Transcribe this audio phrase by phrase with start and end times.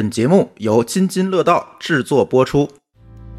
[0.00, 2.66] 本节目由津津乐道制作播出。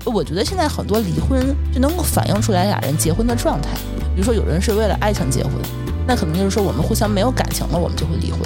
[0.06, 3.70] 我觉得现在很多离婚就能够反映出来俩人结婚的状态。
[4.14, 5.54] 比如说，有人是为了爱情结婚，
[6.06, 8.42] 那可能就是说我们互相没有感情了，我们就会离婚；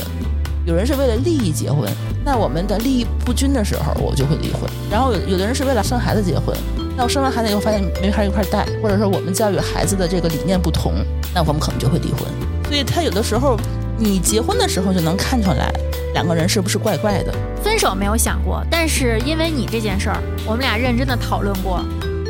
[0.65, 1.91] 有人是为了利益结婚，
[2.23, 4.61] 那我们的利益不均的时候，我就会离婚。
[4.89, 6.55] 然后有有的人是为了生孩子结婚，
[6.95, 10.93] 那我生完孩子以后发现没法一块带，或者说我们教育孩子的这个理念不同，
[11.33, 12.21] 那我们可能就会离婚。
[12.63, 13.59] 所以他有的时候，
[13.97, 15.71] 你结婚的时候就能看出来
[16.13, 17.33] 两个人是不是怪怪的。
[17.63, 21.81] 分手没有想过，但是因为你这件事儿，我们俩认真的讨论过，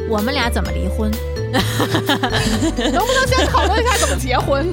[0.10, 1.12] 我们俩怎么离婚。
[1.56, 4.70] 能不能先讨论一下怎么结婚？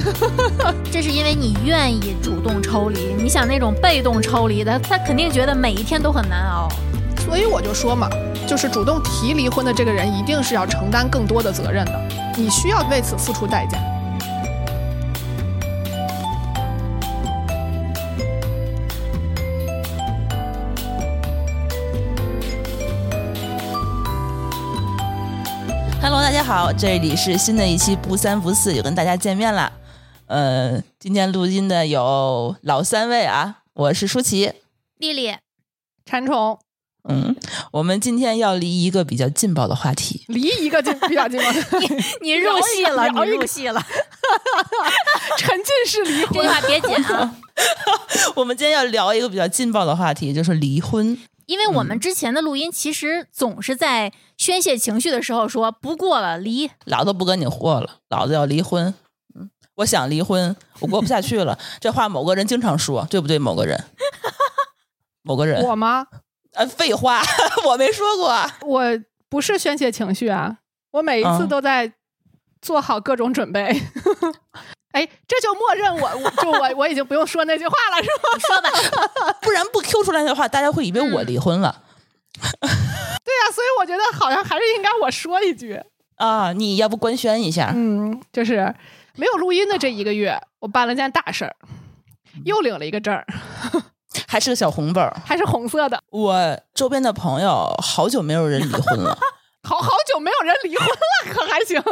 [0.91, 6.69] 这是因为你愿意主动抽离，你想那种被动抽离的，他肯定觉得每一天都很难熬。
[7.25, 8.09] 所以我就说嘛，
[8.49, 13.79] 就是主动提离婚的这个人，一定是要承担更多的责任的，你需要为此付出代价。
[26.55, 29.73] 好，这里是新的一期不三不四，又跟大家见面了。
[30.27, 34.53] 呃，今天录音的有老三位啊，我是舒淇，
[34.99, 35.35] 丽丽，
[36.05, 36.59] 馋虫。
[37.09, 37.35] 嗯，
[37.73, 41.51] 我们今天要离一个比较劲爆的话题，离一个就比较劲爆，
[41.81, 41.89] 你
[42.21, 43.83] 你入戏了，你入戏了，
[45.39, 46.47] 沉浸式离这句。
[46.47, 47.35] 话别剪啊，
[48.37, 51.19] 我们今天要聊一个比较劲爆的话题，就是离婚。
[51.47, 54.13] 因为我们之前的录音其实总是在
[54.43, 58.93] 宣泄情绪的时候说不过了离，老子不跟你过了，老子要离婚。
[59.39, 61.57] 嗯，我想离婚，我过不下去了。
[61.79, 63.39] 这话某个人经常说，对不对？
[63.39, 63.85] 某个人，
[65.23, 66.09] 某个人，我吗？
[66.55, 67.23] 呃，废话，
[67.69, 68.37] 我没说过。
[68.63, 68.83] 我
[69.29, 70.57] 不是宣泄情绪啊，
[70.91, 71.93] 我每一次嗯都在
[72.61, 73.81] 做好各种准备。
[74.91, 78.39] 哎，这就默认我，我就我我已经不用说那句话了，是吗？
[78.41, 78.61] 说
[79.23, 81.83] 吧，不然不 Q 出来的话，大家会以为我离婚了、
[82.41, 85.81] 对呀、所以我觉得好像还是应该我说一句。
[86.17, 86.53] 啊！
[86.53, 87.73] 你要不官宣一下？
[87.75, 88.73] 嗯，就是
[89.17, 91.57] 没有录音的这一个月，我办了件大事儿，
[92.45, 93.27] 又领了一个证儿，
[94.29, 95.17] 还是个小红本儿。
[95.25, 96.01] 还是红色的。
[96.11, 99.19] 我周边的朋友好久没有人离婚了。
[99.69, 101.83] 好好久没有人离婚了，可还行？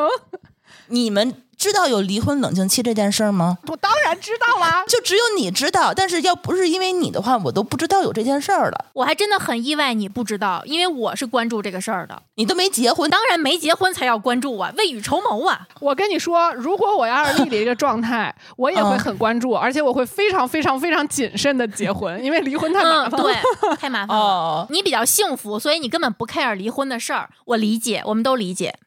[0.87, 3.59] 你们知道有离婚冷静期这件事儿吗？
[3.69, 4.83] 我当然知道啦。
[4.89, 8.87] 就只有你知道，但是要不是因为你的话，我都不知道有这件事儿了。
[8.95, 15.69] 我还真的很意外你不知道，因为我是关注这个事儿的，你都没结婚，当然没结婚才要关注啊，未雨绸缪啊。
[15.81, 23.27] 我跟你说，如果我要是丽丽这个状态， 我也会嗯很关注，而且我会非常非常非常谨慎的结婚， 因为离婚太麻嗯，烦了。
[23.27, 24.23] 对，太麻烦了。
[24.23, 28.79] 哦，你比较幸福，所以你根本不 care 离婚的事儿，我理解，我们都理解。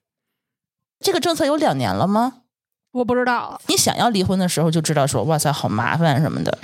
[1.00, 2.38] 这个政策有两年了吗？
[2.94, 6.58] 我不知道，你想要离婚的时候就知道说，哇塞，好麻烦什么的。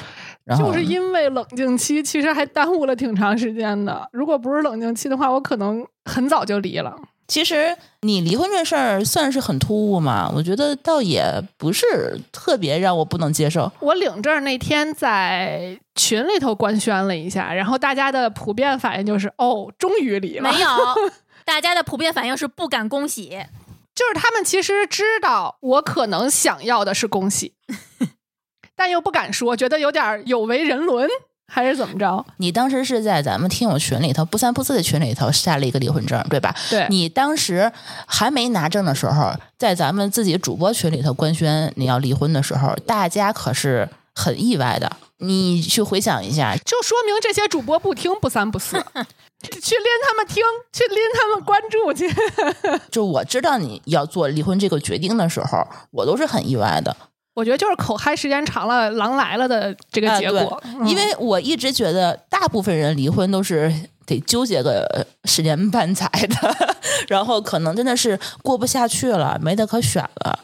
[0.45, 4.07] 然后就是因为冷静期，其实还耽误了挺长时间的。
[4.11, 6.95] 如果不是冷静期的话，我可能很早就离了。
[7.27, 11.23] 其实你离婚这事儿算是很突兀嘛，我觉得倒也
[11.57, 13.71] 不是特别让我不能接受。
[13.79, 20.51] 我领证那天在群里头官宣了一下，然后大家的普遍反应就是：哦，终于离了。
[20.51, 20.67] 没有，
[21.45, 23.37] 大家的普遍反应是不敢恭喜。
[23.99, 27.53] 就是他们其实知道我可能想要的是恭喜，
[28.73, 31.05] 但又不敢说，觉得有点有违人伦，
[31.51, 32.25] 还是怎么着？
[32.37, 36.55] 你当时是在咱们听友群里头不三不四的群里头下了一个离婚证，对吧？
[36.69, 37.69] 对，你当时
[38.07, 44.89] 还没拿证的时候，在咱们自己主播群里头官宣你要离婚的时候，大家可是很意外的。
[45.21, 48.81] 你去回想一下，就说明这些主播不听不三不四，
[49.41, 52.13] 去拎他们听，去拎他们关注去。
[52.91, 56.95] 就我知道你要做离婚这个决定的时候，我都是很意外的。
[57.35, 60.61] 我觉得就是口嗨时间长了，狼来了的这个啊结果。
[60.65, 63.73] 嗯因为我一直觉得大部分人离婚都是
[64.05, 66.73] 得纠结个十年半载的，
[67.07, 70.39] 然后可能真的是过不下去了，没得可选了。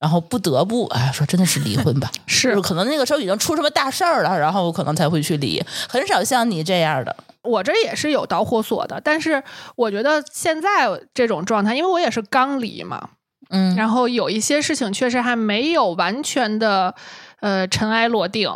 [0.00, 7.14] 然后不得不哎说真的是离婚吧， 是可能那个时候已经出什么大事儿了，然后可能才会去离，很少像你这样的。
[7.44, 9.42] 我这也是有导火索的，但是
[9.76, 13.10] 我觉得现在这种状态，因为我也是刚离嘛，
[13.50, 16.94] 嗯，然后有一些事情确实还没有完全的
[17.40, 18.50] 呃尘埃落定，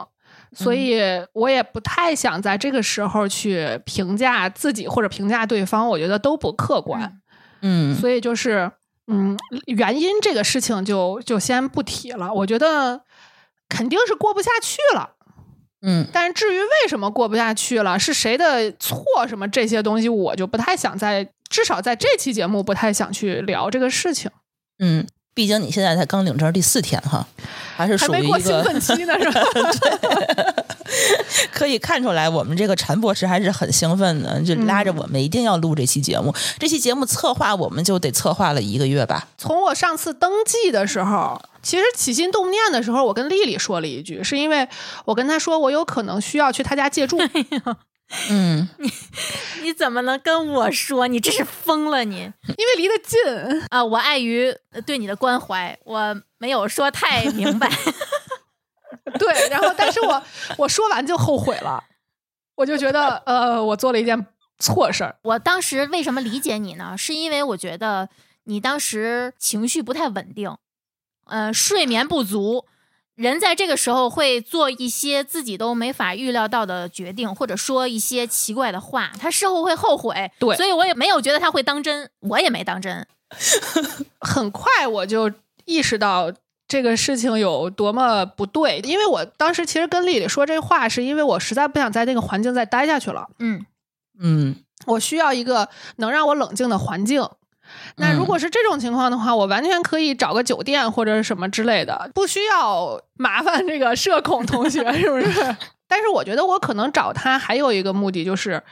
[0.53, 1.01] 所以
[1.35, 7.21] 我也不太想在这个时候去评价自己或者评价对方，我觉得都不客观。
[7.61, 8.71] 嗯所以就是
[9.09, 9.37] 嗯，
[9.67, 12.33] 原因这个事情就就先不提了。
[12.33, 13.03] 我觉得
[13.69, 15.17] 肯定是过不下去了。
[15.81, 24.31] 嗯但是至于为什么过不下去了，是谁的错什么这些东西，我就不太想在，至少在这期节目不太想去聊这个事情。
[24.81, 25.07] 嗯，
[25.39, 27.25] 毕竟你现在才刚领证第四天哈，
[27.77, 29.41] 还是还没过兴属于一个兴奋期呢，是吧？
[31.55, 36.35] 可以看出来，我们这个陈博士还是很兴奋的，就拉着我们一定要录这期节目。
[36.59, 39.29] 这期节目策划我们就得策划了一个月吧。
[39.39, 44.67] 从我上次登记的时候，其实起心动念的时候，我跟丽丽说了一句，是因为
[45.05, 47.17] 我跟她说我有可能需要去她家借住。
[48.31, 48.91] 嗯，你
[49.65, 51.07] 你怎么能跟我说？
[51.09, 52.17] 你这是疯了你
[52.57, 53.19] 因为离得近，
[53.69, 53.85] 啊！
[53.85, 54.55] 我碍于
[54.87, 57.71] 对你的关怀，我没有说太明白。
[59.19, 60.23] 对，然后但是我
[60.57, 61.85] 我说完就后悔了，
[62.57, 64.27] 我就觉得呃，我做了一件
[64.59, 65.17] 错事儿。
[65.23, 66.97] 我当时为什么理解你呢？
[66.97, 68.09] 是因为我觉得
[68.45, 70.57] 你当时情绪不太稳定，
[71.27, 72.65] 呃，睡眠不足，
[73.19, 80.31] 人在这个时候会做一些自己都没法预料到的决定，或者说一些奇怪的话，他事后会后悔。
[80.39, 83.05] 对所以我也没有觉得他会当真，我也没当真。
[84.21, 85.33] 很快我就
[85.65, 86.33] 意识到
[86.69, 93.67] 这个事情有多么不对，因为我当时其实跟丽丽说这话，是因为我实在不想在那个环境再待下去了，嗯，
[94.21, 94.57] 嗯，
[94.87, 97.29] 我需要一个能让我冷静的环境。
[97.97, 105.57] 那如果是这种情况的话，我完全可以找个酒店或者什么之类的，不需要麻烦这个社恐同学，是不是？
[105.89, 108.63] 但是我觉得我可能找他还有一个目的，就是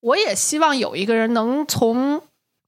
[0.00, 2.22] 我也希望有一个人能从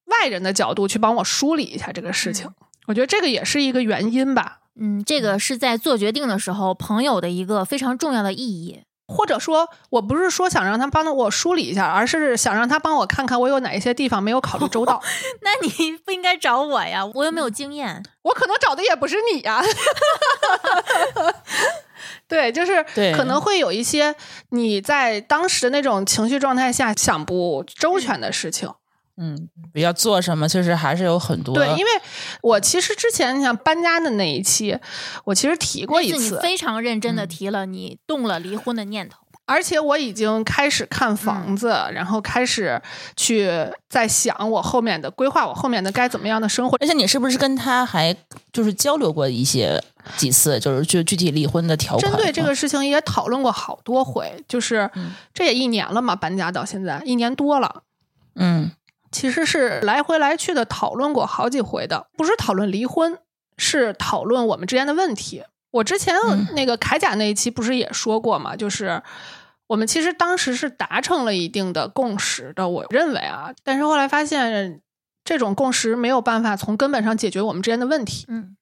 [0.07, 2.51] 外人的角度去帮我梳理一下这个事情。
[2.87, 4.59] 我觉得这个也是一个原因吧。
[4.81, 8.83] 嗯，这个是在做决定的时候，朋友的一个非常重要的意义。
[9.13, 15.01] 或者说我不是说想让他帮我梳理一下，而是想让他帮我看看我有哪一些地方没有考虑周到。
[15.43, 18.03] 那你不应该找我呀，我又没有经验。
[18.23, 19.63] 我可能找的也不是你呀。
[22.27, 22.83] 对，就是
[23.15, 24.15] 可能会有一些
[24.51, 28.73] 你在当时那种情绪状态下想不周全的事情。
[29.17, 31.55] 嗯，要做什么，其实还是有很多。
[31.55, 31.91] 对，因为
[32.41, 34.79] 我其实之前你想搬家的那一期，
[35.25, 39.19] 我其实提过一次非常认真的嗯提了你动了离婚的念头。
[39.45, 42.81] 而且我已经开始看房子，然后开始
[43.17, 43.51] 去
[43.89, 46.77] 在想我后面的规划，我后面的该怎么样的生活。
[46.81, 48.17] 而且你是不是跟他还
[48.53, 49.83] 就是交流过一些
[50.17, 52.13] 几次，就是就具体离婚的条款？
[52.13, 57.83] 针对这个事情也讨论过好多回，就是嗯这也一年了嘛，搬家到现在一年多了。
[58.37, 58.71] 嗯
[59.13, 63.19] 其实是来回来去的讨论过好几回的，不是讨论离婚，
[63.57, 65.45] 是讨论我们之间的问题。
[65.71, 69.03] 我之前嗯那个铠甲那一期不是也说过嘛，就是
[69.69, 74.81] 我们其实当时是达成了一定的共识的，我认为啊，但是后来发现
[75.25, 78.27] 这种共识没有办法从根本上解决我们之间的问题。
[78.29, 78.57] 嗯，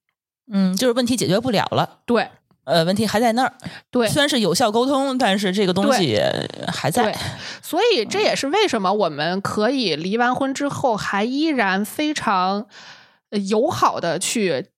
[0.53, 2.00] 嗯，就是问题解决不了了。
[2.06, 2.31] 对
[2.70, 3.52] 呃，问题还在那儿。
[3.90, 6.20] 对虽然是有效沟通，但是这个东西
[6.69, 7.17] 还在对。，
[7.62, 12.67] 所以这也是为什么我们可以离完婚之后还依然非常
[13.31, 14.69] 呃友好的去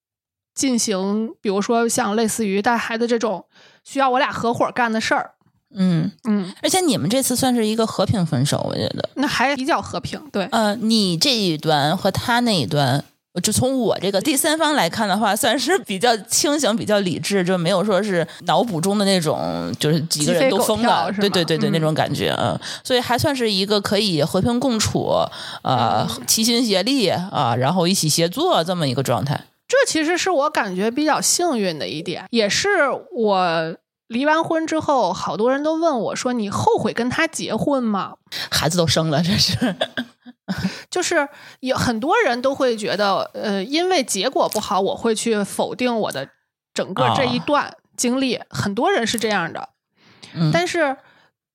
[0.54, 3.44] 进行，比如说像类似于带孩子这种
[3.84, 5.32] 需要我俩合伙干的事儿。
[5.74, 9.08] 嗯，嗯，而且你们这次算是一个和平分手，我觉得。
[9.14, 10.20] 那还比较和平。
[10.30, 13.02] 对，呃，你这一端和他那一端，
[13.40, 21.72] 就从我这个第三方来看的话，算是比较清醒、比较理智，就没有说是脑补中的那种，就是几个人都疯了，对对对对，嗯。
[21.72, 25.12] 那种感觉嗯、所以还算是一个可以和平共处，
[25.62, 29.40] 呃，嗯齐心协力啊、然后一起协作这么一个状态。
[29.66, 32.68] 这其实是我感觉比较幸运的一点，也是
[33.14, 33.74] 我
[34.12, 38.16] 离完婚之后，好多人都问我说：“你后悔跟他结婚吗？”
[38.52, 39.74] 孩子都生了，这是
[40.90, 41.28] 就是
[41.60, 46.28] 有很多人都会觉得，呃，因为结果不好，我会去否定我的
[46.74, 48.38] 整个这一段经历。
[48.50, 49.70] 很多人是这样的，
[50.34, 50.96] 嗯但是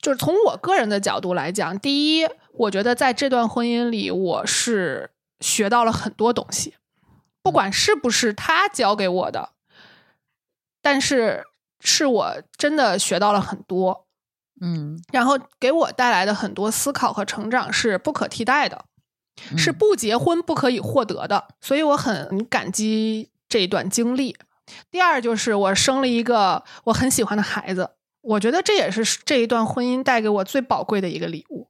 [0.02, 6.76] 就是从我个人的角度来讲，第一，我觉得在这段婚姻里，我是学到了很多东西，
[7.44, 9.50] 不管是不是他教给我的，
[10.82, 11.44] 但是
[11.80, 14.06] 是我真的学到了很多。
[14.60, 18.86] 嗯然后给我带来的很多思考和成长是不可替代的，
[19.52, 24.36] 嗯是不结婚不可以获得的，所以我很感激这一段经历。
[24.90, 27.92] 第二就是我生了一个我很喜欢的孩子，
[28.22, 31.70] 我觉得这也是这一段婚姻带给我最宝贵的一个礼物。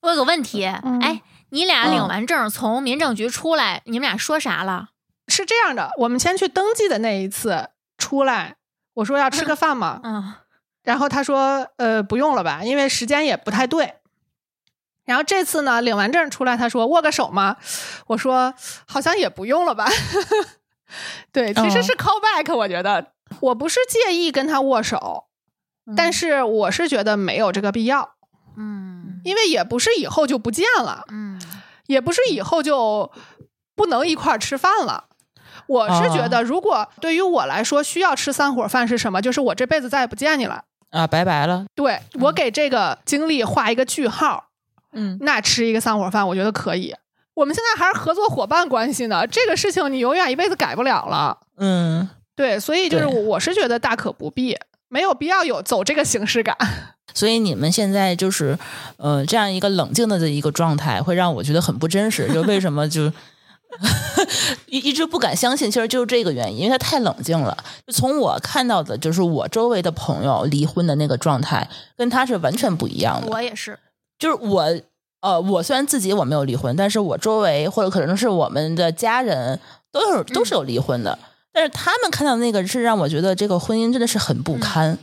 [0.00, 4.88] 我有个问题，嗯哎，你俩领嗯完证从民政局出来，你们俩说啥了？
[5.28, 8.56] 是这样的，我们先去登记的那一次出来，
[8.94, 10.34] 我说要吃个饭嘛，嗯，
[10.82, 13.94] 然后他说呃不用了吧，因为时间也不太对。
[15.04, 17.56] 然后这次呢，领完证出来，他说握个手吗？
[18.06, 18.54] 我说
[18.86, 19.86] 好像也不用了吧。
[21.32, 23.08] 对，其实哦是 call back，我觉得
[23.40, 25.24] 我不是介意跟他握手，
[25.96, 28.14] 但是我是觉得没有这个必要，
[28.56, 31.40] 嗯因为也不是以后就不见了，嗯
[31.86, 33.10] 也不是以后就
[33.74, 35.04] 不能一块儿吃饭了。
[35.66, 39.20] 我是觉哦得，如果对于我来说，需要吃散伙饭是什么？
[39.22, 40.62] 就是我这辈子再也不见你了。
[40.90, 41.64] 啊，拜拜了。
[41.74, 44.44] 对我给这个经历画一个句号，
[44.92, 46.94] 嗯，那吃一个散伙饭，我觉得可以。
[47.34, 51.36] 我们现在还是合作伙伴关系呢，这个事情你永远一辈子改不了了。
[51.56, 54.56] 嗯，对，所以就是我我是觉得大可不必，
[54.88, 56.56] 没有必要有走这个形式感。
[57.12, 58.56] 所以你们现在就是，
[58.96, 62.32] 呃，这样一个冷静的这一个状态，会让我觉得很不真实。
[62.32, 63.12] 就为什么就
[64.66, 67.56] 一一直不敢相信，其实就是这个原因，因为他太冷静了。
[67.86, 73.26] 就从我看到的，就是我周围的朋友离婚的那个状态，跟他是完全不一样的。
[73.28, 73.78] 我也是，
[74.18, 74.64] 就是我，
[75.20, 79.58] 呃，我虽然自己我没有离婚，但是我周围或者可能是我们的家人
[79.90, 81.18] 都有都是有离婚的，
[81.52, 84.98] 但是他们看到那个是让我觉得这个婚姻真的是很不堪，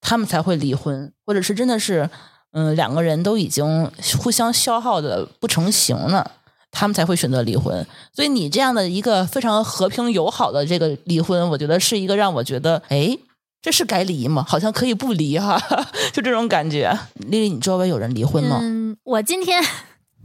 [0.00, 2.10] 他们才会离婚，或者是真的是，
[2.52, 6.32] 嗯、两个人都已经互相消耗的不成形了。
[6.74, 13.16] 他们才会选择离婚，所以你这样的一个非常和平友好的这个离婚，我觉得是一个让我觉得，哎，
[13.62, 14.44] 这是该离吗？
[14.46, 15.58] 好像可以不离哈，
[16.12, 16.98] 就这种感觉。
[17.14, 18.58] 丽丽，你周围有人离婚吗？
[18.60, 19.64] 嗯，我今天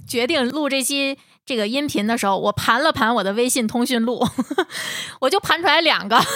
[0.08, 4.28] 决定录这期这个音频的时候，我盘了盘我的微信通讯录，
[5.22, 6.20] 我就盘出来两个。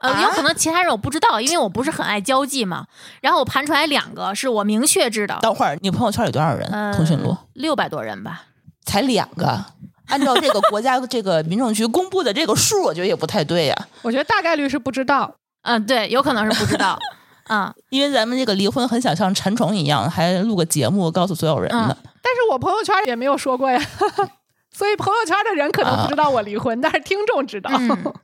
[0.00, 2.86] 呃，有可能其他人我不知道，因为我不是很爱交际嘛。
[3.20, 6.66] 然后我盘出来两个是我明确知道，等会儿你朋友圈有多少人？
[6.70, 8.44] 呃，通讯录六百多人吧。
[8.84, 9.64] 才两个，
[10.08, 15.32] 按照这个国家 这个民政局公布的这个数，我觉得也不太对呀、我觉得大概率是不知道。
[15.62, 16.98] 嗯、对，有可能是不知道。
[17.50, 21.94] 嗯，因为咱们这个离婚很想像馋虫一样，还录个节目告诉所有人呢。
[22.22, 23.78] 但是我朋友圈也没有说过呀，
[24.72, 27.70] 所以朋友圈的人可能不知道我离婚，但是听众知道。
[27.74, 28.14] 嗯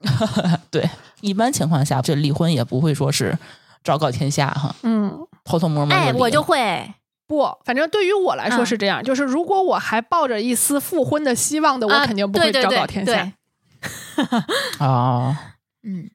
[0.70, 0.88] 对，
[1.26, 3.36] 一般情况下，这离婚也不会说是
[3.82, 6.94] 昭告天下哈，嗯，偷偷摸摸地哎，我就会，
[7.26, 13.12] 不，反正对于我来说嗯是这样，就是如果我还抱着一丝复婚的希望的，我啊肯定不会昭告天下。
[14.16, 15.36] 对哦，
[15.82, 16.10] 嗯，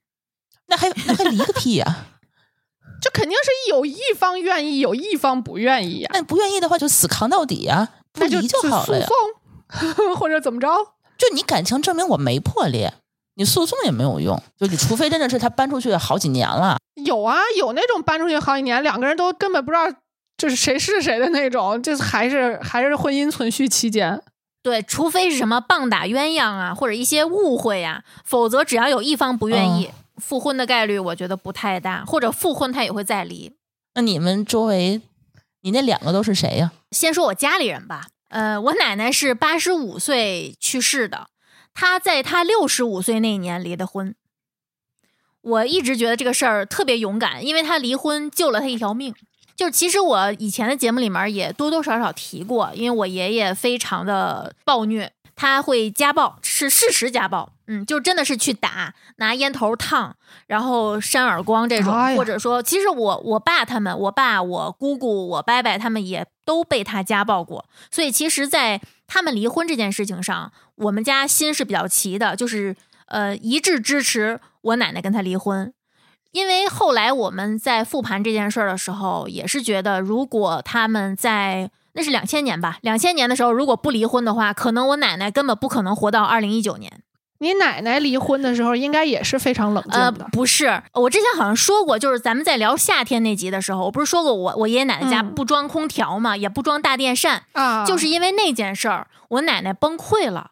[0.68, 2.06] 那还那还离个屁呀、
[3.02, 9.06] 就肯定是有一方愿意，有一方不愿意呀、那不愿意的话就死扛到底呀、不那就离就好了呀。
[9.06, 10.68] 诉讼 或者怎么着。
[11.18, 12.96] 就你感情证明我没破裂，
[13.36, 14.42] 你诉讼也没有用。
[14.58, 19.90] 就你除非真的是他搬出去好几年了，有啊，有那种搬出去好几年，两个人都根本不知道
[20.38, 24.22] 就是谁是谁的那种，就是还是还是婚姻存续期间。
[24.64, 33.54] 对，除非是什么棒打鸳鸯啊，或者一些误会呀、否则只要有一方不愿意、复婚的概率，我觉得不太大，或者复婚他也会再离。
[33.96, 35.02] 那你们周围，
[35.62, 36.72] 你那两个都是谁呀？
[36.92, 41.28] 先说我家里人吧，呃，我奶奶是八十五岁去世的，
[41.74, 44.16] 她在他六十五岁那年离的婚。
[45.42, 49.14] 我一直觉得这个事儿特别勇敢，因为他离婚救了他一条命。
[49.56, 60.16] 就是其实我以前的节目里面也多多少少提过，因为我爷爷非常的暴虐，他会家暴，是事实家暴，嗯，就真的是去打，拿烟头烫，
[60.48, 68.82] 然后扇耳光这种，哎或者说，其实我我爸他们，我爸、我姑姑、我伯伯他们也都被他家暴过，所以其实，在
[69.14, 72.74] 他们离婚这件事情上，我们家心是比较齐的，就是
[73.08, 75.74] 呃一致支持我奶奶跟他离婚。
[76.32, 87.04] 因为后来我们在复盘这件事儿的时候，也是觉得，如果他们在那是两千年吧，两千年的时候如果不离婚的话，可能我奶奶根本不可能活到二零一九年。
[87.42, 90.28] 你奶奶离婚的时候，应该也是非常冷静呃，的。
[90.32, 95.34] 不是，我之前好像说过，就是咱们在聊夏天那集的时候，我不是说过我我爷爷奶奶家嗯。
[95.34, 100.52] 不装空调嘛，也不装大电扇，啊，就是因为那件事儿，我奶奶崩溃了，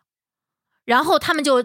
[0.84, 1.64] 然后他们就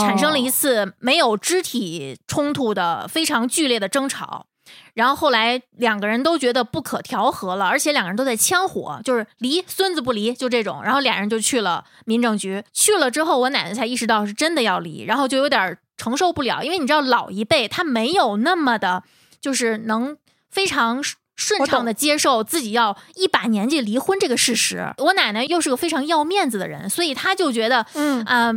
[0.00, 4.46] 产生了一哦次没有肢体冲突的非常剧烈的争吵，
[4.94, 10.82] 然后后来两个人都觉得不可调和了，而且两个人都在呛火，就是离孙子不离，就这种。
[10.82, 19.02] 然后俩人就去了民政局，去了之后，我奶奶才意识到是真的要离，然后就有点承受不了，因为你知道老一辈他没有那么的，
[19.40, 20.16] 就是能
[20.50, 21.02] 非常。
[21.36, 28.52] 顺畅的接受自己要一把年纪离婚这个事实，我奶奶又是个非常要面子的人，所以她就觉得，嗯啊、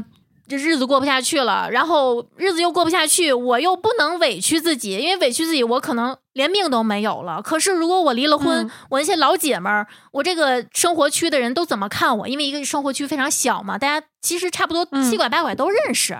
[0.47, 7.41] 这日子过不下去了，然后日子又过不下去，我又不能委屈自己，因为委屈自己，我可能连命都没有了。
[7.41, 12.27] 可是如果我离了婚，嗯我那些老姐们儿，我这个生活区的人都怎么看我？
[12.27, 16.17] 因为一个生活区非常小嘛，大家其实差不多嗯七拐八拐都认识。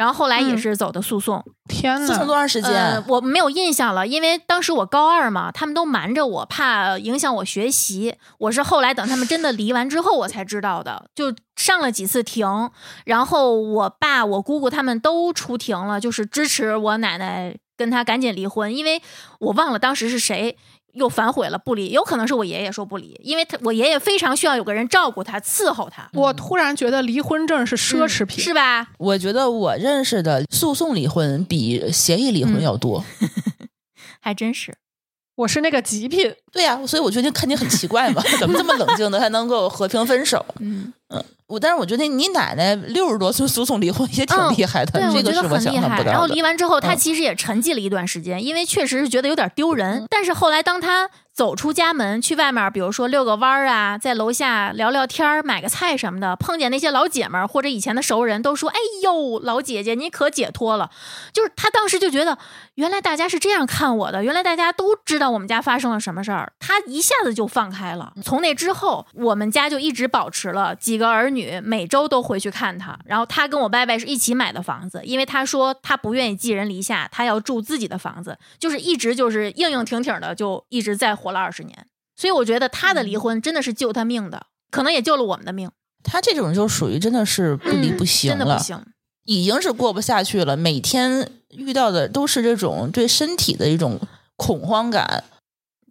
[0.00, 2.72] 然后后来也嗯是走的诉讼，天诉讼呐，多长时间？
[2.72, 8.14] 呃，我没有印象了，因为当时我高二嘛，他们都瞒着我，怕影响我学习。
[8.38, 12.70] 我是后来等他们真的离完之后，我才知道的，就上了几次庭，
[13.04, 19.02] 然后我爸、我姑姑他们都出庭了，就是支持我奶奶跟他赶紧离婚，因为
[19.40, 20.56] 我忘了当时是谁。
[20.92, 28.88] 又反悔了不离，有可能是我爷爷说不离，因为他我爷爷非常需要有个人照顾他、伺候他，我突然觉得离婚证是奢侈品，嗯是吧？
[28.98, 33.04] 我觉得我认识的诉讼离婚比协议离婚要多。
[34.20, 34.76] 还真是。
[35.36, 36.34] 我是那个极品。
[36.52, 40.44] 对呀、所以我觉得看你很奇怪嘛， 怎么这么冷静的还能够和平分手？
[40.58, 40.92] 嗯，
[41.46, 45.72] 我但是我觉得你奶奶六十多岁诉讼离婚也挺嗯厉害的，对，这个是觉得很厉害。
[45.72, 46.26] 想象不然后。
[46.28, 50.06] 离完之后，他嗯其实也沉寂了一段时间，因为确实是觉得有点丢人。
[50.08, 60.90] 但是后来，当她走出家门去外面，比如说遛个弯儿啊，在楼下聊聊天儿、买个菜什么的，碰见那些老姐们儿或者以前的熟人，都说：“哎呦，老姐姐，你可解脱了。”
[61.34, 62.38] 就是她当时就觉得，
[62.80, 68.14] 原来大家是这样看我的，原来大家都知道我们家发生了什么事儿，他一下子就放开了。
[68.24, 81.86] 从那之后，我们家就一直保持了几个儿女每周都回去看他，然后他跟我伯伯是一起买的房子，因为他说他不愿意寄人篱下，他要住自己的房子，就是一直就是硬硬挺挺的，就一直在活了二十年。
[82.16, 85.70] 所以我觉得他的离婚真的是救他命的，可能也救了我们的命。
[86.02, 88.82] 他这种就属于真的是不离嗯不行了，真的不行。
[89.26, 90.56] 已经是过不下去了。
[90.56, 94.00] 每天遇到的都是这种对身体的一种
[94.36, 95.24] 恐慌感。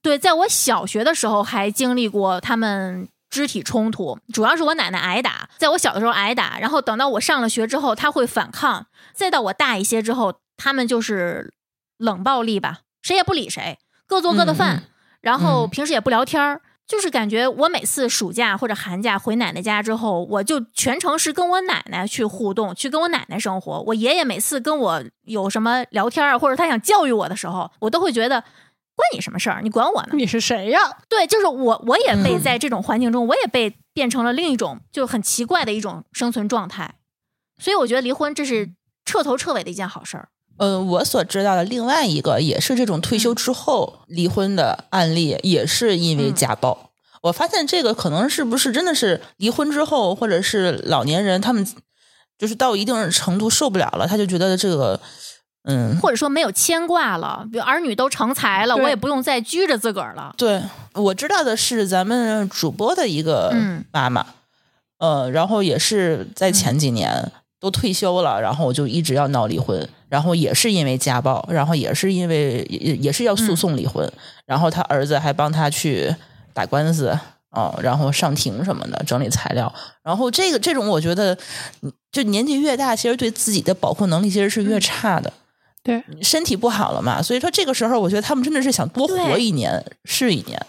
[0.01, 11.53] 对，在我小学的时候还经历过他们肢体冲突，主要是我奶奶挨打，在我小的时候挨打，然后等到我上了学之后，他会反抗，再到我大一些之后，他们就是
[11.97, 14.83] 冷暴力吧，谁也不理谁，各做各的饭，嗯
[15.21, 16.61] 然后嗯平时也不聊天儿。
[16.89, 23.79] 就是感觉我每次暑假或者寒假回奶奶家之后，我就全程是跟我奶奶去互动，去跟我奶奶生活。
[23.81, 29.61] 我爷爷每次跟我有什么聊天啊，或者他想教育我的时候，我都会觉得关你什么事儿？
[29.61, 30.09] 你管我呢？
[30.13, 30.79] 你是谁呀？
[31.07, 36.95] 对，就是我，我也被嗯 在这种环境中，我也被变成了另一种就很奇怪的一种生存状态。
[37.59, 38.71] 所以我觉得离婚这是
[39.05, 40.29] 彻头彻尾的一件好事儿。
[40.59, 46.35] 呃，我所知道的另外一个也是这种退休之后离婚的案例，也是因为嗯。
[46.35, 46.91] 家暴。
[47.21, 51.65] 我发现这个可能是不是真的是离婚之后，或者是老年人他们
[52.37, 54.99] 就是到一定程度受不了了，他就觉得这个
[55.63, 60.33] 嗯，或者说没有牵挂了，比如儿女都成才了，我也不用再拘着自个儿了。
[60.37, 60.61] 对，
[60.93, 63.83] 我知道的是咱们主播的一个嗯。
[63.91, 64.25] 妈妈，
[64.99, 74.11] 呃，然后也是在前几年都退休了，然后我就一直要闹离婚，然后也是因为家暴，然后也是因为也也是要诉讼离婚，
[74.45, 76.15] 然后他儿子还帮他去
[76.53, 77.17] 打官司。
[77.51, 81.35] 哦，然后上庭什么的，整理材料，然后这个这种，我觉得，
[81.81, 85.33] 嗯就年纪越大，其实对自己的保护能力其实是越差的。
[85.81, 90.63] 对，身体不好了嘛，所以说这个时候，我觉得他们真的是想多活一年是一年。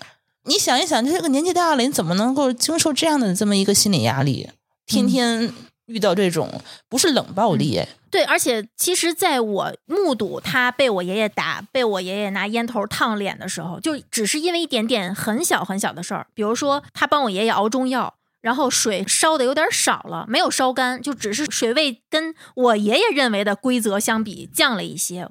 [0.47, 4.49] 你想一想，这个年纪大了，你怎么能够经受这样的这么一个心理压力？
[4.87, 5.53] 天天
[5.91, 18.15] 遇到这种不是冷暴力，对，而且其实在我目睹他被我爷爷打，被我爷爷拿烟头烫脸的时候，就只是因为一点点很小很小的事儿，比如说他帮我爷爷熬中药。
[18.43, 25.29] 然后水烧的有点少了，没有烧干，就只是水位跟我爷爷认为的规则相比降了一些。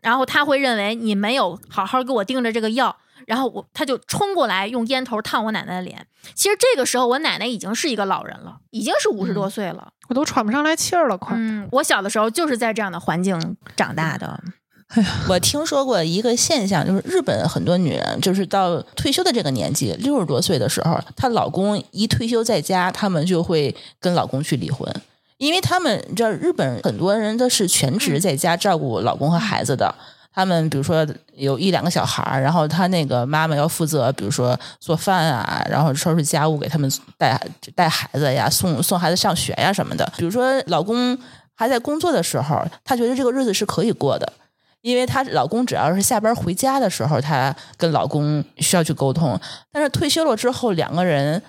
[0.00, 2.96] 然后他会认为你没有好好给我盯着这个药，
[3.28, 6.06] 然后我他就冲过来用烟头烫我奶奶的脸。
[6.34, 9.92] 其实这个时候我奶奶已经是一个老人了，已经是五十多岁了。
[10.08, 11.36] 我都喘不上来气儿了，快！
[11.38, 14.42] 嗯，我小的时候就是在这样的环境长大的。
[14.88, 24.90] 哎呀我听说过一个现象，就是日本很多女人，就是到退休的这个年纪，六十多岁的时候，她老公一退休在家，她们就会跟老公去离婚，
[25.36, 29.94] 因为他们你知道，日本很多人都是全职在家照顾老公和孩子的。
[30.38, 37.36] 他们比如说有一两个小孩儿，然后他那个妈妈要负责，比如说做饭啊，然后收拾家务，给他们带
[37.74, 40.08] 带孩子呀，送送孩子上学呀什么的。
[40.16, 41.18] 比如说老公
[41.56, 44.32] 还在工作的时候，她觉得这个日子是可以过的，
[44.80, 49.36] 因为她老公只要是下班回家的时候，她跟老公需要去沟通。
[49.72, 51.42] 但是退休了之后，两个人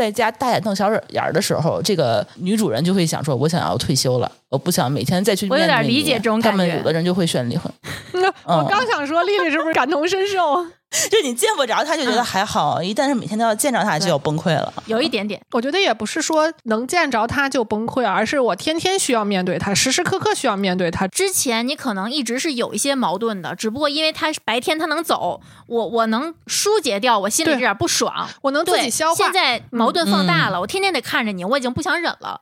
[0.00, 7.70] 在家大眼瞪小眼儿的时候，这个女主人就会想说：“我想要退休了，我不想每天再去我有点理解这种他们感觉有的人就会选离婚，
[8.44, 10.64] 我嗯刚想说，丽丽是不是感同身受？
[11.08, 14.72] 就你见不着他就觉得嗯还好，一旦是每天都要见着他就要崩溃了。
[14.86, 21.06] 有一点点，我觉得也不是说能见着他就崩溃，而是我天天需要面对他，时时刻刻需要面对他。
[21.06, 32.40] 之前你可能一直是有一些矛盾的，只不过因为他白天他能走，我我能疏解掉我心里对这点不爽，我能自，己消化现，在矛盾放大嗯了，我天天得看着你，我已经不想忍了。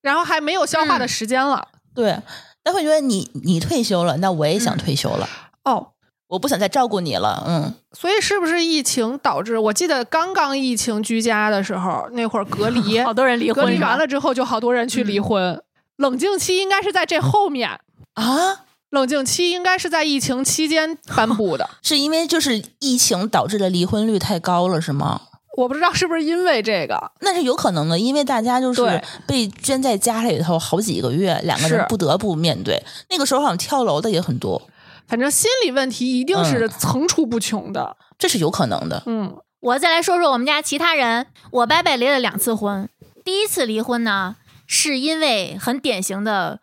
[0.00, 1.66] 然后还没有消化的嗯时间了。
[1.92, 2.16] 对，
[2.62, 5.28] 他会觉得你你退休了，那我也想嗯退休了，
[5.64, 5.88] 哦，
[6.28, 7.42] 我不想再照顾你了。
[7.46, 9.58] 嗯，所以是不是疫情导致？
[9.58, 15.60] 我记得刚刚疫情居家的时候，那会儿隔离， 好多人离隔离婚完了之后，就好多人去离婚。
[15.96, 17.80] 冷静期应该是在这后面。
[18.14, 25.22] 啊，冷静期应该是在疫情期间颁布的， 是因为就是疫情导致的离婚率太高了，是吗？
[25.56, 27.10] 我不知道是不是因为这个。
[27.20, 32.80] 那是有可能的，因为大家就是被圈在家里头好几个月，两个人不得不面对。
[33.10, 34.62] 那个时候好像跳楼的也很多，
[35.08, 37.96] 反正心理问题一定是嗯层出不穷的。
[38.18, 39.02] 这是有可能的。
[39.06, 42.88] 嗯，我再来说说我们家其他人，我伯伯离了两次婚，
[43.24, 46.60] 第一次离婚呢，是因为很典型的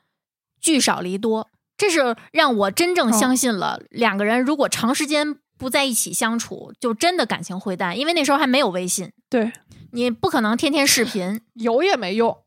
[0.62, 9.52] 聚少离多，这是让我真正相信了、两个人如果长时间不在一起相处，就真的感情会淡，因为那时候还没有微信，对，
[9.92, 11.42] 你不可能天天视频。
[11.56, 12.38] 有也没用。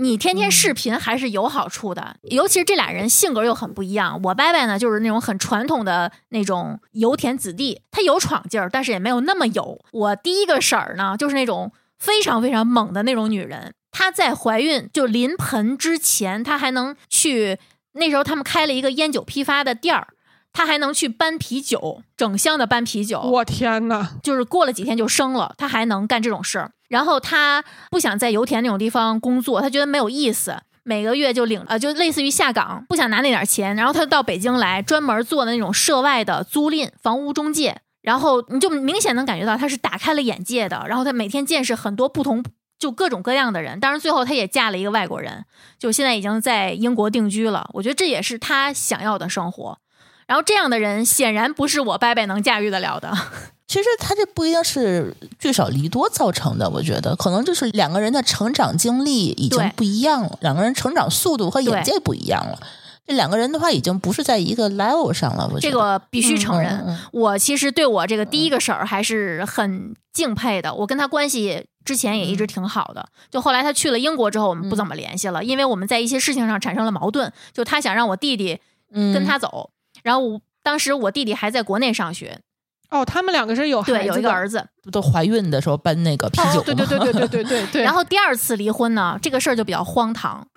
[0.00, 4.14] 你天天视频还是有好处的，尤其是这俩人性格又很不一样。
[4.22, 9.84] 我伯伯呢，就是那种很传统的那种油田子弟，他有闯劲儿，但是也没有那么油。
[9.90, 13.74] 我第一个婶儿呢，就是那种非常非常猛的那种女人。
[13.90, 17.58] 她在怀孕就临盆之前，她还能去
[17.94, 20.06] 那时候他们开了一个烟酒批发的店儿，
[20.52, 23.20] 她还能去搬啤酒，整箱的搬啤酒。
[23.20, 26.72] 我天呐，就是过了几天就生了，他还能干这种事儿。
[26.88, 33.76] 然后他不想在油田那种地方工作，他觉得没有意思，每个月就领呃，就类似于下岗，不想拿那点钱。
[33.76, 37.80] 然后他就到北京来，专门做的那种涉外的租赁房屋中介。
[38.00, 40.82] 然后你就明显能感觉到他是打开了眼界的。
[40.88, 42.42] 然后他每天见识很多不同，
[42.78, 43.78] 就各种各样的人。
[43.78, 45.44] 当然最后他也嫁了一个外国人，
[45.78, 47.68] 就现在已经在英国定居了。
[47.74, 49.78] 我觉得这也是他想要的生活。
[50.28, 53.12] 然后这样的人显然不是我伯伯能驾驭得了的。
[53.66, 62.58] 其实他这不一定是聚少离多造成的，我觉得可能就是两个人的成长经历已经不一样了，两个人成长速度和眼界不一样了。
[63.06, 65.44] 这两个人的话，已经不是在一个 level 上了。
[65.52, 66.98] 我觉得这个必须承认。
[67.10, 73.08] 我其实对我这个第一个婶儿还是很敬佩的，我跟她关系之前也一直挺好的。
[73.30, 77.32] 就后来她去了英国之后，我们不怎么联系了，因为我们在一些事情上产生了矛盾。
[77.54, 78.60] 就她想让我弟弟
[78.92, 79.70] 嗯跟她走，
[80.08, 82.40] 然后我当时我弟弟还在国内上学，
[82.88, 84.66] 哦，他们两个是有孩子对，有一个儿子。
[84.90, 87.82] 都怀孕的时候搬那个啤酒哦，对对对对对对对 对。
[87.82, 90.48] 然后第二次离婚呢，这个事儿就比较荒唐，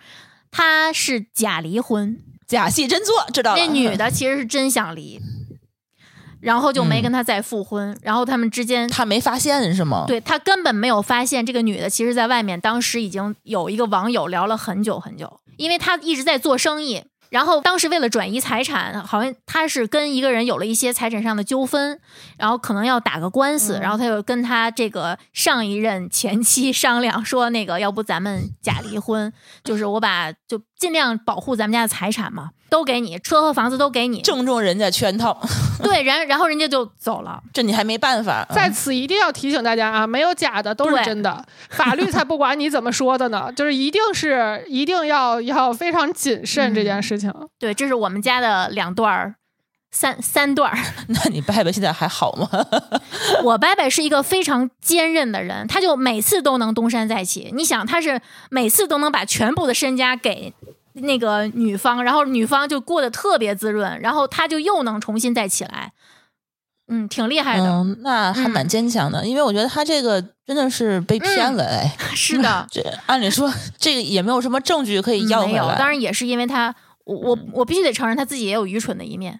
[0.49, 3.59] 他是假离婚，假戏真做，知道了。
[3.59, 5.19] 那女 的其实是真想离，
[6.39, 17.03] 然后就没嗯跟他再复婚，然后他们之间他没发现是吗？，对他根本没有发现这个女的，其实在外面当时已经有一个网友聊了很久很久，因为他一直在做生意。
[17.31, 21.97] 然后当时为了转移财产，好像他是跟一个人有了一些财产上的纠纷，
[22.37, 29.31] 然后可能要打个官司，然后他就跟他这个上一任前妻 商量说，那个要不咱们假离婚，
[29.63, 35.37] 就是我把就尽量保护咱们家的财产嘛，都给你，车和房子都给你，正中人家圈套，
[35.83, 37.43] 对，然然后人家就走了。
[37.53, 38.47] 这你还没办法。
[38.49, 41.45] 在此一定要提醒大家啊，没有假的，都是真的。
[41.69, 47.29] 法律才不管你怎么说的呢， 就是一定是一定要要非常谨慎这件事情。
[47.59, 49.35] 对，这是我们家的两段儿。
[49.93, 50.77] 三三段儿，
[51.09, 52.47] 那你伯伯现在还好吗？
[53.43, 57.51] 我伯伯是一个非常坚韧的人，他就每次都能东山再起。
[57.53, 60.53] 你想，他是每次都能把全部的身家给
[60.93, 65.93] 那个女方，然后女方就过得特别滋润，然后他就又能重新再起来。
[66.87, 67.65] 嗯，挺厉害的。
[67.65, 75.77] 嗯，那还蛮坚强的，因为我觉得他这个真的是被骗了，哎， 是的， 这按理说这个也没有什么证据可以要回没有，来。
[75.77, 76.75] 当然也是因为他，
[77.05, 79.39] 我我我必须得承认他自己也有愚蠢的一面，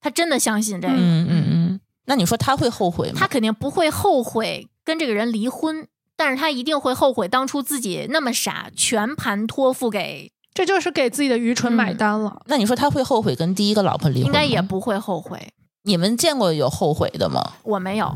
[0.00, 0.92] 他真的相信这个。
[0.94, 3.14] 嗯嗯嗯，那你说他会后悔吗？
[3.18, 12.42] 他肯定不会后悔跟这个人离婚，但是他一定会后悔当初自己那么傻，全盘托付给，这就是给自己的愚蠢买单了。
[12.46, 14.26] 那你说他会后悔跟第一个老婆离婚吗？
[14.26, 15.52] 应该也不会后悔。
[15.84, 17.52] 你们见过有后悔的吗？
[17.64, 18.14] 我没有，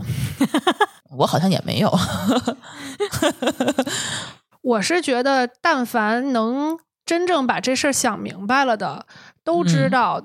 [1.19, 1.93] 我好像也没有。
[4.63, 9.07] 我是觉得，但凡能真正把这事儿想明白了的，
[9.45, 10.23] 都知嗯道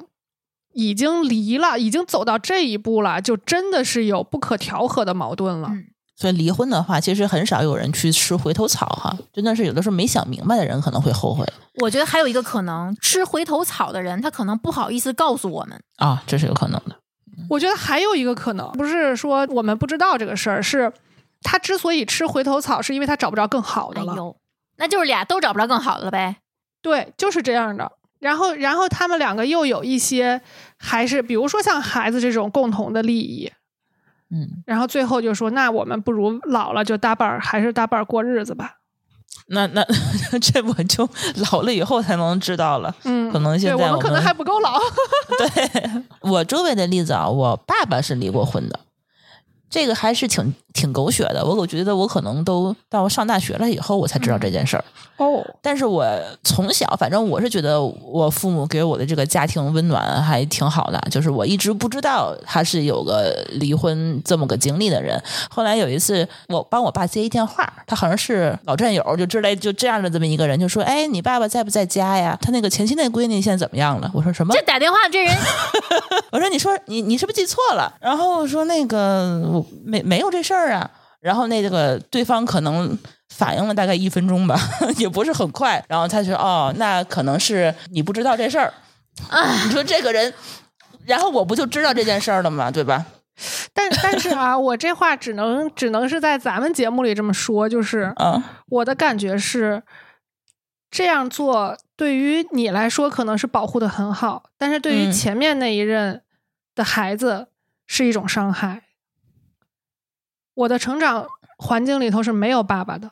[0.73, 5.69] 已经离了，已经走到这一步了，就真的是有不可调和的矛盾了。
[5.71, 5.87] 嗯
[6.21, 11.43] 所以离婚的话，其实很少有人去吃回头草哈，真的是有的时候没想明白的人可能会后悔
[11.81, 15.81] 我觉得还有一个可能，吃回头草的人，他可能不好意思告诉我们。
[15.97, 16.95] 啊，这是有可能的。
[17.49, 20.93] 我觉得还有一个可能，不是说我们不知道这个事儿，是
[21.41, 24.13] 他之所以吃回头草，是因为他找不着更好的了。
[24.13, 24.35] 哎呦，
[24.77, 26.35] 那就是俩都找不着更好的了呗。
[26.83, 27.91] 对，就是这样的。
[28.19, 30.41] 然后，然后他们两个又有一些，
[30.77, 33.51] 还是比如说像孩子这种共同的利益，
[34.31, 38.75] 嗯，然后最后就说，那我们不如老了就搭伴儿，还是搭伴儿过日子吧。
[39.47, 39.83] 那那
[40.39, 41.07] 这我就
[41.51, 42.95] 老了以后才能知道了。
[43.03, 44.79] 嗯，可能现在我们可能还不够老。
[45.37, 48.79] 对 我周围的例子啊，我爸爸是离过婚的，
[49.71, 51.43] 这个还是挺挺狗血的。
[51.43, 54.83] 我我觉得我可能都到上大学了以后，我才知道这件事儿。
[55.17, 56.05] 哦，但是我
[56.43, 65.21] 从小，反正我是觉得我父母给我的这个家庭温暖还挺好的，就是我一直不知道他是有个离婚这么个经历的人。
[65.49, 72.37] 后来有一次，我帮我爸接一电话，他好像是老战友，就之类就这样的这么一个人，就说：“哎，你爸爸在不在家呀？
[72.41, 75.37] 他那个前妻那闺女现在怎么样了？”我说：“什么这？”打电话这人
[76.31, 80.89] 我说：“你说你你是不是记错了？”然后我说：“那个我没没有这事儿啊。”
[81.21, 82.97] 然后那个对方可能
[83.29, 84.59] 反应了大概一分钟吧，
[84.97, 85.83] 也不是很快。
[85.87, 88.73] 然后他说：“哦，那可能是你不知道这事儿。”
[89.29, 90.33] 啊，你说这个人，
[91.05, 92.71] 然后我不就知道这件事儿了吗？
[92.71, 93.05] 对吧？
[93.73, 99.83] 但但是啊，我这话只能只能是在咱们节目里这么说，就是嗯我的感觉是，
[100.89, 106.23] 这样做对于你来说可能是保护的很好，但是对于嗯前面那一任
[106.73, 107.47] 的孩子
[107.85, 108.83] 是一种伤害。
[110.53, 113.11] 我的成长环境里头是没有爸爸的，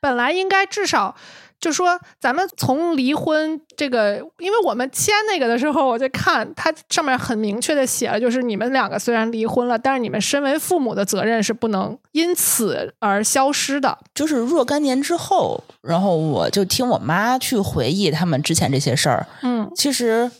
[0.00, 1.14] 本来应该至少
[1.60, 13.96] 就说咱们从离婚这个，因为我们签那个的时候，我就看它上面很明确的写了，就是你们两个虽然离婚了，但是你们身为父母的责任是不能因此而消失的。
[14.12, 19.26] 就是若干年之后，然后我就听我妈去回忆他们之前这些事儿。
[19.42, 20.30] 嗯其实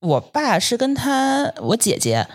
[0.00, 2.26] 我爸是跟他我姐姐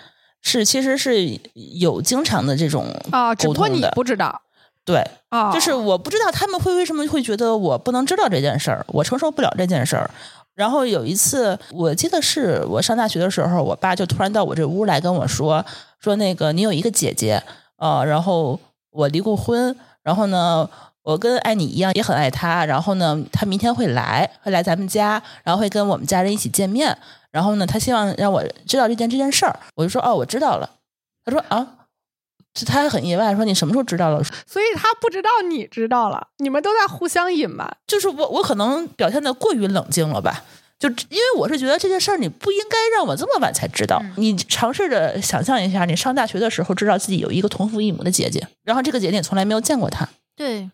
[0.42, 4.42] 是其实是有经常的这种啊，只不过你的，不知道
[4.84, 10.10] 对，啊，就是我不知道他们会为什么会觉得我不能知道这件事儿，我承受不了这件事儿。
[10.54, 15.64] 然后有一次，我记得是我上大学的时候，我爸就突然到我这屋来跟我说，
[16.00, 17.42] 说那个你有一个姐姐，
[17.78, 20.70] 呃，然后我离过婚，然后呢，
[21.04, 26.96] 我跟爱你一样也很爱他，然后呢，他明天会来，会来咱们家，然后会跟我们家人一起见面，
[27.32, 30.70] 然后呢，他希望让我知道这件这件事儿，我就说哦，我知道了。
[31.26, 31.68] 他说啊，
[32.54, 34.24] 这他还很意外，说你什么时候知道了？
[34.46, 37.78] 所以他不知道你知道了，你们都在互相隐瞒。
[37.88, 40.44] 就是我我可能表现的过于冷静了吧。
[40.80, 44.00] 就因为我是觉得这件事儿你不应该让我这么晚才知道。
[44.02, 50.72] 嗯你尝试着想象一下，你上大学的时候知道自己有一个同父异母的姐姐，然后这个姐姐也从来没有见过她，对，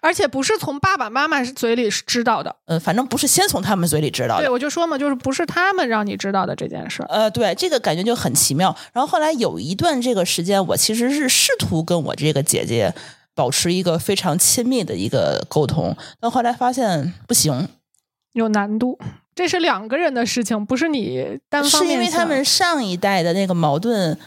[0.00, 4.48] 而且不是从爸爸妈妈嘴里是知道的，呃，反正不是先从他们嘴里知道的对。
[4.48, 7.06] 我就说嘛，就是不是他们让你知道的这件事儿。
[7.10, 8.74] 呃，对，这个感觉就很奇妙。
[8.92, 12.94] 然后后来有一段这个时间，我其实是试图跟我这个姐姐
[13.34, 17.68] 保持一个非常亲密的一个沟通，但后来发现不行，
[18.32, 18.98] 有难度，
[19.34, 24.18] 这是两个人的事情，不是你单方是面想因为他们上一代的那个矛盾，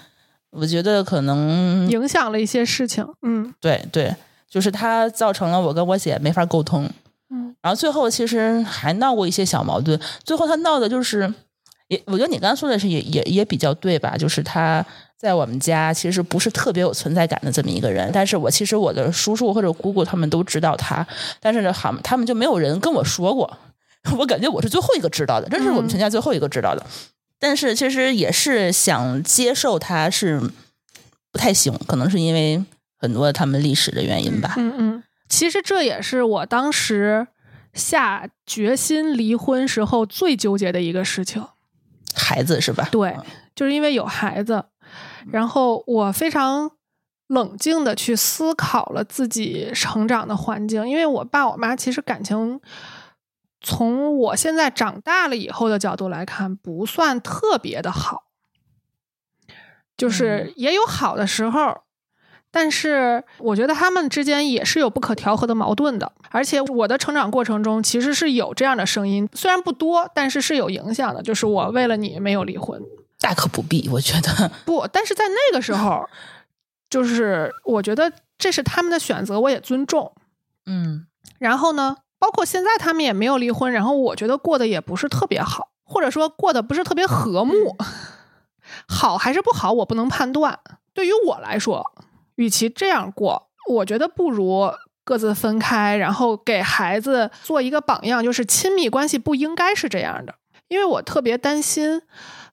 [0.52, 3.06] 我觉得可能影响了一些事情。
[3.21, 4.15] 嗯对对，
[4.53, 6.87] 就是他造成了我跟我姐没法沟通，
[7.31, 11.33] 嗯然后最后其实还闹过一些小矛盾，最后他闹的就是，
[11.87, 14.15] 也我觉得你刚刚说的是也也也比较对吧？
[14.15, 14.85] 就是他
[15.17, 21.03] 在我们家其实不是特别有存在感的这么一个人，但是我其实我的叔叔或者姑姑他们都知道他，
[21.39, 23.57] 但是呢，好他们就没有人跟我说过，
[24.19, 26.85] 我感觉我是最后一个知道的，这是我们全家最后一个知道的。
[27.39, 30.39] 但是其实也是想接受他是
[31.31, 32.63] 不太行，可能是因为
[33.03, 34.53] 很多他们历史的原因吧。
[34.55, 37.27] 嗯嗯，其实这也是我当时
[37.73, 41.45] 下决心离婚时候最纠结的一个事情。
[42.15, 42.87] 孩子是吧？
[42.89, 43.17] 对，
[43.53, 44.63] 就是因为有孩子，
[45.29, 46.71] 然后我非常
[47.27, 52.61] 冷静的去思考了自己成长的环境，因为我爸我妈其实感情。
[53.65, 58.23] 从我现在长大了以后的角度来看，不算特别的好，
[59.97, 61.83] 就是也有好的时候，
[62.55, 66.11] 但是我觉得他们之间也是有不可调和的矛盾的。
[66.29, 71.23] 而且我的成长过程中其实是有这样的声音，虽然不多，但是是有影响的。
[71.23, 72.79] 就是我为了你没有离婚，
[73.19, 74.51] 大可不必，我觉得。
[74.65, 76.07] 不，但是在那个时候，
[76.91, 80.13] 就是我觉得这是他们的选择，我也尊重。
[80.67, 81.07] 嗯
[81.39, 87.75] 然后呢，包括现在他们也没有离婚，然后我觉得过得也不是特别好，或者说过得不是特别和睦。
[88.87, 90.59] 好还是不好，我不能判断。
[90.93, 91.83] 对于我来说，
[92.36, 94.72] 与其这样过，我觉得不如
[95.04, 100.36] 各自分开，然后给孩子做一个榜样，就是亲密关系不应该是这样的。
[100.67, 102.02] 因为我特别担心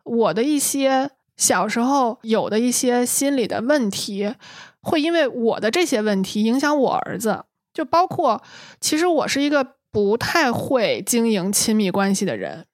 [0.02, 4.34] 我的一些小时候有的一些心理的问题，
[4.82, 7.44] 会因为我的这些问题影响我儿子。
[7.72, 8.42] 就包括，
[8.80, 12.66] 其实我是一个不太会经营亲密关系的人，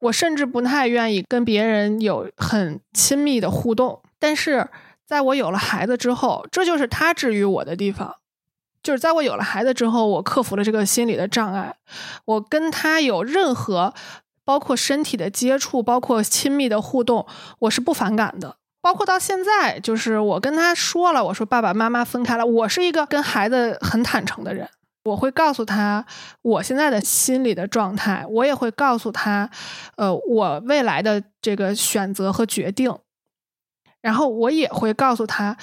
[0.00, 4.02] 我甚至不太愿意跟别人有很亲密的互动。
[4.18, 4.68] 但是
[5.10, 8.14] 在我有了孩子之后，这就是他治愈我的地方。
[8.80, 11.74] 就是在我有了孩子之后，我克服了这个心理的障碍，
[12.26, 13.92] 我跟他有任何
[14.44, 17.26] 包括身体的接触，包括亲密的互动，
[17.58, 18.54] 我是不反感的。
[18.80, 24.68] 包括到现在，就是我跟他说了，我说爸爸妈妈分开了，我是一个跟孩子很坦诚的人，
[25.02, 26.06] 我会告诉他
[26.42, 29.50] 我现在的心理的状态，我也会告诉他，
[29.96, 32.96] 呃，我未来的这个选择和决定，
[34.00, 35.56] 然后我也会告诉他，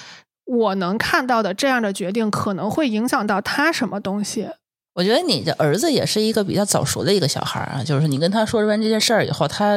[0.44, 4.48] 我能看到的这样的决定可能会影响到他什么东西。
[4.94, 9.76] 我觉得你的儿子也是一个比较早熟的一个小孩儿啊，就是你跟他说完这件事儿以后，他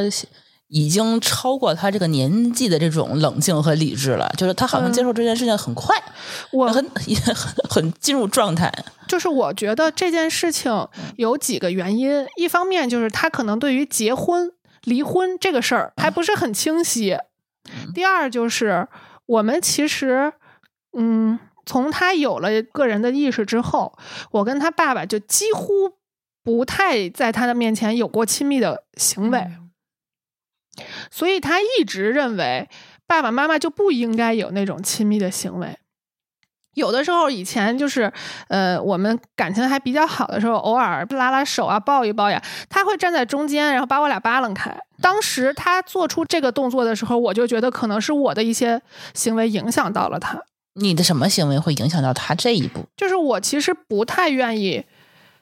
[0.67, 5.95] 已经超过他这个年纪的这种冷静和理智了，就是他好像嗯接受这件事情很快，
[6.51, 7.35] 我很也很
[7.69, 8.71] 很进入状态。
[9.07, 14.49] 就是我觉得这件事情有几个原因，一方面就是他可能对于结婚、
[14.85, 17.17] 离婚这个事儿还不是很清晰；
[17.93, 18.87] 第二就是
[19.25, 20.33] 我们其实，
[20.97, 23.97] 嗯，从他有了个人的意识之后，
[24.31, 25.97] 我跟他爸爸就几乎
[26.43, 29.47] 不太在他的面前有过亲密的行为，
[31.09, 32.67] 所以他一直认为
[33.05, 35.77] 爸爸妈妈就不应该有那种亲密的行为。
[36.73, 38.11] 有的时候，以前就是，
[38.47, 44.75] 呃，我们感情还比较好的时候，偶尔拉拉手啊，抱一抱呀，他会站在中间，然后把我俩扒楞开。
[45.01, 48.81] 当时他做出这个动作的时候，我就觉得可能是我的一些
[49.13, 50.41] 行为影响到了他。
[50.75, 52.85] 你的什么行为会影响到他这一步？
[52.95, 54.85] 就是我其实不太愿意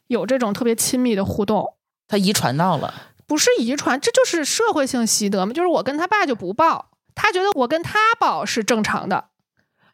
[0.08, 1.76] 有这种特别亲密的互动，
[2.08, 2.92] 他遗传到了，
[3.28, 5.54] 不是遗传，这就是社会性习得嘛。
[5.54, 9.26] 就是我跟他爸就不抱，他觉得我跟他抱是正常的，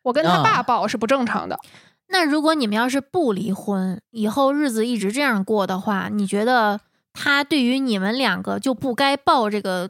[0.05, 1.59] 我跟他爸啊抱是不正常的。
[2.07, 6.79] 那如果你们要是不离婚，以后日子一直这样过的话，你觉得
[7.13, 9.89] 他对于你们两个就不该抱这个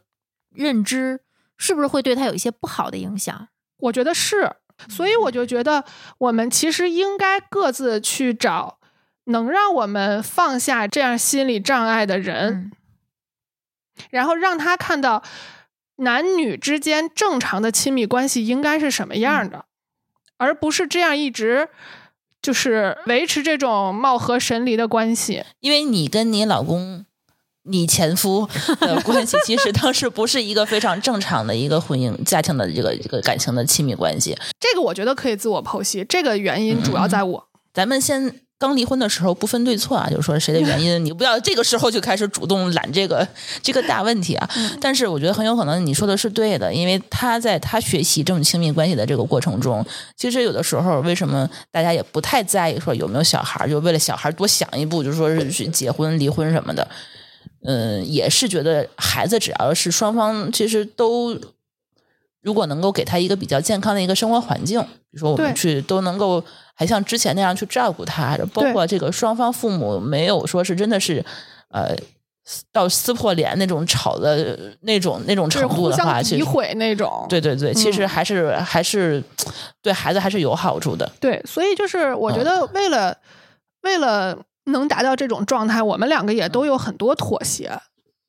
[0.54, 1.20] 认知，
[1.58, 3.50] 是不是会对他有一些不好的影响？
[3.80, 4.56] 我觉得是，
[4.88, 5.84] 所以我就觉得
[6.18, 8.80] 我们其实应该各自去找
[9.26, 12.72] 能让我们放下这样心理障碍的人，嗯
[14.10, 15.24] 然后让他看到
[15.98, 19.66] 男女之间正常的亲密关系应该是什么样的，
[20.38, 21.70] 而不是这样一直
[22.42, 25.44] 就是维持这种貌合神离的关系。
[25.60, 27.06] 因为你跟你老公。
[27.68, 28.48] 你前夫
[28.80, 34.38] 的关系其实当时不是一个非常正常的一个婚姻家庭的这个这个感情的亲密关系。
[34.60, 37.48] 这个我觉得可以自我剖析，这个原因主要在我。
[37.74, 43.28] 咱们先刚离婚的时候不分对错啊，就是说谁的原因，你不要这个时候就开始主动揽这个
[43.62, 44.50] 这个大问题啊。
[44.80, 56.88] 但是我觉得很有可能你说的是对的，因为他在他学习这种亲密关系的这个过程中，其实有的时候为什么大家也不太在意说有没有小孩儿，就为了小孩儿多想一步，就是说是去结婚、离婚什么的。
[57.68, 61.36] 嗯，也是觉得孩子只要是双方其实都，
[62.42, 71.26] 如果能够给他一个比较健康的一个生活环境，比如说我们去都能够还像之前那样去照顾他，包括这个双方父母没有说是真的是
[71.70, 71.96] 呃
[72.72, 79.24] 到撕破脸那种吵的那种那种就是程度的话，互诋其实毁那种，对对对，其实嗯还是、还是
[79.82, 81.12] 对孩子还是有好处的。
[81.20, 83.18] 对，所以就是我觉嗯得为了、
[83.82, 87.80] 为了能达到这种状态，我们两个也都有很多妥协。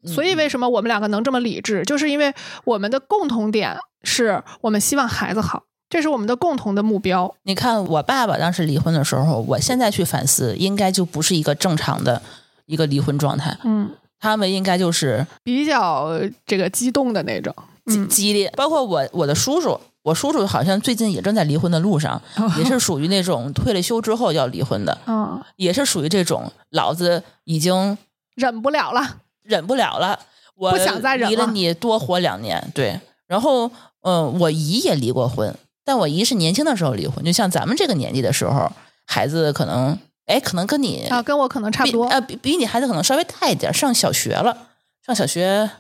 [0.06, 2.32] 所以为什么我们两个能这么理智，就是因为
[2.64, 7.34] 我们的共同点是我们希望孩子好，这是我们的共同的目标。
[7.44, 12.20] 你看，我爸爸当时离婚的时候，我现在去反思，应该就不是一个正常的
[12.66, 17.54] 一个离婚状态，嗯，他们应该就是比较这个激动的那种。
[17.86, 18.52] 激嗯，激烈。
[18.56, 22.20] 包括我我的叔叔，我叔叔好像最近也正在离婚的路上，
[22.58, 27.96] 也是属于那种退了休之后要离婚的，嗯，也是属于这种老子已经
[28.34, 29.18] 忍不了了。
[29.44, 30.18] 忍不了了，
[30.56, 32.60] 我不想再忍了离了了你多活两年。
[32.74, 33.70] 对，然后
[34.00, 38.70] 嗯、我姨也离过婚，但我姨是年轻的时候离婚，就像咱们这个年纪的时候，
[39.06, 39.96] 孩子可能
[40.26, 42.06] 哎，可能跟你啊，跟我可能差不多。
[42.08, 44.66] 呃，比比你孩子可能稍微大一点，上小学了，
[45.06, 45.70] 上小学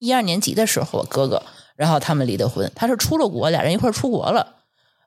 [0.00, 1.40] 一二年级的时候，我哥哥，
[1.76, 4.56] 然后他们离的婚，他是出了国，俩人一块儿出国了，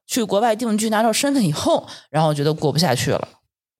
[0.07, 3.27] 去国外定居，拿到身份以后，然后觉得过不下去了，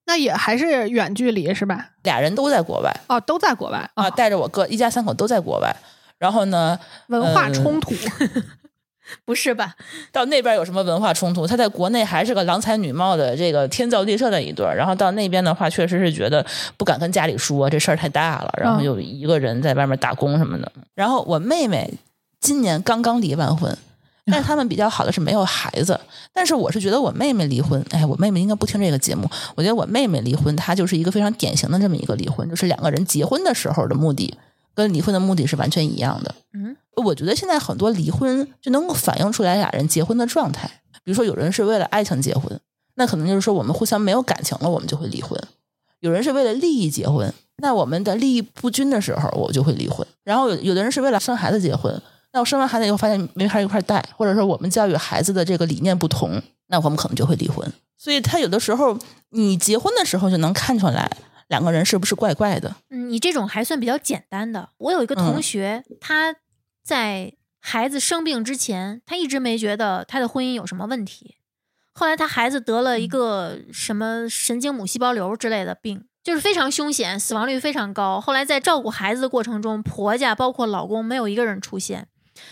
[0.08, 1.92] 那也还是远距离是吧？
[2.04, 5.74] 俩人都在国外哦，都在国外啊，带着我哥，一家三口都在国外，
[6.18, 7.96] 然后呢，文化嗯冲突。
[9.24, 9.76] 不是吧？
[10.12, 11.46] 到那边有什么文化冲突？
[11.46, 16.46] 他在国内还是个郎才女貌的这个天造地设的一对儿，然后到那边的话，确实是觉得
[16.78, 20.72] 不敢跟家里说这事儿太大了，然后嗯有一个人在外面打工什么的。
[20.94, 21.94] 然后我妹妹
[22.40, 23.78] 今年刚刚离完婚，
[24.26, 26.00] 但是 他们比较好的是没有孩子。
[26.34, 29.30] 但是我是觉得我妹妹离婚，哎，我妹妹应该不听这个节目。
[29.56, 34.38] 我觉得我妹妹离婚，她就是一个非常典型的这么一个离婚，就是两个人结婚的时候的目的
[34.74, 36.36] 跟离婚的目的是完全一样的。
[36.54, 40.70] 嗯，我觉得现在很多离婚就能够反映出来俩人结婚的状态。
[41.04, 42.60] 比如说，有人是为了爱情结婚，
[42.96, 45.40] 那可能就是说我们互相没有感情了，我们就会离婚；
[46.00, 50.06] 有人是为了利益结婚，那我们的利益不均的时候，我就会离婚。
[50.24, 52.02] 然后有有的人是为了生孩子结婚，
[52.34, 57.72] 那我生完孩子以后发现没法一块儿带，或者说我们教育孩子的这个理念不同，那我们可能就会离婚。
[57.98, 58.98] 所以他有的时候，
[59.30, 61.10] 你结婚的时候就能看出来
[61.48, 62.76] 两个人是不是怪怪的。
[62.90, 64.70] 嗯，你这种还算比较简单的。
[64.78, 66.36] 我有一个同嗯学，他
[66.86, 71.38] 在孩子生病之前，她一直没觉得她的婚姻有什么问题。
[71.94, 78.22] 后来她孩子得了一个什么神经母细胞瘤之类的病，就是非常凶险，死亡率非常高。
[78.22, 82.08] 后来在照顾孩子的过程中，婆家包括老公没有一个人出现，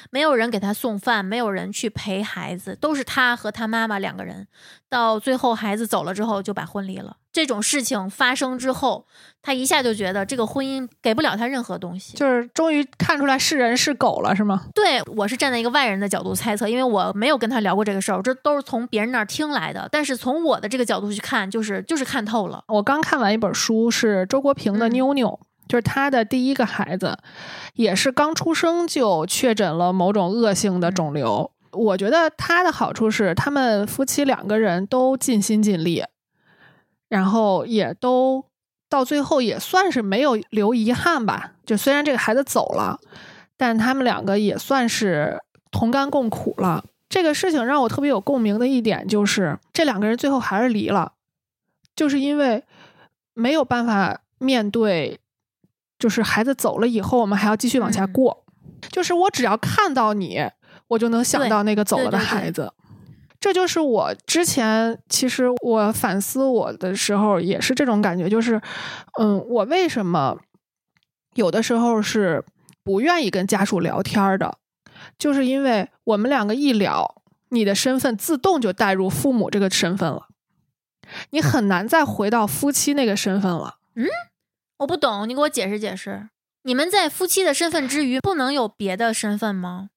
[0.10, 4.48] 没有人给他送饭，没有人去陪孩子，都是他和他妈妈两个人。
[4.90, 7.18] 到最后孩子走了之后，就把婚离了。
[7.32, 9.08] 这种事情发生之后，
[9.42, 12.16] 他一下就觉得这个婚姻给不了他任何东西。
[12.16, 14.68] 就是终于看出来是人是狗了，是吗？
[14.76, 19.90] 对我是站在一个外人的角度猜测，因为我没有跟他聊过这个事儿，这都是从别人那儿听来的。
[19.92, 22.64] 但是从我的这个角度去看，就是就是看透了。
[22.68, 25.28] 我刚看完一本书，是周国平的《嗯妞妞》，
[25.74, 27.18] 就是他的第一个孩子，
[27.74, 31.50] 也是刚出生就确诊了某种恶性的肿瘤。
[31.72, 36.04] 我觉得他的好处是，他们夫妻两个人都尽心尽力，
[37.10, 38.46] 然后也都
[38.88, 41.54] 到最后也算是没有留遗憾吧。
[41.66, 43.00] 就虽然这个孩子走了，
[43.58, 46.86] 但他们两个也算是同甘共苦了。
[47.10, 51.14] 这个事情让我特别有共鸣的一点就是，这两个人最后还是离了，
[51.96, 52.64] 就是因为
[53.34, 55.20] 没有办法面对，
[56.04, 58.44] 就是孩子走了以后，我们还要继续往下嗯过。
[58.92, 60.46] 就是我只要看到你，
[60.90, 62.74] 我就能想到那个走了的对对对孩子。
[63.40, 68.62] 这就是我之前其实我反思我的时候也是这种感觉，就是，
[69.18, 70.38] 嗯，我为什么
[71.36, 72.44] 有的时候是
[72.84, 74.58] 不愿意跟家属聊天儿的，
[75.18, 80.28] 就是因为我们两个一聊，你的身份自动就带入父母这个身份了，
[81.30, 83.76] 你很难再回到夫妻那个身份了。
[84.84, 86.30] 我不懂，你给我解释解释。
[86.64, 89.90] 你们在夫妻的身份之余，不能有别的身份吗？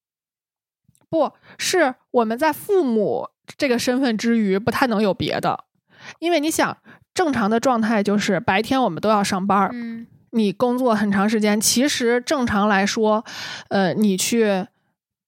[1.09, 5.65] 不是我们在父母这个身份之余，不太能有别的，
[6.19, 6.79] 因为你想，
[7.15, 13.25] 正常的状态就是白天我们都要上班儿，嗯你工作很长时间，其实正常来说，
[13.71, 14.67] 呃，你去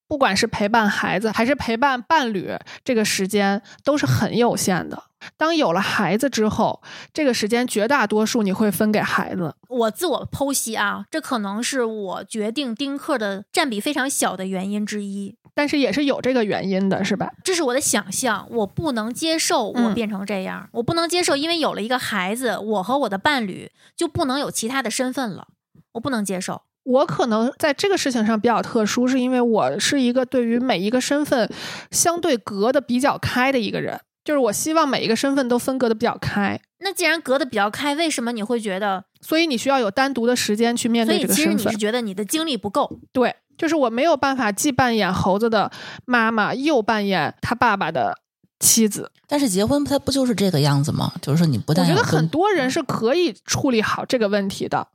[0.09, 5.05] 不管是陪伴孩子还是陪伴伴侣，这个时间都是很有限的。
[5.37, 6.81] 当有了孩子之后，
[7.13, 9.55] 这个时间绝大多数你会分给孩子。
[9.69, 15.37] 我自我剖析啊，这可能是我决定丁克的占比非常小的原因之一。
[15.55, 17.33] 但是也是有这个原因的，是吧？
[17.43, 25.49] 这是我的想象，我不能接受我嗯变成这样，我不能接受，因为有了一个孩子，我和我的伴侣就不能有其他的身份了，
[25.95, 26.63] 我不能接受。
[26.89, 31.49] 我可能在这个事情上比较特殊，是因为我是一个对于每一个身份
[31.91, 39.05] 相对隔的比较开的一个人，就是我希望每一个身份都分隔的比较开，那既然隔得比较开，为什么你会觉得？
[39.21, 41.79] 所以你需要有单独的时间去面对这个身份以其实你是。
[41.79, 43.01] 觉得你的精力不够。
[43.13, 45.71] 对，就是我没有办法既扮演猴子的
[46.05, 48.15] 妈妈，又扮演他爸爸的
[48.61, 49.11] 妻子。
[49.27, 51.13] 但是结婚它不就是这个样子吗？
[51.21, 54.87] 就是说你不我觉得很多人是可以处理好这个问题的，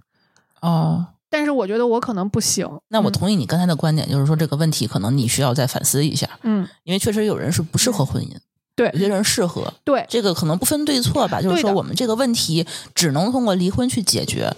[0.62, 2.64] 哦，但是我觉得我可能不行。
[2.90, 8.36] 那我嗯同意你刚才的观点，就是说这个问题可能你需要再反思一下，嗯，因为确实有人是不适合婚姻，
[8.76, 14.54] 对有些人适合，对这个可能不分对错吧，就是说我们这个问题只能通过离婚去解决。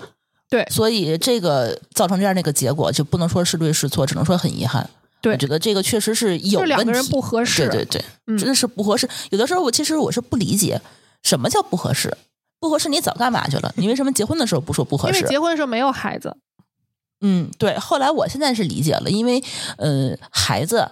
[0.49, 4.87] 对所以这个造成这样的一个结果，就不能说是对是错，只能说很遗憾。
[5.21, 7.67] 对我觉得这个确实是有问题，两个人不合适。
[7.69, 9.09] 对对对，嗯真的是不合适。
[9.31, 10.79] 有的时候我其实我是不理解
[11.23, 12.15] 什么叫不合适，
[12.59, 13.73] 不合适你早干嘛去了？
[13.77, 15.17] 你为什么结婚的时候不说不合适？
[15.17, 16.37] 因为结婚的时候没有孩子，
[17.25, 17.75] 嗯，对。
[17.79, 19.43] 后来我现在是理解了，因为
[19.77, 20.87] 呃，孩子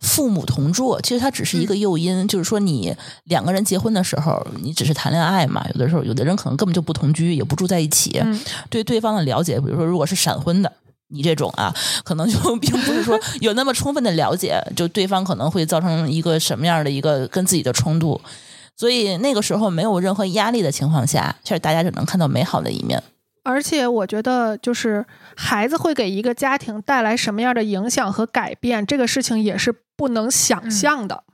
[0.00, 5.64] 父母同住，其实它只是一个诱因，就是说你两个人结婚的时候，你只是谈恋爱嘛。
[5.72, 10.70] 有的时候，有的人可能根本就不同居，也不住在一起，嗯对对方的了解，比如说如果是闪婚的。
[11.12, 11.74] 你这种啊，
[12.04, 18.20] 可能就 并不是说有那么充分的了解，就对方可能会造成一个什么样的一个跟自己的冲突，
[18.76, 23.02] 所以那个时候没有任何压力的情况下，其实大家只能看到美好的一面。
[23.42, 25.04] 而且我觉得，就是
[25.36, 31.24] 孩子会给一个家庭带来什么样的影响和改变，这个事情也是不能想象的。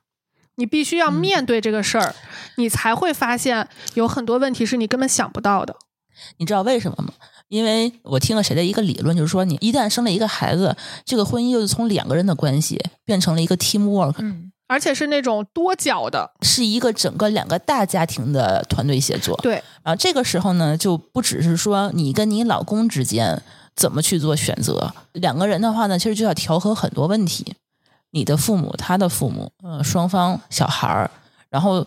[0.57, 2.15] 你必须要嗯面对这个事儿，
[2.57, 5.77] 你才会发现有很多问题是你根本想不到的。
[6.39, 7.13] 你知道为什么吗？
[7.49, 19.37] 因为我听了谁的一个理论，就是说，你一旦生了一个孩子，这个婚姻又是从两个人的关系变成了一个 teamwork，嗯，而且是那种多角的，是一个整个两个大家庭的团队协作。
[19.43, 23.43] 对，然后这个时候呢，就不只是说你跟你老公之间
[23.75, 27.55] 怎么去做选择，两个人的话呢，其实就要调和很多问题，
[28.11, 31.11] 你的父母、他的父母，呃，双方小孩儿，
[31.51, 31.87] 然后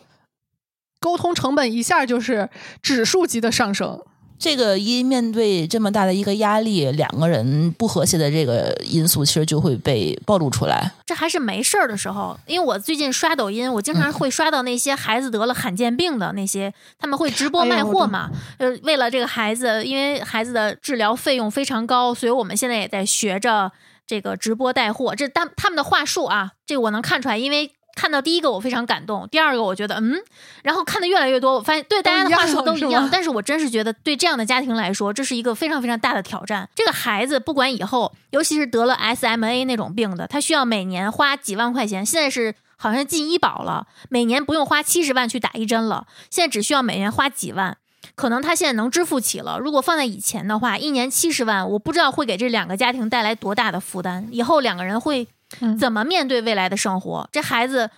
[0.99, 2.49] 沟通成本一下就是
[2.82, 4.01] 指数级的上升。
[4.39, 10.91] 这个一面对这么大的一个压力，两个人不和谐的这个因素，其实就会被暴露出来。
[11.05, 18.31] 这还是没事儿的时候，因为我最近刷抖音，我经常会刷到那些孩子得了罕见病的那些，他们会直播卖货嘛。
[18.57, 23.71] 呃，为了这个孩子，因为孩子的治疗费用非常高，所以我们现在也在学着
[24.07, 25.13] 这个直播带货。
[25.13, 27.73] 这他他们的话术啊，这我能看出来，因为。
[27.95, 30.15] 看到第一个我非常感动，第二个我觉得嗯，
[30.63, 36.69] 然后看的越来越多，我发现对大家的话术都一样，但是我真是觉得对这样的家庭来说，这是一个非常非常大的挑战。
[36.73, 47.77] 这个孩子不管以后，尤其是得了 SMA 那种病的，他需要每年花几万块钱，现在是好像进医保了，每年不用花七十万去打一针了，现在只需要每年花几万，
[48.15, 49.59] 可能他现在能支付起了。
[49.59, 55.27] 如果放在以前的话，一年七十万，我不知道会给这两个家庭带来多大的负担，以后两个人会。
[55.80, 57.30] 怎么面对未来的生活？
[57.32, 57.89] 这孩子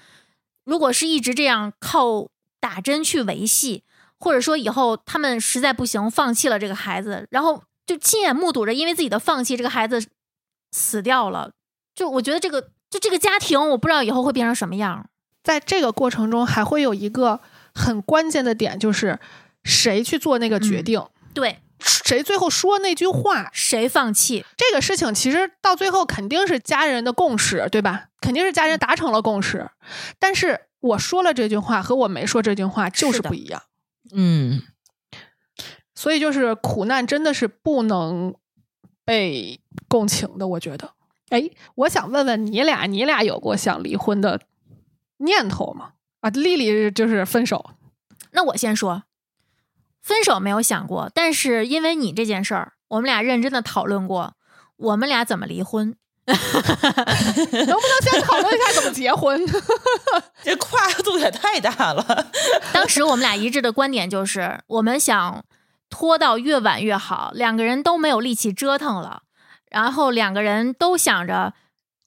[0.64, 2.28] 如果是一直这样靠
[2.60, 3.84] 打针去维系，
[4.20, 10.04] 或者说以后他们实在不行放弃了这个孩子，然后就亲眼目睹着因为自己的放弃，这个孩子
[10.72, 11.52] 死掉了。
[11.94, 15.10] 就我觉得这个，就这个家庭，我不知道以后会变成什么样。
[15.44, 17.42] 在这个过程中，还会有一个
[17.74, 19.20] 很关键的点，就是
[19.64, 21.04] 谁去做那个决定？
[21.34, 21.60] 对。
[21.84, 28.06] 谁最后说那句话，谁放弃这个事情，其实到最后肯定是家人的共识，对吧？
[28.22, 29.70] 肯定是家人达成了共识。
[30.20, 33.64] 但是我说了这句话和我没说这句话就是不一样。
[34.14, 34.62] 嗯，
[35.96, 38.36] 所以就是苦难真的是不能
[39.04, 40.48] 被共情的。
[40.48, 40.94] 我觉得，
[41.30, 44.42] 哎，我想问问你俩，你俩有过想离婚的
[45.18, 45.94] 念头吗？
[46.20, 47.72] 啊，丽丽就是分手。
[48.32, 49.04] 那我先说。
[50.02, 54.34] 分手没有想过，但是因为你这件事儿，我们俩认真的讨论过，
[54.78, 55.96] 我们俩怎么离婚？
[56.26, 56.44] 能不
[57.54, 59.40] 能先讨论一下怎么结婚？
[60.44, 62.28] 这跨度也太大了。
[62.74, 65.44] 当时我们俩一致的观点就是，我们想
[65.90, 69.24] 拖到越晚越好，两个人都没有力气折腾了，
[69.70, 71.54] 然后两个人都想着。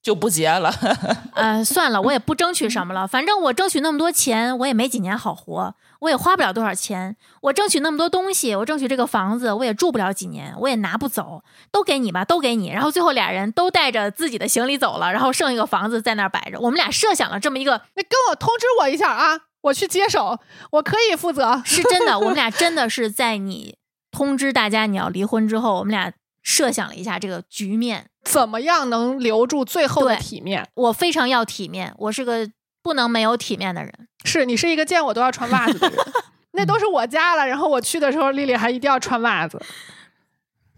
[0.04, 0.70] 就不结了，
[1.32, 3.08] 呃，算了，我也不争取什么了。
[3.08, 7.16] 反正我争取那么多钱，我也没几年好活，我也花不了多少钱。
[7.40, 11.42] 我争取那么多东西，我争取这个房子，我也住不了几年，我也拿不走，
[11.72, 12.68] 都给你吧，都给你。
[12.68, 16.60] 然后最后俩人都带着自己的行李走了，然后剩一个房子在那儿摆着。
[16.60, 20.38] 我们俩设想了这么一个， 那跟我通知我一下啊，我去接手，
[20.72, 21.62] 我可以负责。
[21.64, 23.78] 是真的，我们俩真的是在你
[24.10, 26.12] 通知大家你要离婚之后，我们俩
[26.44, 28.10] 设想了一下这个局面。
[28.22, 30.66] 怎么样能留住最后的体面？
[30.74, 32.48] 我非常要体面，我是个
[32.82, 33.92] 不能没有体面的人。
[34.24, 35.98] 是你是一个见我都要穿袜子的人，
[36.52, 37.46] 那都是我家了。
[37.46, 39.60] 然后我去的时候，丽丽还一定要穿袜子，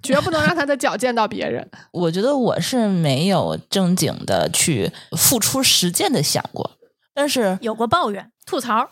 [0.02, 1.70] 绝不能让她的脚见到别人。
[1.92, 6.72] 我觉得我是没有正经的去付出实践的想过，
[7.14, 8.90] 但是有过抱怨、吐槽，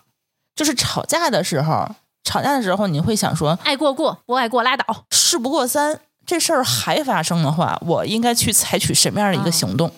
[0.55, 1.89] 就是吵架的时候，
[2.23, 6.01] 吵架的时候你会想说，爱过过，不爱过拉倒，事不过三。
[6.27, 9.91] 这事儿还发生的话，我应该去采取什么样的一个行动？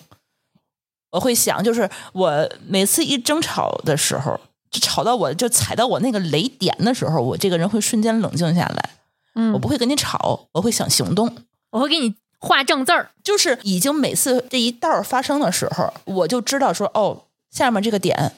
[1.11, 8.89] 我会想，就是我每次一争吵的时候，就吵到我就踩到我那个雷点的时候，我这个人会瞬间冷静下来。
[9.35, 11.33] 嗯，我不会跟你吵，我会想行动，
[11.71, 13.11] 我会给你画正字儿。
[13.23, 18.33] 就是已经每次这一道发生的时候，我就知道说，哦，下面这个点，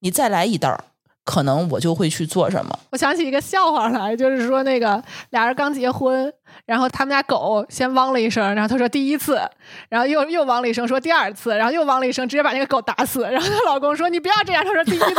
[0.00, 0.84] 你再来一道。
[1.24, 2.78] 可能我就会去做什么。
[2.90, 6.30] 我想起一个笑话来，就是说那个俩人刚结婚，
[6.66, 9.40] 然后他们家狗先汪了一声，然后他说第一次，
[9.88, 13.22] 然后又又汪了一声说第二次，然后又汪了一声，直接把那个狗打死。
[13.22, 15.14] 然后她老公说你不要这样，他说第一次， 然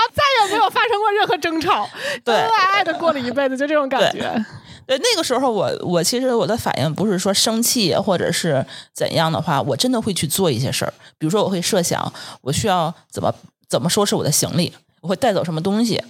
[0.00, 1.88] 后再也没有发生过任何争吵，
[2.24, 4.44] 恩，恩爱爱的过了一辈子，就这种感觉。
[4.86, 10.92] 对，那个时候我我其实我的反应不是说生气或者是怎样的话，我真的会去做一些事儿。
[11.16, 13.32] 比如说，我会设想我需要怎么
[13.68, 14.72] 怎么收拾我的行李，
[15.02, 16.02] 我会带走什么东西，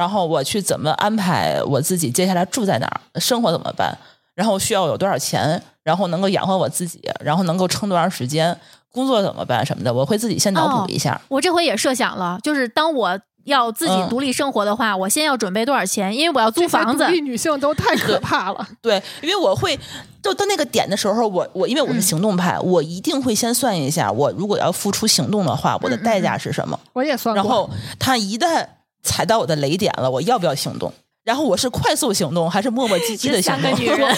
[0.00, 3.94] 然后我去怎么安排我自己接下来住在哪儿，生活怎么办，
[4.34, 8.58] 然后需要有多少钱，然后能够养活我自己，然后能够撑多长时间，
[8.90, 11.20] 工作怎么办什么的，我会自己先脑补一下。
[11.28, 13.20] 我这回也设想了，就是当我。
[13.44, 16.14] 要自己独立生活的话，我先要准备多少钱？
[16.14, 17.06] 因为我要租房子。
[17.06, 18.68] 独立女性都太可怕了。
[18.82, 19.76] 对，因为我会
[20.22, 26.78] 就到那个点的时候，我我因为我是行动派，我一定会先算一下，我如果要付出行动的话，我的代价是什么？
[26.92, 27.34] 我也算。
[27.34, 28.64] 然后他一旦
[29.02, 30.92] 踩到我的雷点了，我要不要行动？
[31.24, 33.62] 然后我是快速行动还是磨磨唧唧的行动？
[33.62, 33.98] 这三个女人，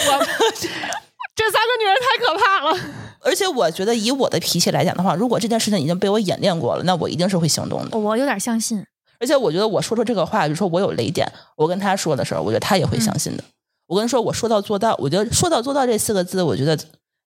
[1.35, 2.79] 这三个女人太可怕了。
[3.25, 7.97] 而且我觉得以我的脾气来讲的话，如果这件事情已经被我演练过了，那我一定是会行动的。
[7.97, 8.85] 我有点相信。
[9.21, 13.45] 而且我觉得我说出这个话，比如说我有雷点，我跟他说的时候，我觉得他也会相信的。
[13.87, 16.77] 我跟他说我说到做到，我觉得说到做到这四个字，我觉得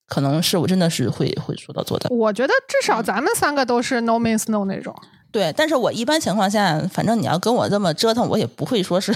[0.06, 2.08] 可能是我真的是会会说到做到。
[2.14, 4.94] 我觉得至少咱们三个都是 no means no 那种。
[5.36, 9.14] 对，但是我一般情况下，反正你要跟我这么折腾，我也不会说是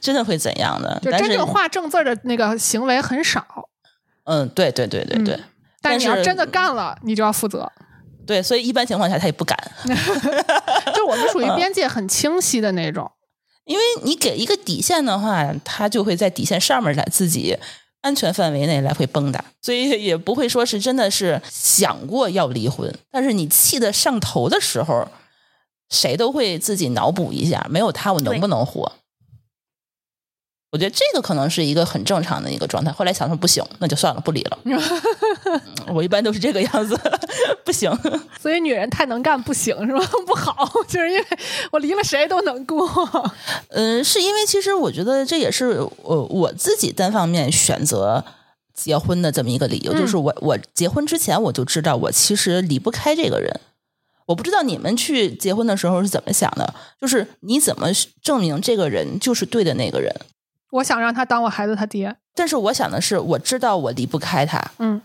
[0.00, 0.98] 真的会怎样的。
[1.02, 3.44] 就真正画正字的那个行为很少，
[4.24, 5.44] 嗯，对对对对对、嗯
[5.82, 7.70] 但是你要真的干了，你就要负责。
[8.26, 9.56] 对，所以一般情况下他也不敢，
[10.96, 13.10] 就我们属于边界很清晰的那种。
[13.64, 17.54] 因为你给一个底线的话，他就会在底线上面来自己
[18.00, 25.06] 安全范围内来回蹦跶，所以也不会说是真的是想过要离婚，但是你气得上头的时候，
[25.90, 28.92] 谁都会自己脑补一下，没有他我能不能活？
[30.70, 32.92] 我觉得这个可能是一个很正常的一个状态。
[32.92, 34.58] 后来想说不行，那就算了，不离了。
[34.64, 34.78] 嗯
[35.94, 36.94] 我一般都是这个样子，
[37.64, 37.90] 不行。
[38.38, 40.06] 所以女人太能干不行是吧？
[40.26, 41.24] 不好，就是因为
[41.72, 42.86] 我离了谁都能过。
[43.68, 48.22] 嗯，是因为其实我觉得这也是我我自己单方面选择
[48.74, 53.58] 结婚的这么一个理由，嗯就是我我结婚之前我就知道我其实离不开这个人。
[54.28, 57.88] 我不知道你们去结婚的时候是怎么想的，就是你怎么
[58.22, 60.14] 证明这个人就是对的那个人？
[60.70, 62.14] 我想让他当我孩子他爹。
[62.34, 65.00] 但是我想的是，我知道我离不开他，嗯，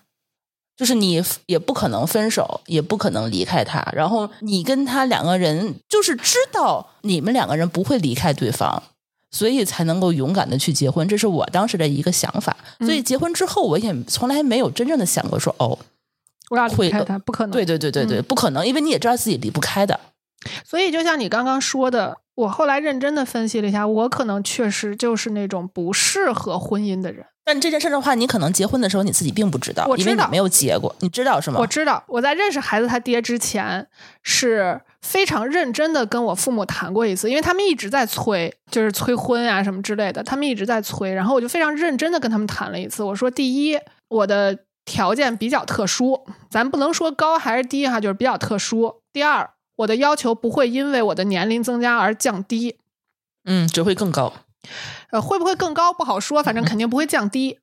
[0.75, 3.81] 就是你也不可能分手，也不可能离开他。
[3.93, 8.83] 然后你跟他两个人，就是知道你们两个人不会离开对方，
[9.31, 11.07] 所以才能够勇敢的去结婚。
[11.07, 12.57] 这是我当时的一个想法。
[12.79, 15.79] 嗯所以结婚之后，我也从来没有真正的想过说，哦，
[16.53, 17.51] 我要离开他，不可能。
[17.51, 19.99] 对对对对对，嗯不可能，因为你也知道自己离不开的。
[20.63, 27.25] 所以就像你刚刚说的，我后来认真的分析了一下，我可能确实就是那种不适合婚姻的人。
[27.45, 31.57] 但这件事的话，你可能结婚的时候你自己并不知道，我知道因为你没有结过，你知道是吗？
[31.59, 33.85] 我知道，我在认识孩子他爹之前
[34.21, 43.03] 是非常认真的跟我父母谈过一次，因为他们一直在催，就是催婚啊什么之类的，他们一直在催，然后我就非常认真的跟他们谈了一次。
[43.03, 43.77] 我说，第一，
[44.07, 49.01] 我的条件比较特殊，咱不能说高还是低哈，就是比较特殊。
[49.11, 52.77] 第二，我的要求不会因为我的年龄增加而降低，
[53.45, 54.33] 嗯，只会更高。
[55.11, 57.59] 呃，会不会更高不好说，反正肯定不会降低。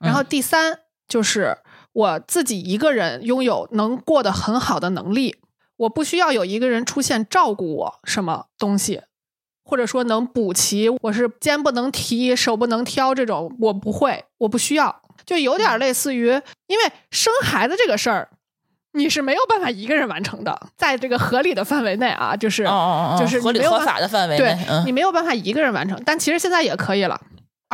[0.00, 1.58] 然后第三就是
[1.92, 5.36] 我自己一个人拥有能过得很好的能力，
[5.76, 9.02] 我不需要有一个人出现照顾我什么东西，
[9.64, 16.28] 或者说能补齐我是肩不能提手不能挑这种，我不会，我不需要，就有点类似于，
[16.66, 18.28] 因为生孩子这个事儿。
[18.96, 24.56] 你是没有办法一个人完成的，在这个合理的范围内啊，就是哦哦哦，就是合理合法的范围对
[24.86, 27.20] 你没有办法一个人完成，但其实现在也可以了。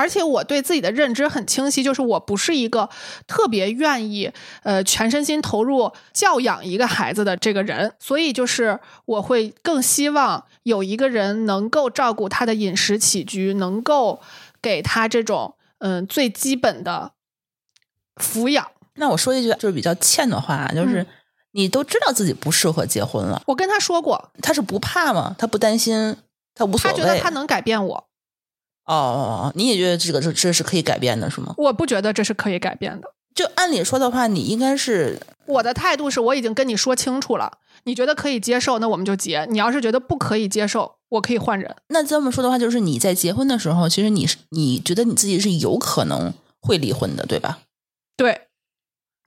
[0.01, 2.89] 而且我对自己的认知很清晰，就是我不是一个
[3.27, 4.33] 特别愿意
[4.63, 14.21] 呃全身心投入教养一个孩子的这个人，所以就是我会更希望有一个人能够照顾他的饮食起居，能够
[14.63, 17.13] 给他这种嗯最基本的
[18.17, 18.67] 抚养。
[18.95, 21.07] 那我说一句就是比较欠的话，就是嗯
[21.53, 25.35] 你都知道自己不适合结婚了，我跟他说过，他是不怕吗？
[25.37, 26.17] 他不担心，
[26.55, 26.97] 他无所谓。
[26.97, 28.05] 他觉得他能改变我，
[28.95, 31.55] 哦哦哦，你也觉得这个这这是可以改变的，是吗？
[31.57, 33.13] 我不觉得这是可以改变的。
[33.35, 41.77] 就按理说的话，你应该是我的态度是我已经跟你说清楚了，你觉得可以接受，那我们就结；你要是觉得不可以接受，我可以换人。
[41.89, 47.61] 那这么说的话，就是你在结婚的时候，其实你是你觉得你自己是有可能会离婚的，对吧？
[48.17, 48.49] 对，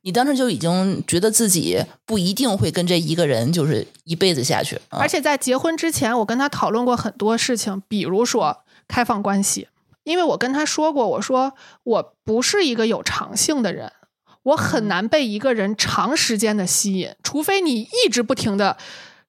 [0.02, 9.68] 你当时就已经觉得自己不一定会跟这一个人就是一辈子下去，啊而且在结婚之前，我跟他讨论过很多事情，比如说开放关系，
[10.04, 11.54] 因为我跟他说过，我说
[11.84, 13.92] 我不是一个有长性的人，
[14.44, 18.78] 我很难被一个人长时间的吸引，除非你一直不停的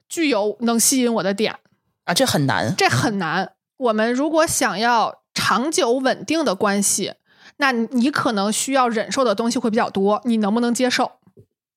[0.09, 1.57] 具有能吸引我的点，
[2.05, 2.75] 啊，这很难。
[2.77, 3.53] 这很难。
[3.77, 7.15] 我们如果想要长久稳定的关系，
[7.57, 11.13] 那你可能需要忍受的东西会比较多，你能不能接受？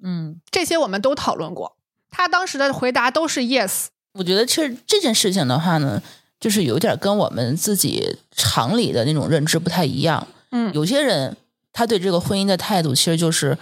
[0.03, 1.75] 嗯，这些我们都讨论过。
[2.09, 6.01] 他当时的回答都是 yes，我觉得这这件事情的话呢，
[6.39, 10.27] 就是有点跟我们自己常理的那种认知不太一样。
[10.51, 11.35] 嗯有些人
[11.73, 13.57] 他对这个婚姻的态度，其实就是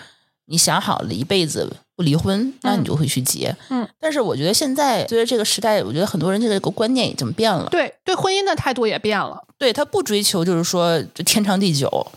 [0.45, 3.55] 你想好了一辈子不离婚，那你就会去结。
[3.69, 7.67] 嗯，但是我觉得现在随着这个时代，我觉得很多人这个观念已经变了。
[7.69, 9.45] 对对，婚姻的态度也变了。
[9.57, 12.11] 对他不追求就是说这天长地久。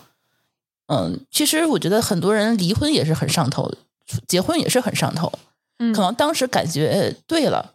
[0.88, 3.78] 嗯，其实我觉得很多人离婚也是很上头的，
[4.26, 5.32] 结婚也是很上头。
[5.78, 7.74] 嗯可能当时感觉对了，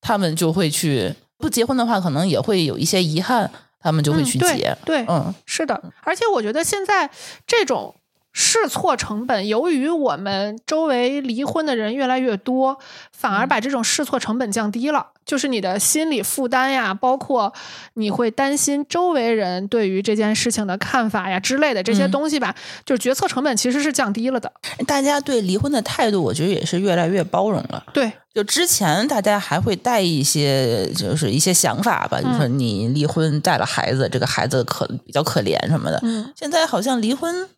[0.00, 4.78] 他们就会去不结婚的话，可能也会有一些遗憾，他们就会去嗯对结。
[4.84, 5.82] 对，嗯是的。
[6.04, 7.10] 而且我觉得现在
[7.46, 7.94] 这种
[8.32, 12.78] 试错成本，由于我们周围离婚的人越来越多，
[13.12, 15.08] 反而把这种试错成本降低了。
[15.24, 17.52] 就是你的心理负担呀，包括
[17.94, 22.54] 你会担心周围人对于这件事情的看法呀之类的这些嗯东西吧，
[22.84, 24.50] 就是决策成本其实是降低了的。
[24.84, 27.84] 大家对离婚的态度，我觉得也是越来越包容了。
[27.92, 36.00] 对，就之前大家还会带一些，就是一些想法吧，就说你离婚带了孩子，这个孩子可比较可怜什么的。
[36.02, 37.48] 嗯现在好像离婚，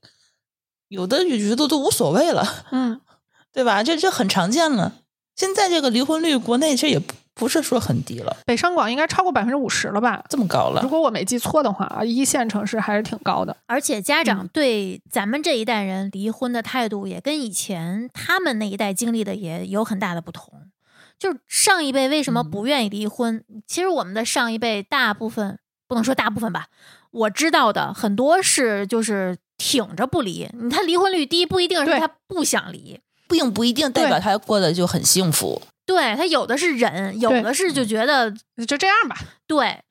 [0.95, 3.01] 有的就觉得都无所谓了，嗯，
[3.53, 3.83] 对吧？
[3.83, 4.93] 这这很常见了。
[5.37, 10.25] 现在这个离婚率，国内其实也不不是说很低了，北上广应该超过百分之五十了吧？
[10.29, 10.89] 这么高了如。
[10.89, 13.57] 果我没记错的话啊，一线城市还是挺高的。
[13.67, 20.71] 而且家嗯长对咱们这一代人离婚的态度，也跟以前他们那一代经历的也有很大的不同。
[21.19, 23.43] 就是上一辈为什么嗯不愿意离婚？
[23.67, 26.67] 其实我们的上一辈大部分不能说大部分吧，
[27.11, 30.47] 我知道的很多是就是挺着不离。
[30.61, 35.63] 你看离婚率低，不一定是他不想离，并不一定代表他过得就很幸福。
[35.87, 38.31] 对他有的是忍，有的是就觉得
[38.67, 39.17] 就这样吧。
[39.47, 39.83] 对，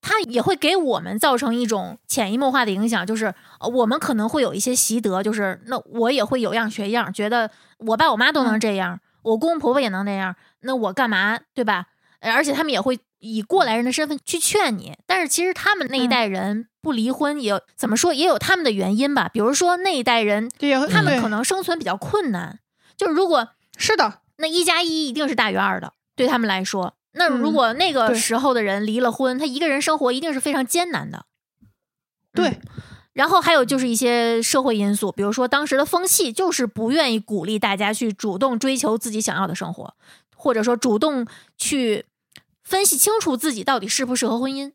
[0.00, 11.86] 它也会给我们造成一种潜移默化的影响，就是呃我们可能会有一些习得，就是那我也会有样学样，觉得我爸我妈都能这样，我公公婆婆也能那样，那我干嘛对吧？
[12.20, 20.48] 呃而且他们也会以过来人的身份去劝你，但是其实他们那一代人不离婚也有、怎么说也有他们的原因吧，比如说那一代人
[20.90, 22.60] 他们可能生存比较困难，
[22.96, 26.94] 就是如果是的，那一加一一定是大于二的，对他们来说。
[27.12, 31.26] 那如嗯果那个时候的人离了婚，他一个人生活一定是非常艰难的。
[32.32, 32.48] 对。
[32.48, 32.60] 嗯
[33.12, 39.94] 然后还有就是一些社会因素，比如说当时的风气就是不愿意鼓励大家去主动追求自己想要的生活，
[40.36, 41.26] 或者说主动
[41.58, 42.06] 去
[42.70, 44.70] 分析清楚自己到底适不适合婚姻。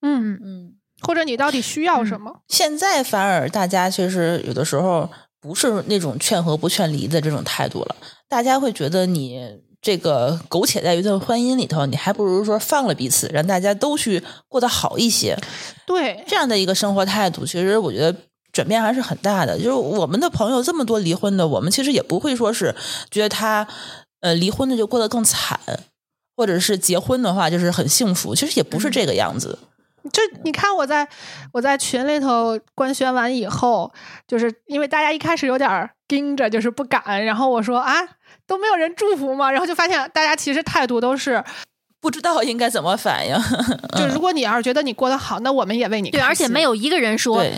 [0.00, 2.40] 嗯，嗯，或者你到底需要什么？
[2.48, 5.10] 现在反而大家其实有的时候
[5.40, 7.96] 不是那种劝和不劝离的这种态度了，
[8.26, 15.38] 大家会觉得你这个苟且在一段婚姻里头，你还不如说放了彼此，让大家都去过得好一些。
[15.86, 18.16] 对，这样的一个生活态度，其实我觉得
[18.52, 19.58] 转变还是很大的。
[19.58, 22.74] 就是我们的朋友这么多离婚的，我们其实也不会说是
[23.10, 23.68] 觉得他
[24.20, 25.60] 呃离婚的就过得更惨，
[26.36, 29.58] 或者是结婚的话就是很幸福，其实也不是这个样子。
[30.12, 31.08] 就你看我在
[31.50, 33.90] 我在群里头官宣完以后，
[34.28, 37.94] 就是因为大家一开始有点儿盯着，就是不敢，然后我说啊
[38.46, 39.50] 都没有人祝福吗？
[39.50, 41.42] 然后就发现大家其实态度都是，
[42.02, 43.34] 不知道应该怎么反应，
[43.96, 47.54] 就如果你要是觉得你过得好，那我们也为你对，开心而且没有一个人说对，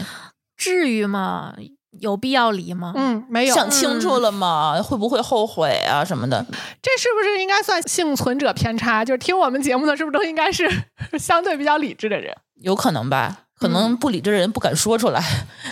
[0.57, 1.53] 至于吗？
[2.01, 2.92] 有必要离吗？
[2.97, 4.80] 嗯没有，想清楚了吗？
[4.82, 6.44] 会不会后悔啊什么的？
[6.82, 9.05] 这是不是应该算幸存者偏差？
[9.05, 10.68] 就是听我们节目的，是不是都应该是
[11.18, 12.34] 相对比较理智的人？
[12.62, 15.20] 有可能吧，可能不理智的人不敢说出来，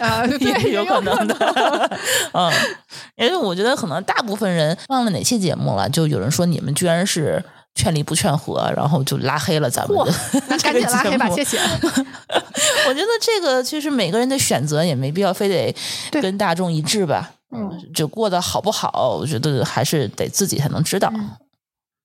[0.01, 1.99] 啊、 对，也有可能能的。
[2.33, 2.53] 嗯，
[3.17, 7.43] 因为我觉得可能大部分人忘了哪期节目了，就有人说你们居然是
[7.75, 10.13] 劝离不劝和，然后就拉黑了咱们的
[10.49, 11.59] 那 赶紧拉黑吧，谢谢。
[12.89, 15.75] 我觉得这个其实每个人的选择也没必要非得
[16.21, 17.33] 跟大众一致吧。
[17.51, 21.11] 嗯，就过得好不好，我觉得还是得自己才能知道。
[21.15, 21.31] 嗯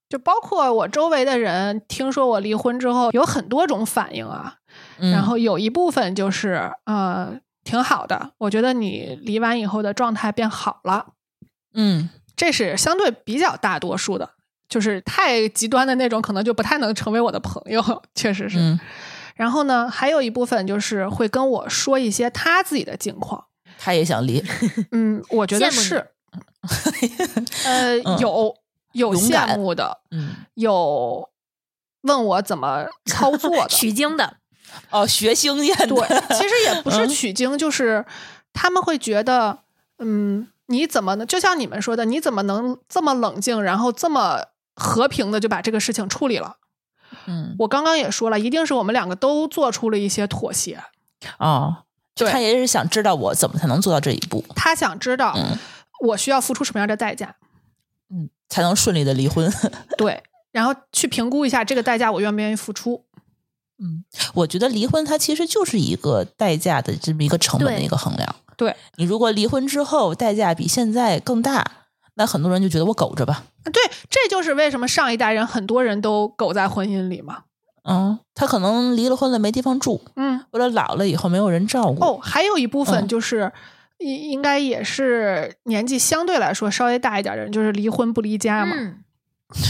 [0.09, 4.55] 就包括我周围的人，听说我离婚之后，有很多种反应啊。
[4.97, 7.31] 嗯然后有一部分就是呃
[7.63, 11.09] 挺好的，我觉得你离完以后的状态变好了，
[11.75, 14.31] 嗯这是相对比较大多数的。
[14.69, 17.81] 就是太极端的那种，可能就不太能成为我的朋友，
[18.15, 18.57] 确实是。
[18.59, 18.79] 嗯，
[19.35, 23.45] 然后呢，还有一部分就是会跟我说一些他自己的境况。
[23.77, 24.43] 他也想离，
[24.91, 26.05] 嗯，我觉得是，
[27.65, 28.19] 呃，嗯。
[28.19, 28.55] 有
[28.91, 30.35] 有羡慕的，嗯。
[30.55, 31.29] 有
[32.01, 34.35] 问我怎么操作的，取经的，
[34.89, 37.09] 哦，学经验的，对，其实也不是嗯。
[37.09, 38.05] 取经，就是
[38.51, 39.59] 他们会觉得，
[39.99, 44.43] 嗯，你怎么能就像你们说的，你怎么能这么冷静，然后这么
[44.79, 46.55] 和平的就把这个事情处理了？
[47.25, 50.79] 嗯我刚刚也说了，一定是我们两个都做出了一些妥协。
[51.37, 51.83] 哦，
[52.15, 55.57] 就他也是想知道我怎么才能做到这一步，他想知道嗯
[56.07, 57.35] 我需要付出什么样的代价，
[58.09, 59.51] 嗯，才能顺利的离婚。
[59.97, 63.05] 对，然后去评估一下这个代价我愿不愿意付出。
[63.79, 68.35] 嗯，我觉得离婚它其实就是一个代价的这么一个成本的一个衡量。
[68.55, 71.78] 对你如果离婚之后代价比现在更大，
[72.19, 73.45] 那很多人就觉得我苟着吧。
[73.63, 77.39] 对，这就是为什么上一代人很多人都苟在婚姻里嘛。
[77.83, 82.05] 嗯，他可能离了婚了没地方住，嗯，或者老了以后没有人照顾。
[82.05, 83.51] 哦，还有一部分嗯就是。
[84.01, 88.73] 应应该也是年纪相对来说稍微大一点的人，就是离婚不离家嘛。
[88.73, 89.03] 嗯，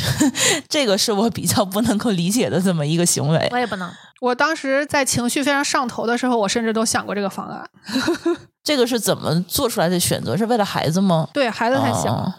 [0.69, 3.49] 这个是我比较不能够理解的这么一个行为。
[3.51, 3.91] 我也不能。
[4.21, 7.69] 我当时在情绪非常上头的时候，我甚至都想过这个方案。
[8.63, 10.35] 这个是怎么做出来的选择？
[10.35, 11.29] 是为了孩子吗？
[11.33, 12.33] 对孩子太小，哦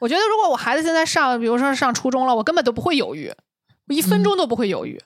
[0.00, 3.32] 我觉得如果我孩子现在上，比如说上初中了，我根本都不会犹豫，
[3.88, 5.00] 我一分钟都不会犹豫。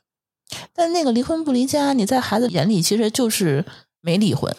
[0.72, 3.64] 但那个离婚不离家，你在孩子眼里其实就是
[4.00, 4.54] 没离婚。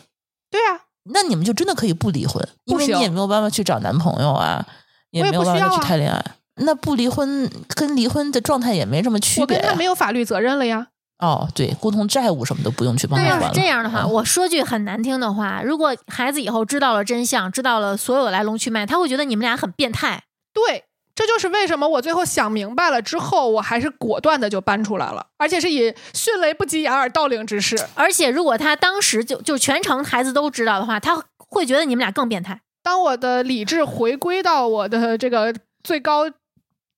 [0.52, 0.82] 对啊，
[1.12, 4.64] 那你们就真的可以不离婚，因为你也没有办法去找男朋友啊，
[5.10, 6.24] 也没有办法去谈恋爱。
[6.58, 10.90] 那不离婚跟离婚的状态也没什么区我别我、跟他没有法律责任了呀。
[11.20, 13.54] 哦，对，共同债务什么的不用去帮那要他还了。
[13.54, 20.24] 是这样的话，嗯我说句很难听的话，如果孩子以后知道了真相，知道了所有来龙去脉，他会觉得你们俩很变态。
[20.54, 20.84] 对，
[21.16, 27.76] 这就是为什么我最后想明白了之后，我还是果断的就搬出来了，而且是以迅雷不及掩耳盗铃之势。
[27.96, 32.62] 而且如果他当时就就全程孩子都知道的话，他会觉得你们俩更变态。
[32.84, 35.54] 当我的理智回归到我的这个
[35.84, 36.26] 最高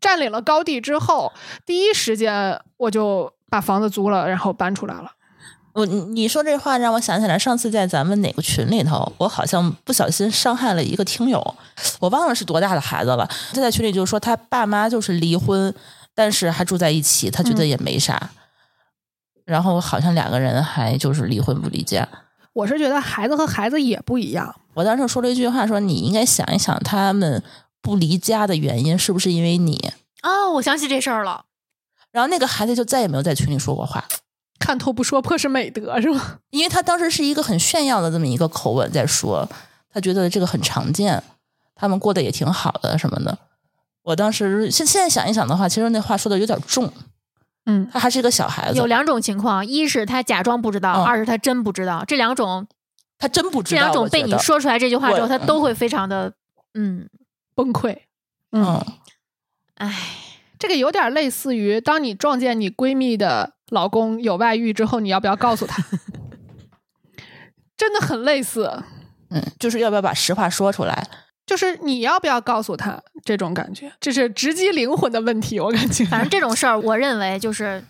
[0.02, 1.32] 占领了高地之后，
[1.66, 5.12] 第一时间我就把房子租了，然后搬出来了。
[5.74, 11.56] 我你你说这话让我想起来，上次在咱们哪个群里头，我好像不小心伤害了一个听友，
[12.00, 13.30] 我忘了是多大的孩子了。
[13.54, 15.74] 他在群里就说他爸妈就是离婚，
[16.16, 18.32] 但是还住在一起，他觉得也没啥。
[19.46, 22.08] 然后好像两个人还就是离婚不离家。
[22.54, 27.42] 我是觉得孩子和孩子也不一样，我当时说了一句话，说你应该想一想，他们
[27.82, 29.92] 不离家的原因是不是因为你？
[30.24, 31.46] 哦，我想起这事儿了。
[32.12, 34.04] 然后那个孩子就再也没有在群里说过话，
[34.60, 36.40] 看透不说破是美德，是吗？
[36.52, 39.48] 因为他当时是一个很炫耀的这么一个口吻在说，
[39.94, 41.22] 他觉得这个很常见，
[41.76, 43.38] 他们过得也挺好的什么的。
[44.04, 46.92] 我当时现现在想一想的话，其实那话说的有点重，
[47.66, 52.04] 嗯，他还是一个小孩子有，两种情况，一是他假装不知道，嗯二是他真不知道。
[52.08, 52.66] 这两种，
[53.20, 53.82] 他真不知道。
[53.82, 56.34] 这两种被你说出来这句话之后，他都会非常的，
[56.74, 57.08] 嗯，
[57.54, 57.96] 崩溃。
[58.52, 58.84] 嗯，
[59.76, 59.96] 唉，
[60.60, 65.84] 这个有点类似于，当你撞见你闺蜜的老公有外遇之后，你要不要告诉她？
[67.78, 68.84] 真的很类似，
[69.30, 71.08] 嗯，就是要不要把实话说出来？
[71.46, 76.06] 就是你要不要告诉他这种感觉，这是直击灵魂的问题，我感觉。
[76.06, 77.84] 反正这种事儿，我认为就是，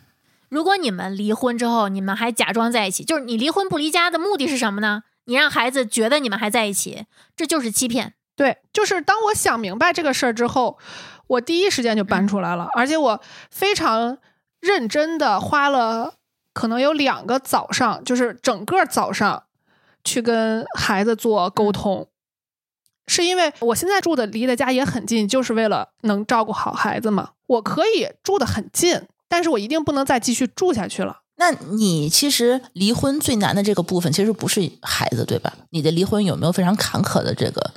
[0.48, 5.04] 如果你们离婚之后，你们还假装在一起，就是你离婚不离家的目的是什么呢？
[5.26, 7.06] 你让孩子觉得你们还在一起，
[7.36, 8.14] 这就是欺骗。
[8.36, 10.78] 对，就是当我想明白这个事儿之后，
[11.30, 14.18] 我第一时间就搬出来了，而且我非常
[14.60, 16.16] 认真的花了
[16.54, 19.44] 可能有两个早上，就是整个早上
[20.04, 22.08] 去跟孩子做沟通。
[23.08, 27.32] 是因为我现在住的离的家也很近，就是为了能照顾好孩子嘛。
[27.48, 31.22] 我可以住得很近，但是我一定不能再继续住下去了。
[31.38, 35.54] 那你其实离婚最难的这个部分，其实不是孩子，对吧？
[35.72, 37.72] 你的离婚有没有非常坎坷的这个？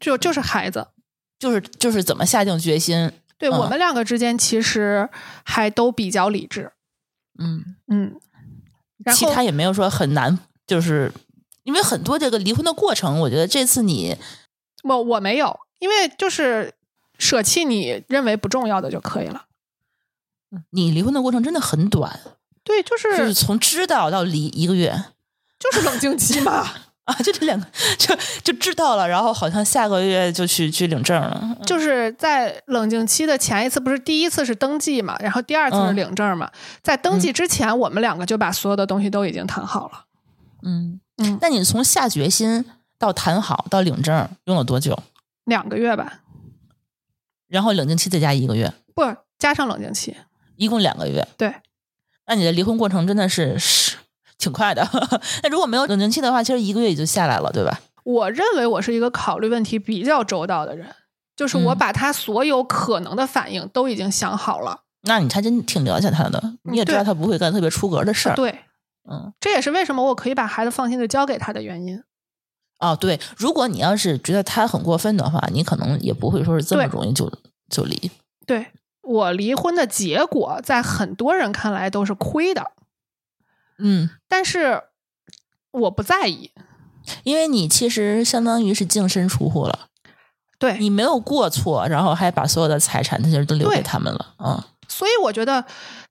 [0.00, 0.88] 就就是孩子，
[1.38, 3.10] 就是就是怎么下定决心？
[3.38, 5.08] 对、嗯我们两个之间其实
[5.44, 6.72] 还都比较理智。
[7.38, 8.14] 嗯，嗯，
[9.04, 11.12] 然后其他也没有说很难，就是
[11.64, 14.16] 因为很多这个离婚的过程，我觉得这次你
[14.84, 16.72] 我我没有，因为就是
[17.18, 19.46] 舍弃你认为不重要的就可以了。
[20.70, 22.20] 你离婚的过程真的很短，
[22.62, 25.06] 对，就是就是从知道到离一个月
[25.58, 26.72] 就是冷静期嘛，
[27.04, 27.66] 啊，就这两个，
[27.98, 31.56] 就就知道了，然后好像下个月就去去领证了。
[31.66, 36.50] 就是在冷静期的前一次，不是第一次是登记嘛，然后第二次是嗯领证嘛。
[36.82, 40.04] 在登记之前，我们两个就把所有的东西都已经谈好了。
[40.62, 42.64] 嗯嗯那你从下决心
[42.98, 44.98] 到谈好到领证用了多久？
[45.44, 46.20] 两个月吧，
[47.48, 49.02] 然后冷静期再加一个月，不
[49.38, 50.16] 加上冷静期。
[50.56, 51.28] 一共两个月。
[51.36, 51.54] 对，
[52.26, 53.98] 那你的离婚过程真的是是
[54.38, 54.86] 挺快的。
[55.42, 57.80] 那如果没有冷静期的话，其实一个月也就下来了，对吧？
[58.04, 60.86] 我认为我是一个考虑问题比较周到的人，
[61.34, 64.80] 就是我嗯把他所有可能的反应都已经想好了。
[65.06, 68.60] 那你还真挺了解他的，你也知道他不会干特别出格的事儿。，对，
[69.10, 72.02] 嗯，这也是为什么我可以把孩子放心的交给他的原因。
[72.80, 77.30] 哦，对，如果你要是觉得他很过分的话，你可能也不会说是这么容易就
[77.70, 78.10] 就离。
[78.46, 78.66] 对
[79.02, 82.72] 我离婚的结果，在很多人看来都是亏的，
[83.78, 84.82] 嗯，但是
[85.70, 86.52] 我不在意。
[87.22, 89.88] 因为你其实相当于是净身出户了，
[90.58, 94.34] 对，你没有过错，然后还把所有的财产其实都留给他们了。
[94.38, 95.62] 嗯，所以我觉得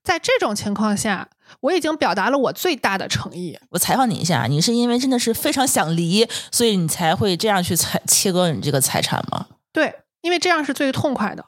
[0.04, 3.58] 在这种情况下，我已经表达了我最大的诚意。
[3.70, 9.46] 我采访你一下，你是因为真的是非常想离，所以你才会这样去裁切割你这个财产吗？
[9.72, 11.44] 对，因为这样是最痛快的。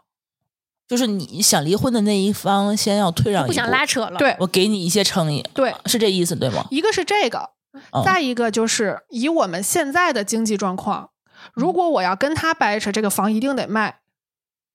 [0.88, 6.64] 就是你想离婚的那一方先要退让一步，不想拉扯了。，对我给你一些诚意，对，是这意思对吗？
[6.70, 7.50] 一个是这个，
[7.92, 11.10] 嗯再一个就是以我们现在的经济状况，
[11.52, 13.98] 如果我要跟他掰扯，这个房一定得卖，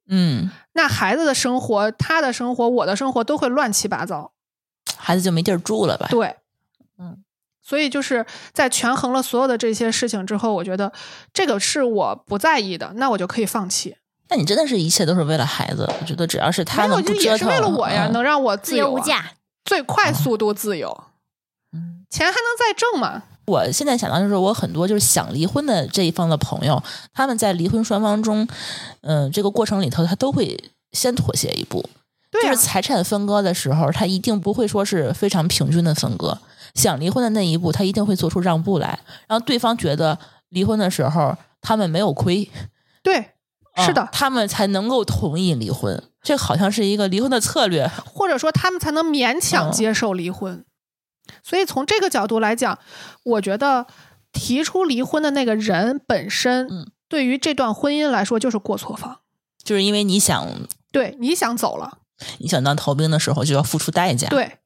[0.10, 4.34] 嗯，那孩子的生活、他的生活、我的生活都会乱七八糟。
[4.98, 6.08] 孩子就没地儿住了吧？
[6.10, 6.36] 对，
[7.00, 7.24] 嗯，
[7.62, 10.92] 所以就是在权衡了所有的这些事情之后，我觉得
[11.32, 13.96] 这个是我不在意的，那我就可以放弃。
[14.32, 15.88] 那你真的是一切都是为了孩子？
[16.00, 19.34] 我觉得只要是他没有，能不折腾，是为了我呀，嗯能让我自由无价。
[19.66, 21.04] 最快速度自由，
[21.74, 23.24] 嗯钱还能再挣吗？
[23.46, 26.82] 我现在想到就是我很多就是想离婚的这一方的朋友，
[27.14, 28.48] 他们在离婚双方中，
[29.02, 30.58] 嗯、这个过程里头，他都会
[30.94, 31.88] 先妥协一步。
[32.32, 36.38] 就是财产分割的时候，他一定不会说是非常平均的分割。
[36.74, 40.18] 想离婚的那一步，他一定会做出让步来，让对方觉得
[40.50, 42.50] 离婚的时候他们没有亏，
[43.04, 43.32] 对，
[43.78, 46.04] 是的嗯，他们才能够同意离婚。
[46.22, 47.88] 这好像是一个离婚的策略。
[48.06, 50.66] 或者说他们才能勉强嗯接受离婚。
[51.44, 52.78] 所以从这个角度来讲，
[53.24, 53.88] 我觉得
[54.32, 59.20] 提出离婚的那个人本身，嗯对于这段婚姻来说就是过错方。
[59.64, 60.48] 就是因为你想
[60.92, 62.00] 对，你想走了，
[62.40, 64.58] 你想当逃兵的时候，就要付出代价。，对，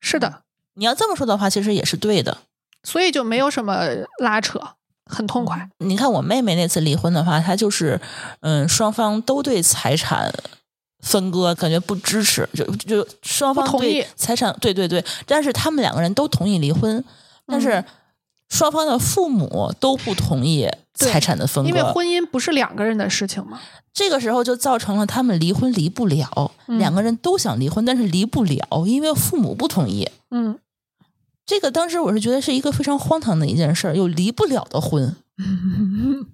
[0.00, 0.42] 是的，
[0.74, 2.38] 你要这么说的话，其实也是对的。
[2.82, 3.80] 所以就没有什么
[4.18, 4.60] 拉扯，
[5.06, 5.68] 很痛快。
[5.78, 8.00] 你看我妹妹那次离婚的话，她就是，
[8.40, 10.32] 嗯，双方都对财产
[11.02, 17.04] 分割感觉不支持，就就双方同意对财产，对对对，但是他们两个人都同意离婚，
[17.46, 17.84] 但是嗯
[18.50, 23.60] 双方的父母都不同意财产的分割，因为婚姻不是两个人的事情嘛。
[23.92, 30.08] 这个时候就造成了他们离婚离不了，嗯两个人都想离婚，但是离不了，因为父母不同意。
[30.30, 30.58] 嗯，
[31.46, 35.16] 这个当时我是觉得是一个非常荒唐的一件事儿，有离不了的婚。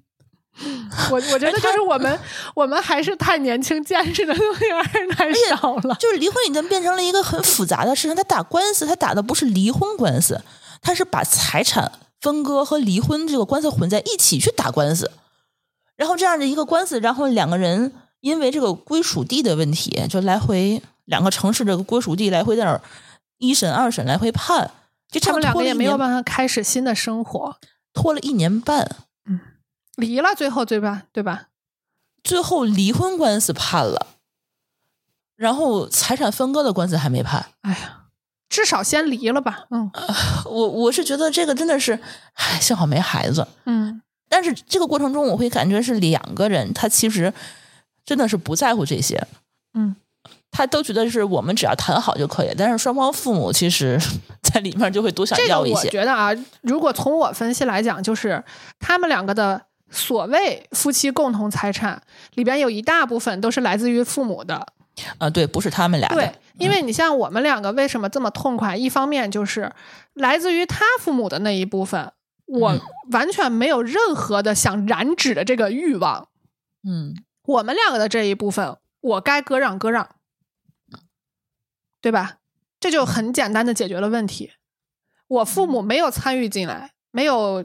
[1.10, 2.18] 我我觉得就是我们
[2.54, 5.94] 我们还是太年轻，见识的东西还是太少了。
[5.94, 8.14] 就是离婚已经变成了一个很复杂的事情。
[8.14, 10.42] 他打官司，他打的不是离婚官司，
[10.82, 11.90] 他是把财产
[12.20, 15.10] 分割和离婚这个官司混在一起去打官司。
[15.96, 22.82] 然后这样的一个官司，然后两个人因为这个归属地的问题，就来回两个城市这个归属地来回在那儿
[23.38, 24.70] 一审二审来回判，
[25.10, 27.56] 就他们两个也没有办法开始新的生活，
[27.92, 28.96] 拖了一年半，
[29.26, 29.40] 嗯
[29.96, 31.04] 离了，最后对吧？
[31.12, 31.48] 对吧？
[32.22, 34.06] 最后离婚官司判了，
[35.36, 37.46] 然后财产分割的官司还没判。
[37.62, 38.04] 哎呀，
[38.48, 39.66] 至少先离了吧。
[39.70, 39.90] 嗯
[40.46, 41.98] 我我是觉得这个真的是，
[42.34, 43.46] 唉，幸好没孩子。
[43.64, 47.32] 嗯，但是这个过程中，我会感觉是两个人，他其实
[48.04, 49.26] 真的是不在乎这些，
[49.74, 49.96] 嗯，
[50.50, 52.52] 他都觉得是我们只要谈好就可以。
[52.56, 53.98] 但是双方父母其实
[54.42, 55.88] 在里面就会多想这个我要一些。
[55.88, 56.30] 觉得啊，
[56.62, 58.42] 如果从我分析来讲，就是
[58.78, 62.02] 他们两个的所谓夫妻共同财产
[62.34, 64.66] 里边有一大部分都是来自于父母的。
[65.18, 68.76] 啊，对，不是他们俩的，对，因为你像我们两个为什么这么痛快？
[68.76, 69.72] 一方面就是
[70.14, 72.12] 来自于他父母的那一部分，
[72.46, 72.80] 我嗯
[73.12, 76.28] 完全没有任何的想染指的这个欲望。
[76.86, 77.14] 嗯，
[77.46, 80.06] 我们两个的这一部分，我该割让割让，
[82.00, 82.38] 对吧？
[82.78, 84.52] 这就很简单的解决了问题。
[85.28, 87.64] 我父母没有参与进来，没有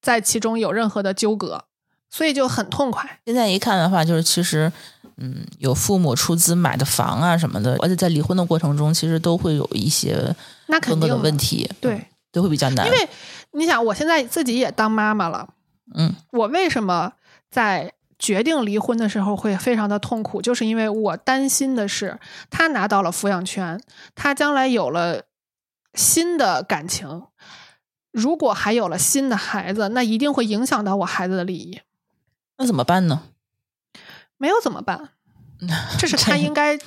[0.00, 1.64] 在其中有任何的纠葛，
[2.10, 3.20] 所以就很痛快。
[3.24, 4.70] 现在一看的话，就是其实，
[5.16, 12.86] 嗯，有父母出资买的房啊什么的，而且在离婚的过程中，其实都会有一些那肯定的问题，对嗯，都会比较难。
[12.86, 13.08] 因为
[13.52, 15.48] 你想，我现在自己也当妈妈了，
[15.94, 17.12] 嗯我为什么
[17.50, 17.92] 在
[18.22, 20.40] 决定离婚的时候会非常的痛苦？
[20.40, 22.20] 就是因为我担心的是，
[22.50, 23.82] 他拿到了抚养权，
[24.14, 25.24] 他将来有了
[25.94, 27.24] 新的感情，
[28.12, 31.80] 如果还有了新的孩子，那一定会影响到我孩子的利益。
[32.58, 33.24] 那怎么办呢？
[34.36, 35.08] 没有怎么办？
[35.98, 36.78] 这是他应该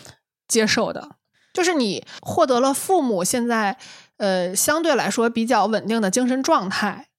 [0.47, 1.17] 接受的。
[1.53, 3.77] 就是你获得了父母现在
[4.17, 7.09] 呃相对来说比较稳定的精神状态，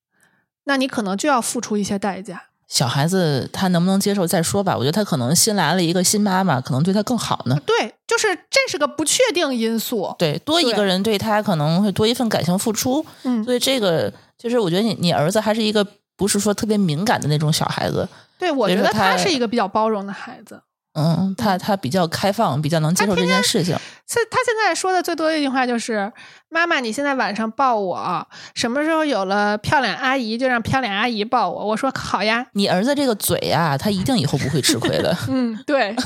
[0.64, 2.44] 那你可能就要付出一些代价。
[2.68, 4.76] 小孩子他能不能接受再说吧。
[4.76, 7.58] 我觉得他可能新来了一个新妈妈，可能对他更好呢。
[7.64, 10.14] 对，就是这是个不确定因素。
[10.18, 15.86] 对，多一个人对他可能会多一份感情付出，嗯，所以这个就是我觉得你你儿子还是一个
[16.16, 18.08] 不是说特别敏感的那种小孩子，
[18.38, 20.60] 对，我觉得他他是一个比较包容的孩子。
[20.96, 23.76] 嗯，他他比较开放，比较能接受这件事情。
[24.08, 26.10] 是他现在说的最多的一句话就是
[26.48, 32.46] ：“妈妈，你现在晚上抱我，什么时候有了漂亮阿姨就让漂亮阿姨抱我。”我说：“好呀。
[32.52, 35.14] 你儿子这个嘴啊、他一定以后不会吃亏的。
[35.28, 35.94] ”嗯，对。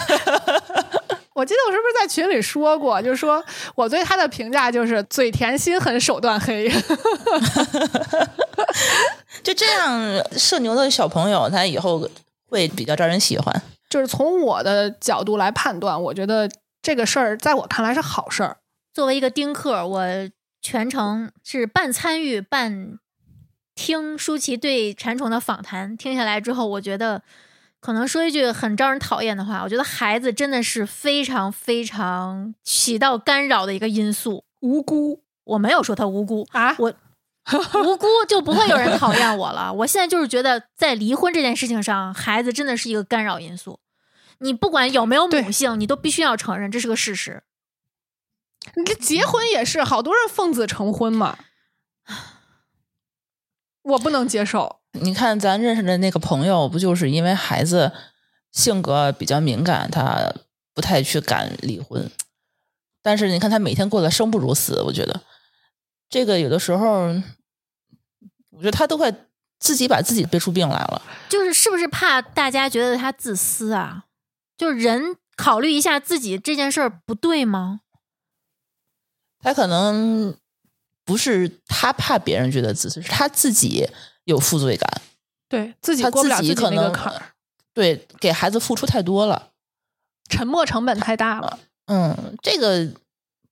[1.33, 3.43] 我记得我是不是在群里说过，就是说
[3.75, 6.69] 我对他的评价就是嘴甜心狠，手段黑。
[9.43, 12.07] 就这样，社牛的小朋友，他以后
[12.49, 13.63] 会比较招人喜欢。
[13.91, 16.49] 就是从我的角度来判断，我觉得
[16.81, 18.57] 这个事儿在我看来是好事儿。
[18.95, 20.05] 作为一个丁克，我
[20.63, 22.99] 全程是半参与半
[23.75, 25.97] 听舒淇对馋虫的访谈。
[25.97, 27.23] 听下来之后，我觉得
[27.81, 34.45] 可能说一句很招人讨厌的话，我觉得孩子真的是非常非常起到干扰的一个因素。
[34.61, 36.77] 无辜我没有说他无辜，啊！
[36.79, 36.93] 我
[37.85, 39.73] 无辜就不会有人讨厌我了。
[39.73, 43.81] 我现在就是觉得，在离婚这件事情上，孩子真的是一个干扰因素。
[44.39, 47.43] 你不管有没有母性，你都必须要承认这是个事实。
[48.75, 51.39] 你这结婚也是，好多人奉子成婚嘛，
[53.83, 54.81] 我不能接受。
[54.93, 57.93] 你看咱认识的那个朋友，不就是因为孩子
[58.53, 60.33] 性格比较敏感，他
[60.75, 62.11] 不太去敢离婚。
[63.03, 65.23] 但是你看他每天过得生不如死，我觉得
[66.09, 67.15] 这个有的时候，
[68.61, 69.11] 我觉得他都快
[69.59, 71.03] 自己把自己憋出病来了。
[71.31, 74.05] 就是是不是怕大家觉得他自私啊？
[74.59, 77.81] 就是人考虑一下自己这件事儿不对吗？
[79.43, 80.37] 他可能
[81.07, 83.89] 不是他怕别人觉得自私，是他自己
[84.25, 85.01] 有负罪感，
[85.49, 87.33] 对自己他过不了自己己可能那个坎儿，
[87.73, 89.53] 对给孩子付出太多了。
[90.29, 91.59] 沉默成本太大了。
[91.87, 92.93] 嗯，这个，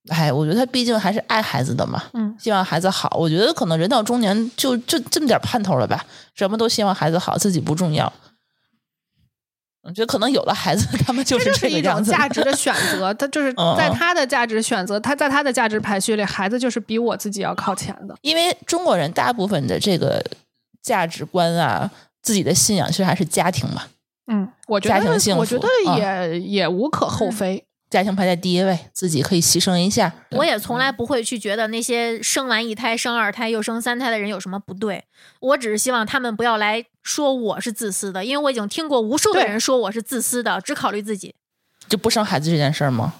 [0.09, 3.15] 哎，我觉得他毕竟还是爱孩子的嘛，嗯，希望孩子好。
[3.17, 6.05] 我觉得可能人到中年就就这么点盼头了吧，
[6.35, 8.11] 什么都希望孩子好，自己不重要。
[9.81, 12.03] 我觉得可能有了孩子，他们就这就是一种。
[12.03, 18.13] 价值的选择，他就 是嗯在他的价值选择，他在他的价值排序里，孩子就是比我自己要靠前的。
[18.21, 20.23] 因为中国人大部分的这个
[20.83, 21.89] 价值观啊，
[22.21, 23.83] 自己的信仰其实还是家庭嘛，
[24.27, 27.65] 嗯，我觉得家庭幸得，我觉得啊也、也无可厚非。
[27.89, 30.13] 家庭排在第一位，自己可以牺牲一下。
[30.31, 35.05] 我也从来不会去觉得那些生完一胎、生二胎又生三胎的人有什么不对。
[35.39, 41.33] 我只是希望他们不要来说我是自私的，因为我已经听过无数的人说我是自私的，只考虑自己，
[41.87, 43.15] 就不生孩子这件事儿吗？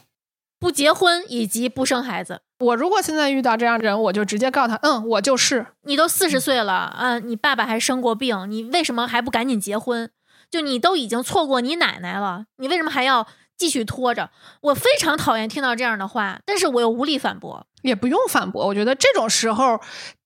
[0.60, 2.42] 不结婚以及不生孩子。
[2.60, 5.66] 我如果现在遇到这样的人，我就直接告诉他，嗯，我就是。
[5.84, 10.12] 你都四十岁了，嗯、你爸爸还生过病，你为什么还不赶紧结婚？
[10.52, 13.26] 就你都已经错过你奶奶了，你为什么还要
[13.60, 14.32] 继续拖着？
[14.62, 17.68] 我非常讨厌听到这样的话，但是我又无力反驳。
[17.84, 19.80] 也不用反驳，我觉得这种时候，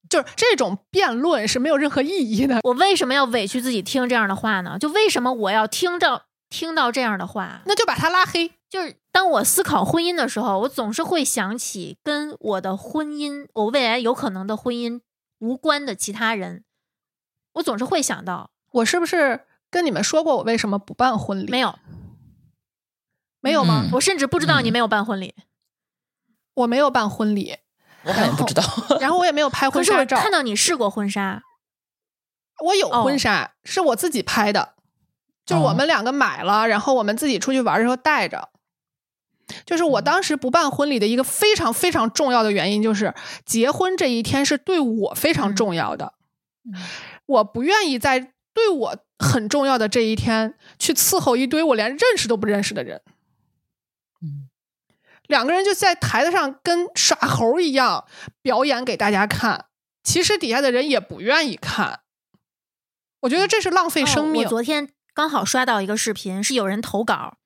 [0.09, 2.59] 就是这种辩论是没有任何意义的。
[2.63, 4.77] 我为什么要委屈自己听这样的话呢？
[4.79, 7.61] 就为什么我要听着听到这样的话？
[7.65, 8.51] 那就把他拉黑。
[8.69, 15.01] 就是当我思考婚姻的时候，我总是会想起跟我的婚姻，我未来有可能的婚姻
[15.37, 16.63] 无关的其他人，
[17.53, 21.51] 我总是会想到我是不是跟你们说过我为什么不办婚礼？
[21.51, 21.77] 没有，
[23.43, 23.81] 没有吗？
[23.83, 25.35] 嗯我甚至不知道你嗯没有办婚礼。
[26.55, 27.57] 我没有办婚礼，
[28.03, 28.63] 我好像不知道。
[29.01, 30.15] 然后我也没有拍婚纱照。
[30.17, 31.43] 看到你试过婚纱，
[32.63, 34.75] 我有哦婚纱，是我自己拍的，
[35.45, 38.49] 就是我们两个买了，然后我们自己出去玩的时候带着。
[39.65, 43.13] 就是我当时不办婚礼的一个非常非常重要的原因，就是
[43.45, 46.13] 结婚这一天是对我非常重要的，
[46.65, 46.79] 嗯
[47.25, 53.01] 我不愿意在对我很重要的这一天去伺候一堆我连认识都不认识的人。
[55.23, 58.05] 嗯两个人就在台子上跟耍猴一样
[58.41, 59.65] 表演给大家看，
[60.03, 62.01] 其实底下的人也不愿意看。
[63.21, 64.41] 我觉得这是浪费生命。
[64.41, 67.37] 哦我昨天刚好刷到一个视频，是有人投稿，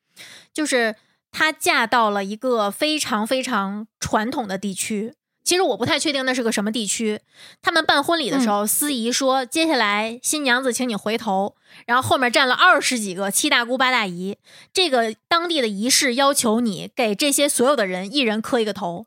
[0.52, 0.96] 就是
[1.32, 5.14] 她嫁到了一个非常非常传统的地区。
[5.48, 7.22] 其实我不太确定那是个什么地区。
[7.62, 14.36] 他们办婚礼的时候，司仪说接下来新娘子请你回头，然后后面站了二十几个七大姑八大姨。
[14.74, 19.06] 这个当地的仪式要求你给这些所有的人一人磕一个头。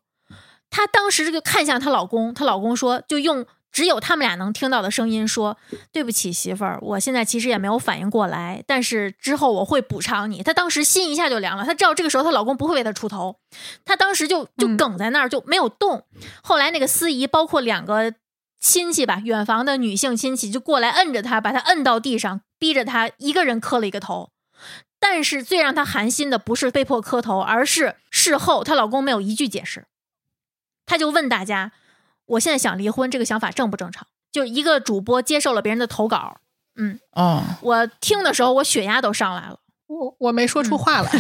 [0.71, 5.57] 她当时就看向她老公，她老公说就用只有他们俩能听到的声音说
[5.93, 13.37] ：“对不起，媳妇儿，我现在其实也没有反应过来，但是之后我会补偿你。”她当时心一下就凉了，她知道这个时候她老公不会为她出头，
[13.85, 16.05] 她当时就就嗯梗在那儿就没有动。
[16.43, 18.15] 后来那个司仪包括两个
[18.61, 24.31] 亲戚吧，远房的女性亲戚就过来摁着她，把她摁到地上，逼着她一个人磕了一个头。
[24.99, 29.87] 但是最让她寒心的不是被迫磕头，而是事后她老公没有一句解释，
[30.85, 31.73] 她就问大家
[32.31, 36.39] ：“我现在想离婚，这个想法正不正常？”就一个主播接受了别人的投稿，
[36.77, 39.59] 嗯哦，我听的时候我血压都上来了。
[39.89, 41.11] 我我没说出话来。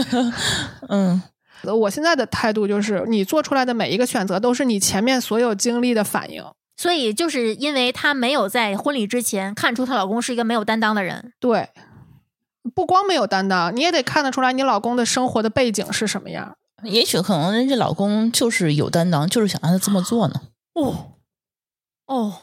[0.88, 1.20] 嗯
[1.64, 6.42] 我现在的态度就是，你做出来的每一个选择都是你前面所有经历的反应。
[6.76, 11.68] 所以就是因为她没有在婚礼之前看出她老公是一个没有担当的人，对，
[12.74, 16.56] 不光没有担当，你也得看得出来你老公的生活的背景是什么样。
[16.84, 20.40] 也许可能人家老公就是有担当，就是想让她这么做呢。
[20.74, 21.12] 哦
[22.06, 22.34] 哦，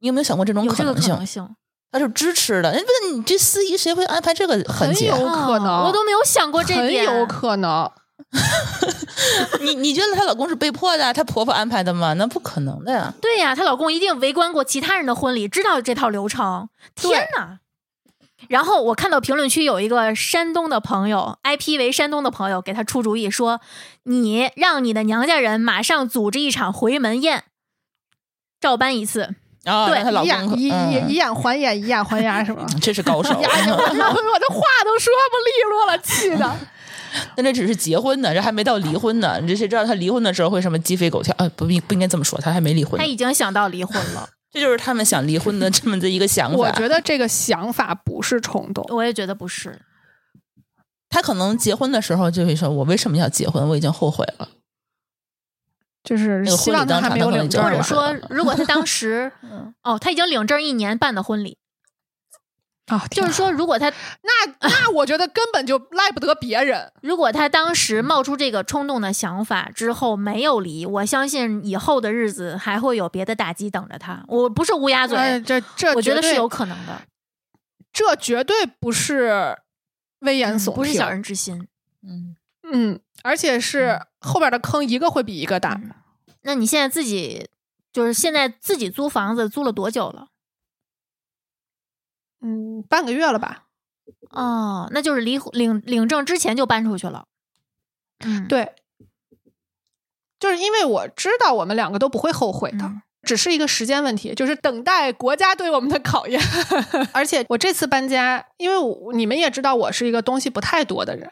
[0.00, 1.10] 你有没有想过这种可能性？
[1.10, 1.48] 可能性，
[1.90, 2.72] 他是支持的。
[2.72, 5.12] 人不是你这司仪谁会安排这个环节？
[5.12, 7.90] 很有可能哦我都没有想过这很点，有可能。
[9.60, 12.12] 你你觉得她老公是被迫的，她婆婆安排的吗？
[12.14, 13.12] 那不可能的呀。
[13.20, 16.68] 对呀、她老公一定围观过其他人的婚礼，知道这套流程。
[16.94, 17.58] 天哪！
[18.52, 23.62] 然后我看到评论区有一个山东的朋友，IP 为山东的朋友给他出主意说
[24.04, 27.44] ：“你让你的娘家人马上组织一场回门宴，
[28.60, 29.34] 照搬一次。
[29.64, 30.68] 啊，对以眼以
[31.08, 32.66] 以眼还眼，以眼还眼是吗？
[32.82, 33.30] 这是高手。
[33.30, 36.56] 我我这话都说不利落了，气的。
[37.34, 39.38] 但这只是结婚呢，这还没到离婚呢。
[39.40, 41.34] 你这谁知道他离婚的时候会什么鸡飞狗跳？
[41.38, 43.06] 啊，不应不应该这么说，他还没离婚他。
[43.06, 46.56] 已经想到离婚了，这就是他们想离婚的这么的一个想法。
[46.56, 49.80] 我觉得这个想法不是冲动，我也觉得不是。
[51.08, 53.66] 他可能结婚的时候就会说：“我为什么要结婚？
[53.68, 54.48] 我已经后悔了。
[56.04, 57.82] 就是那个希望他还没有领证或者。
[57.82, 59.30] 说，如果他当时，
[59.84, 61.58] 哦，他已经领证一年办的婚礼，
[62.86, 66.92] 啊，就是说，如果他那那我觉得根本就赖不得别人。
[67.00, 74.24] 如果他当时冒出这个冲动的想法之后没有离，我相信以后的日子还会有别的打击等着他。
[74.26, 77.02] 我不是乌鸦嘴，哎，这这我觉得是有可能的，
[77.92, 79.56] 这绝对不是
[80.20, 81.68] 危言耸听，不是小人之心。”
[82.02, 85.74] 嗯，嗯，而且是后边的坑一个会比一个大。
[85.74, 85.92] 嗯
[86.44, 87.48] 那你现在自己
[87.92, 90.26] 就是现在自己租房子租了多久了？
[92.82, 93.64] 嗯，半个月了吧？
[94.30, 97.26] 哦，那就是离领领证之前就搬出去了。
[98.24, 98.74] 嗯，对，
[100.38, 102.84] 就是因为我知道我们两个都不会后悔的。
[102.84, 106.42] 嗯只是一个时间问题，就是等待国家对我们的考验。
[107.14, 111.30] 而且我这次搬家，因为我你们也知道我是一个东西不太多的人，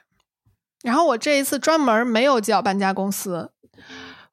[0.85, 3.51] 然后我这一次专门没有叫搬家公司，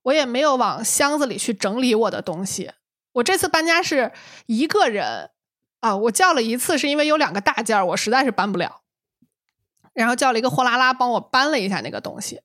[0.04, 2.74] 我也没有往箱子里去整理我的东西。
[3.14, 4.12] 我这次搬家是
[4.46, 5.32] 一个人
[5.80, 8.82] 啊，我叫了一次是因为有两个大件儿我实在是搬不了，
[9.94, 12.42] 然后叫了一个货拉拉帮我搬了一下那个东西，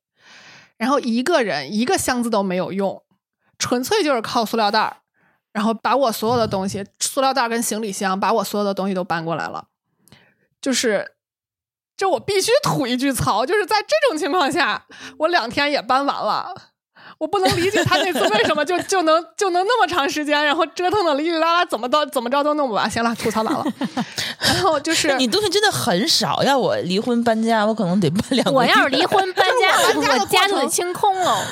[0.77, 3.03] 然后一个人一个箱子都没有用，
[3.59, 4.97] 纯粹就是靠塑料袋儿，
[5.53, 9.69] 然后把我所有的东西，塑料袋儿跟行李箱，把我所有的东西都搬过来了。
[10.61, 11.15] 就是，
[11.97, 14.87] 这我必须吐一句槽，就是在这种情况下，
[15.19, 16.72] 我两天也搬完了。
[17.23, 22.91] 我不能理解他那次为什么就就能就能那么长时间，然后折腾的哩哩啦啦，怎么都怎么着都弄不完。
[22.91, 23.65] 行了，吐槽完了。
[24.41, 26.43] 然后就是你东西真的很少。
[26.43, 28.51] 要我离婚搬家，我可能得搬两个。
[28.51, 31.47] 我要是离婚搬家， 搬家的我家就得清空了。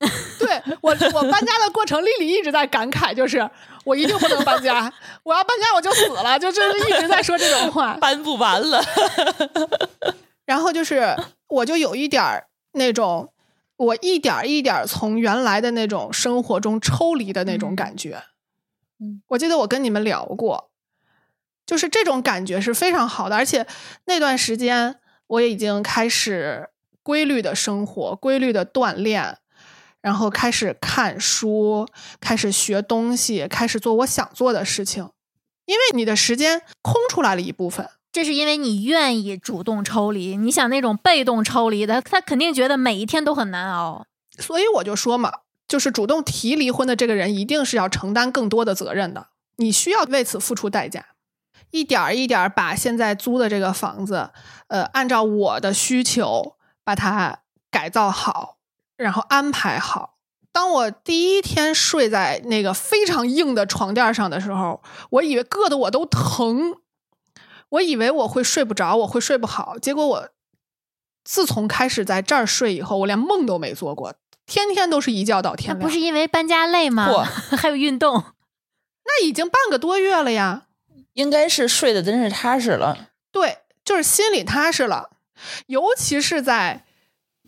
[0.38, 3.48] 对我，我搬家的过程，丽丽一直在感慨，就是
[3.86, 4.92] 我一定不能搬家，
[5.22, 7.94] 我要搬家我就死了，就就是一直在说这种话。
[7.98, 8.84] 搬不完了。
[10.44, 11.16] 然后就是，
[11.48, 13.30] 我就有一点儿那种，
[13.76, 18.22] 我一点儿一点儿从原来的那种生活中抽离的那种感觉。
[19.00, 20.70] 嗯，我记得我跟你们聊过，
[21.66, 23.66] 就是这种感觉是非常好的，而且
[24.06, 26.68] 那段时间我也已经开始
[27.02, 29.38] 规律的生活，规律的锻炼。
[30.00, 31.88] 然后开始看书，
[32.20, 35.08] 开始学东西，开始做我想做的事情，
[35.64, 37.88] 因为你的时间空出来了一部分。
[38.14, 44.06] 这是因为你愿意主动抽离，你想那种被动抽离的，他肯定觉得每一天都很难熬。
[44.38, 45.32] 所以我就说嘛，
[45.66, 49.26] 就是主动提离婚的这个人，一定是要承担更多的责任的，
[49.56, 51.04] 你需要为此付出代价，
[51.72, 54.30] 一点儿一点儿把现在租的这个房子，
[54.68, 56.54] 呃，按照我的需求
[56.84, 58.58] 把它改造好，
[58.96, 60.18] 然后安排好。
[60.52, 64.80] 当我第一天睡在那个非常硬的床垫上的时候，
[65.10, 66.76] 我以为硌得我都疼，
[67.74, 69.78] 我以为我会睡不着，我会睡不好。
[69.78, 70.28] 结果我
[71.24, 74.14] 自从开始在这儿睡以后，我连梦都没做过，
[74.46, 75.80] 天天都是一觉到天亮。
[75.80, 77.08] 不是因为搬家累吗？
[77.08, 77.18] 不
[77.56, 78.22] 还有运动，
[79.04, 80.66] 那已经半个多月了呀。
[81.14, 83.10] 应该是睡得真是踏实了。
[83.30, 85.10] 对，就是心里踏实了，
[85.66, 86.84] 尤其是在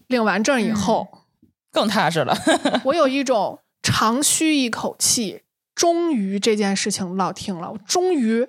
[0.07, 1.25] 领完证以后，
[1.73, 2.37] 更踏实了，
[2.85, 5.43] 我有 一种长吁一口气，
[5.75, 8.49] 终于这件事情落听了，我终于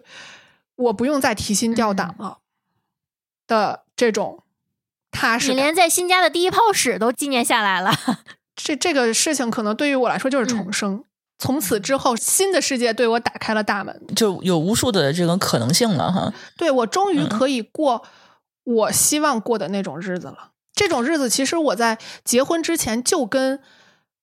[0.77, 2.39] 我不用再提心吊胆了
[3.45, 4.43] 的这种
[5.11, 5.49] 踏实。
[5.49, 7.91] 你连在新家的第一泡屎都纪念下来了。
[8.55, 11.03] 这这个事情可能对于我来说就是重生。
[11.39, 14.01] 从此之后，新的世界对我打开了大门。
[14.15, 16.33] 就有无数的这种可能性了哈。
[16.57, 18.03] 对我终于嗯可以过
[18.63, 20.51] 我希望过的那种日子了。
[20.73, 23.59] 这种日子，其实我在结婚之前就跟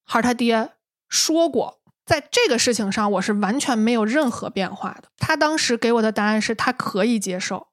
[0.05, 0.71] 孩儿他爹
[1.09, 5.09] 说过，在这个事情上我是完全没有任何变化的。
[5.17, 7.69] 他当时给我的答案是他可以接受，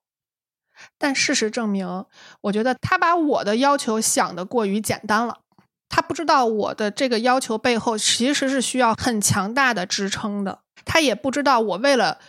[0.98, 2.06] 但事实证明，
[2.42, 5.40] 我觉得他把我的要求想得过于简单了。
[5.90, 12.20] 他不知道我的这个要求背后其实是需要很强大的支撑的，他也不知道我为了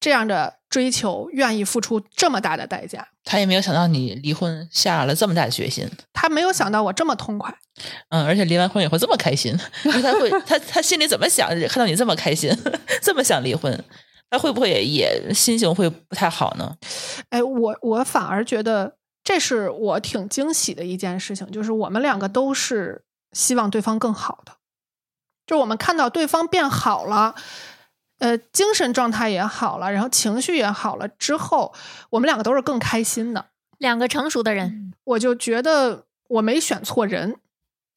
[0.00, 3.06] 这样的追求愿意付出这么大的代价。
[3.22, 7.54] 他也没有想到你离婚下了这么大的决心，他没有想到我这么痛快，
[8.08, 11.48] 嗯，而且离完婚以后这么开心，因为他会他他心里怎么想？
[11.68, 12.50] 看到你这么开心，
[13.02, 13.84] 这么想离婚，
[14.30, 16.74] 他会不会也也心情会不太好呢？
[17.28, 24.52] 哎，我我反而觉得这是我挺惊喜的一件事情，就是我们两个都是希望对方更好的，
[25.46, 27.34] 就是我们看到对方变好了，
[28.20, 31.74] 呃，精神状态也好了，然后情绪也好了之后，
[32.10, 33.46] 我们两个都是更开心的。
[33.78, 37.36] 两个成熟的人，我就觉得我没选错人，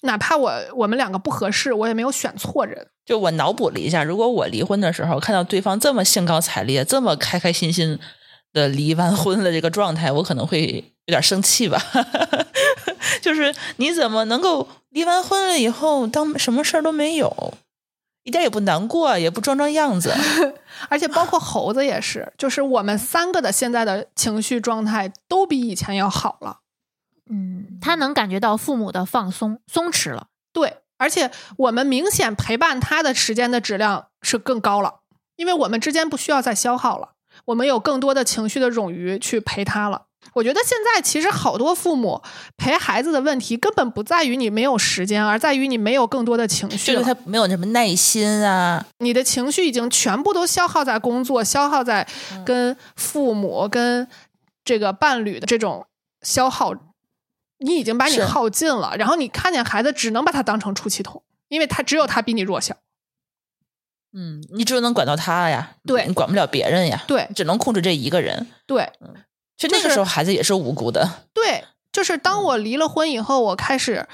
[0.03, 2.87] 哪怕我我们两个不合适，我也没有选错人。
[3.05, 7.99] 就我脑补了一下，如果我离婚的时候看到对方这么兴高采烈、这么开开心心
[8.53, 11.83] 的离完婚的这个状态，我可能会有点生气吧。
[13.21, 17.53] 就是你怎么能够离完婚了以后当什么事儿都没有，
[18.23, 20.13] 一点也不难过，也不装装样子？
[20.89, 26.59] 而且包括猴子也是，就是我们三个的现在的情绪状态都比以前要好了。
[27.29, 30.27] 嗯，他能感觉到父母的放松、松弛了。
[30.51, 35.01] 对，而且我们明显陪伴他的时间的质量是更高了，
[35.35, 37.13] 因为我们之间不需要再消耗了，
[37.45, 40.07] 我们有更多的情绪的冗余去陪他了。
[40.33, 42.21] 我觉得现在其实好多父母
[42.57, 47.03] 陪孩子的问题根本不在于你没有时间，而在于你没有更多的情绪就是。
[47.03, 52.07] 他没有什么耐心啊，你的情绪已经全部都消耗在工作，消耗在
[52.45, 54.07] 跟父母、跟
[54.63, 55.85] 这个伴侣的这种
[56.21, 56.73] 消耗，
[57.59, 58.95] 你已经把你耗尽了。
[58.97, 62.75] 然后你看见孩子，只能把他当成出气筒，因为他只有他比你弱小。
[64.15, 68.47] 嗯，你只能管到他呀，对你管不了别人呀，对只能控制这一个人。
[68.65, 68.89] 对
[69.57, 74.07] 其实那个时候孩子也是无辜的，对，就是当我离了婚以后，我开始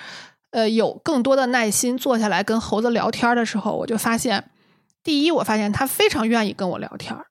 [0.52, 4.52] 呃有更多的耐心坐下来跟猴子聊天的时候，我就发现，
[5.04, 7.28] 第一，我发现他非常愿意跟我聊天儿。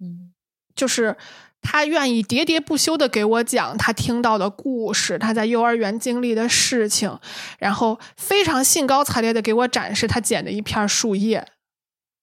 [0.00, 0.32] 嗯。
[0.74, 1.16] 就是
[1.62, 7.18] 他愿意喋喋不休的给我讲他听到的故事，他在幼儿园经历的事情，
[7.58, 11.48] 然后非常兴高采烈的给我展示他捡的一片树叶，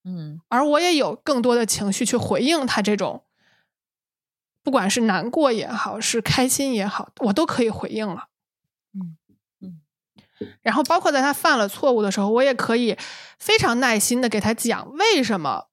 [0.04, 0.40] 嗯。
[0.48, 3.23] 而我也有更多的情绪去回应他这种，
[4.64, 8.28] 不管是难过也好，是开心也好，我都可以回应了。
[8.94, 9.16] 嗯
[9.60, 9.80] 嗯
[10.62, 12.96] 然后包括在他犯了错误的时候，我也可以
[13.38, 15.68] 非常耐心的给他讲为什么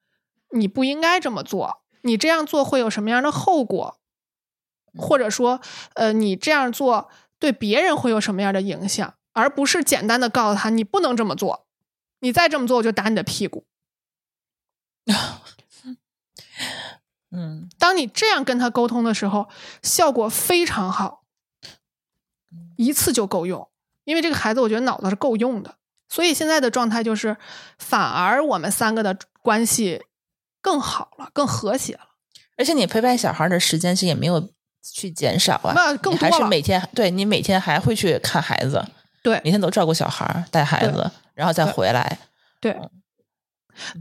[0.52, 4.00] 你不应该这么做，你这样做会有什么样的后果，
[4.98, 5.62] 或者说，
[5.96, 7.10] 呃，你这样做
[7.40, 11.66] 对别人会有什么样的影响，而不是简单的告诉他你不能这么做，
[12.20, 13.66] 你再这么做我就打你的屁股。
[17.32, 19.48] 嗯当你这样跟他沟通的时候，
[19.82, 21.24] 效果非常好，
[22.78, 23.70] 一次就够用。
[24.04, 25.76] 因为这个孩子，我觉得脑子是够用的，
[26.10, 27.38] 所以现在的状态就是，
[27.78, 30.04] 反而我们三个的关系
[30.60, 32.02] 更好了，更和谐了。
[32.58, 34.52] 而且你陪伴小孩的时间其实也没有
[34.84, 38.84] 去减少啊，那更你还是每天对你每天还会去看孩子，
[39.24, 42.20] 对每天都照顾小孩、带孩子，然后再回来。
[42.60, 42.82] 对，对，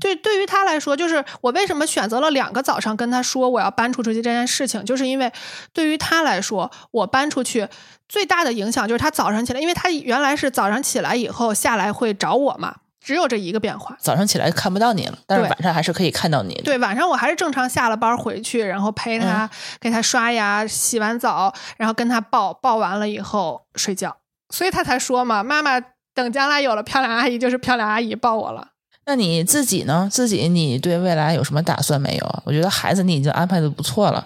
[0.01, 5.33] 对对于他来说，就是我为什么选择了两个早上跟他说我要搬出去这件事情，就是因为
[5.73, 7.69] 对于他来说，我搬出去
[8.09, 13.97] 最大的影响就是他早上起来，因为他原来是早上起来以后下来会找我嘛，只有这一个变化。
[14.01, 16.63] 早上起来看不到你了，但是对晚上还是可以看到你的。
[16.63, 19.49] 对，晚上我还是正常下了班回去，然后陪他，
[19.81, 24.17] 给他刷牙、洗完澡，然后跟他抱，抱完了以后睡觉。
[24.53, 25.81] 所以他才说嘛，妈妈
[26.13, 28.69] 等将来有了漂亮阿姨，就是漂亮阿姨抱我了。
[29.11, 30.09] 那你自己呢？
[30.09, 32.43] 自己你对未来有什么打算没有？
[32.45, 34.24] 我觉得孩子你已经安排的不错了，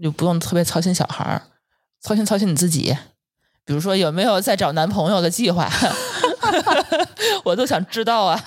[0.00, 1.42] 就不用特别操心小孩儿，
[2.00, 2.96] 操心操心你自己。
[3.64, 5.68] 比如说有没有在找男朋友的计划？
[7.42, 8.40] 我都想知道啊，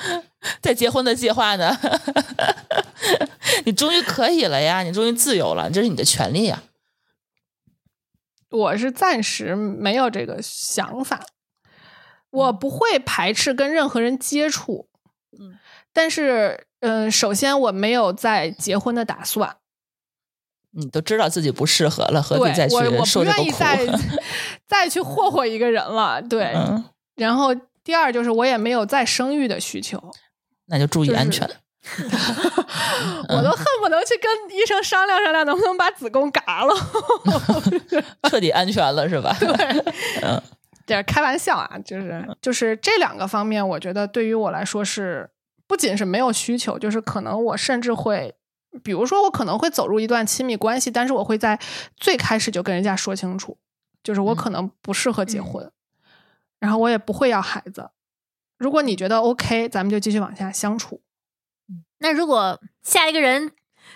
[0.60, 1.74] 在结婚的计划呢？
[3.64, 6.62] 你终于可以了呀，你终于自由了，这是你的权利呀。
[8.50, 11.22] 我是暂时没有这个想法，
[12.28, 14.90] 我不会排斥跟任何人接触，
[15.38, 15.58] 嗯，
[15.92, 19.56] 但是，嗯、首先我没有在结婚的打算，
[20.72, 23.42] 你都知道自己不适合了，何必再去我我不受这个苦？
[23.42, 23.86] 愿意再
[24.66, 26.52] 再去霍霍一个人了，对。
[26.54, 26.84] 嗯，
[27.16, 27.54] 然后
[27.84, 30.02] 第二就是我也没有再生育的需求，
[30.66, 31.48] 那就注意就是安全。
[33.28, 36.72] 我都恨不能去跟医生商量商量，能不能把子宫嘎了。
[38.30, 39.36] 彻底安全了是吧？
[40.86, 45.30] 这开玩笑啊，就是就是这两个方面，我觉得对于我来说是
[45.66, 48.34] 不仅是没有需求，就是可能我甚至会，
[48.82, 51.58] 比如说我可能会走入一段亲密关系，但是我会在
[51.96, 53.58] 最开始就跟人家说清楚，
[54.02, 55.70] 就是我可能不适合结婚，
[56.58, 57.90] 然后我也不会要孩子。
[58.58, 61.02] 如果你觉得 OK，咱们就继续往下相处。
[61.98, 63.52] 那如果下一个人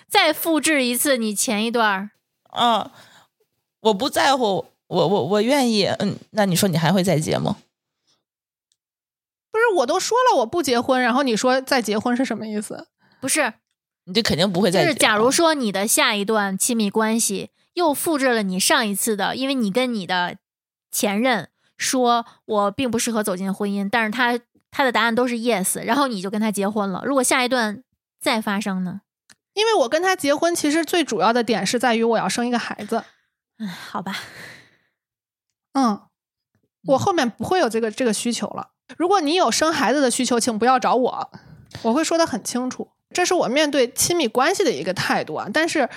[0.07, 2.09] 再复制一次你前一段儿，
[2.43, 2.91] 啊，
[3.81, 5.85] 我不在乎，我我我愿意。
[5.85, 7.57] 嗯，那你说你还会再结吗？
[9.51, 12.87] 不是，我都说了我不结婚，然后你说再结婚是什么意思？
[13.19, 13.53] 不是
[14.05, 20.37] 你就肯定不会再就是假如说你的下一段亲密关系又复制了你上一次的，因为你跟你的
[20.91, 24.39] 前任说我并不适合走进婚姻，但是他
[24.69, 27.01] 他的答案都是 yes，然后你就跟他结婚了。
[27.05, 27.83] 如果下一段
[28.21, 29.01] 再发生呢？
[29.53, 33.03] 因为我跟他结婚，其实最主要的点是在于我要生一个孩子。
[33.57, 34.15] 嗯，好吧，
[35.77, 36.01] 嗯，
[36.87, 38.69] 我后面不会有这个这个需求了。
[38.97, 41.31] 如果你有生孩子的需求，请不要找我，
[41.83, 42.87] 我会说的很清楚。
[43.13, 45.47] 这是我面对亲密关系的一个态度啊。
[45.53, 45.87] 但是，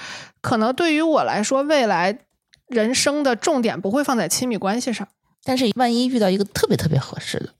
[0.43, 2.19] 可能对于我来说，未来
[2.67, 5.09] 人生的重点不会放在亲密关系上。
[5.43, 7.55] 但是万一遇到一个特别特别合适的，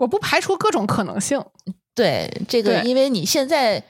[0.00, 1.42] 我不排除各种可能性。
[1.94, 3.82] 对这个，因为你现在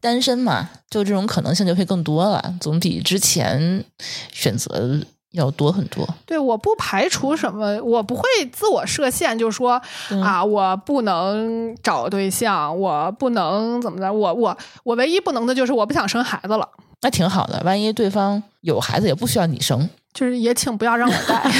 [0.00, 3.84] 单身嘛，就这种可能性就会更多了，总比之前
[4.32, 5.00] 选择
[5.32, 6.06] 要多很多。
[6.26, 9.80] 对，我不排除什么，我不会自我设限，就是说
[10.10, 16.68] 嗯啊，我不能找对象，我不能怎么的，我我我唯一不能的就是我不想生孩子了，
[17.02, 21.50] 那挺好的，万一对方有孩子也不需要你生，就是也请不要让我带，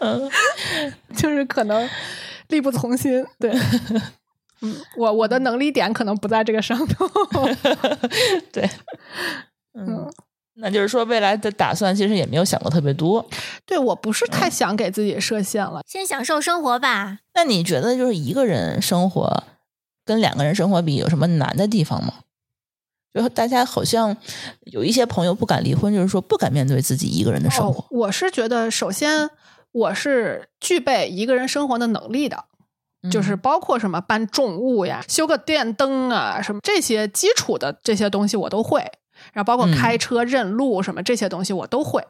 [1.16, 1.88] 就是可能
[2.48, 3.52] 力不从心，对。
[4.64, 7.04] 嗯，我我的能力点可能不在这个上头。
[8.52, 8.70] 对，
[9.74, 10.08] 嗯，
[10.54, 13.24] 那就是说未来的打算其实也没有想过特别多。
[13.64, 15.80] 对我不是太想给自己设限了。
[15.86, 17.18] 先享受生活吧。
[17.34, 19.44] 那你觉得就是一个人生活
[20.04, 22.14] 跟两个人生活比有什么难的地方吗？
[23.14, 24.16] 就大家好像
[24.62, 27.80] 有一些朋友不敢离婚，就是说不敢面对自己一个人的生活。
[27.80, 29.28] 哦，我是觉得，首先
[29.70, 32.44] 我是具备一个人生活的能力的。
[33.10, 38.80] 就是嗯包括什么搬重物呀、修个电灯啊，什么这些基础的这些东西我都会，
[39.32, 42.06] 然后包括嗯开车认路什么这些东西我都会，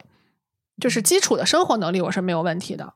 [0.80, 2.94] 就是基础的生活能力我是没有问题的。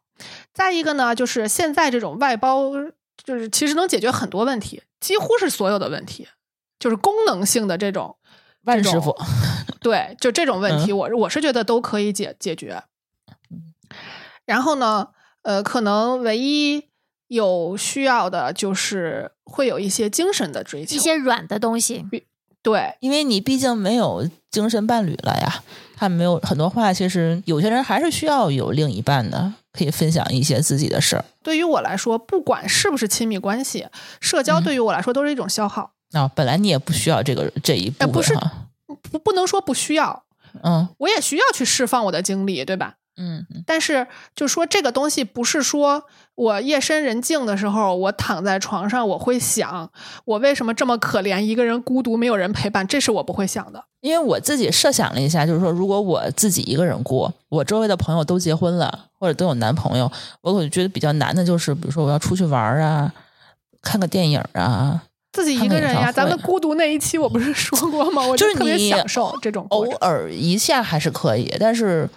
[0.52, 2.70] 再一个呢，就是现在这种外包，
[3.22, 6.28] 就是其实能解决很多问题，几乎是所有的问题，
[6.78, 8.16] 就是功能性的这种
[8.64, 9.14] 万师傅，
[9.80, 12.82] 对，就这种问题，嗯我我是觉得都可以解解决。
[14.44, 15.08] 然后呢，
[15.42, 16.88] 呃，可能唯一
[17.28, 22.06] 有需要的就是会有一些精神的追求，一些软的东西，
[22.66, 25.62] 对因为你毕竟没有精神伴侣了呀，
[25.96, 31.24] 他没有很多话，其实有些人还是需要有另一半的，可以分享一些自己的事儿。
[31.44, 33.86] 对于我来说，不管是不是亲密关系，
[34.20, 35.92] 社交嗯对于我来说都是一种消耗。
[36.10, 38.34] 啊、本来你也不需要这个这一部分哎不是，
[39.10, 40.24] 不不能说不需要，
[40.64, 42.94] 嗯我也需要去释放我的精力，对吧？
[43.16, 49.90] 嗯嗯但是就说这个东西不是说我夜深人静的时候，我躺在床上，我会想
[50.24, 53.84] 我为什么这么可怜，一个人孤独，没有人陪伴，这是我不会想的。
[54.00, 60.10] 因为我自己设想了一下，就是说，如果我自己一个人过，我周围的朋友都结婚了，或者都有男朋友，
[60.42, 63.12] 我我觉得比较难的就是，比如说我要出去玩啊，
[63.82, 65.02] 看个电影啊，
[65.32, 68.22] 自己一个人呀，咱们孤独那一期我不是说过吗？
[68.28, 69.90] 我就是特别你享受这种偶。
[70.00, 72.08] 尔一下还是可以，但是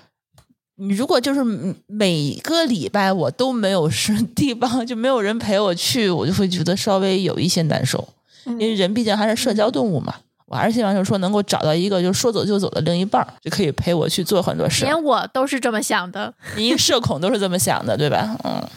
[0.79, 1.43] 你如果就是
[1.87, 8.07] 每个礼拜我都没有是地方，就没有人陪我去，我就会觉得稍微有一些难受，
[8.45, 10.15] 因为嗯人毕竟还是社交动物嘛。
[10.45, 14.87] 我还是希望就是说能够找到一个就是说走就走的另一半儿，就可以陪我去做很多事儿。
[14.87, 16.33] 连我都是这么想的。
[16.57, 18.35] 你社恐都是这么想的，对吧？
[18.43, 18.67] 嗯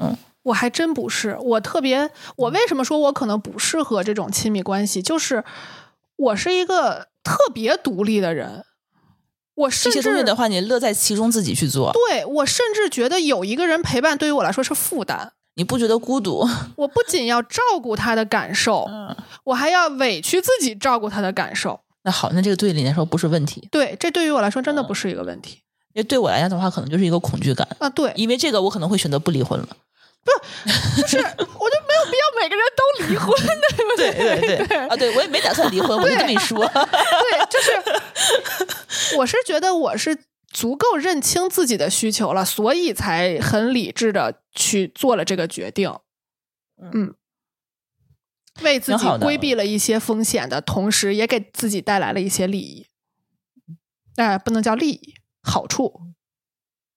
[0.00, 5.00] 嗯，我还真不是，我特别，我为什么说我可能不适合这种亲密关系？
[5.00, 5.44] 就是
[6.16, 8.64] 我是一个特别独立的人，
[9.54, 15.32] 我这甚至些东西的话，你乐在其中，自己去做，对我甚至觉得有一个人陪伴对于我来说是负担。
[15.56, 16.44] 你不觉得孤独？
[16.74, 21.78] 我不仅要照顾他的感受，嗯，我还要委屈自己照顾他的感受。
[22.02, 25.60] 那好，那这个对你来说不是问题，对，这对于我来说真的嗯不是一个问题
[25.94, 27.88] 因为对我来讲的话，可能就是一个恐惧感，啊。
[27.88, 29.68] 对，因为这个我可能会选择不离婚了。
[30.96, 33.34] 就是我就没有必要每个人都离婚，
[33.76, 36.58] 对不对对对对啊，对我也没打算离婚，我就这么一说。
[36.66, 45.94] 对，就是我是觉得我是足够认清自己的需求了，所以才很理智的去做了这个决定。
[46.80, 47.14] 嗯，
[48.62, 52.86] 为自己规避了一些风险的同时，也给自己带来了一些利益。
[54.16, 56.00] 哎、不能叫利益，好处。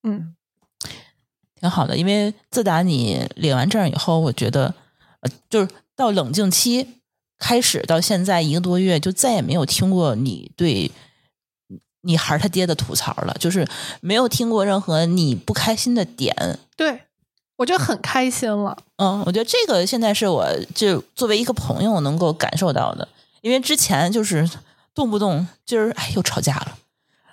[0.04, 0.37] 嗯，
[1.60, 4.74] 挺好的，因为自打你领完证以后，我觉得，
[5.22, 6.88] 呃，就是到冷静期
[7.40, 10.92] 开始到现在一个多月，就再也没有听过你对
[12.02, 13.68] 你孩儿他爹的吐槽了，就是
[14.02, 16.60] 没有听过任何你不开心的点。
[16.76, 17.02] 对，
[17.58, 18.78] 我就很开心了。
[18.98, 23.08] 嗯，我觉得这个现在是我就作为一个朋友能够感受到的，
[23.42, 24.50] 因为之前就是
[24.94, 26.78] 动不动今儿哎又吵架了，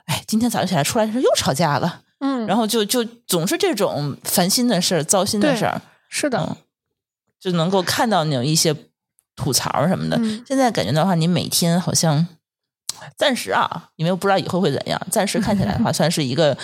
[0.06, 5.78] 哎今天早上起来出来的时候又吵架了，嗯，然后就就总是这种烦心的事儿、糟心的事儿，
[6.08, 6.56] 是的，嗯，
[7.38, 8.74] 就能够看到你有一些
[9.36, 10.16] 吐槽什么的。
[10.18, 12.26] 嗯现在感觉的话，你每天好像
[13.18, 16.56] 暂时啊，因为我不知道以后会怎样，暂时看起来的话， 算是一个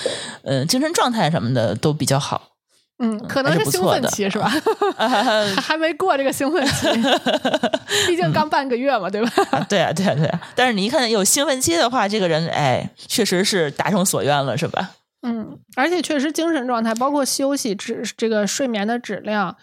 [0.42, 2.48] 呃精神状态什么的都比较好。
[3.02, 4.50] 嗯，可能是是兴奋期是吧？
[5.60, 6.86] 还没过这个兴奋期，
[8.06, 9.30] 毕竟刚半个月嘛，对吧？
[9.52, 10.40] 啊，对啊，对啊，对啊。
[10.54, 14.90] 但是你一看有兴奋期的话，这个人哎，确实是达成所愿了，是吧？
[15.22, 19.54] 嗯，而且确实精神状态，包括休息质这个睡眠的质量，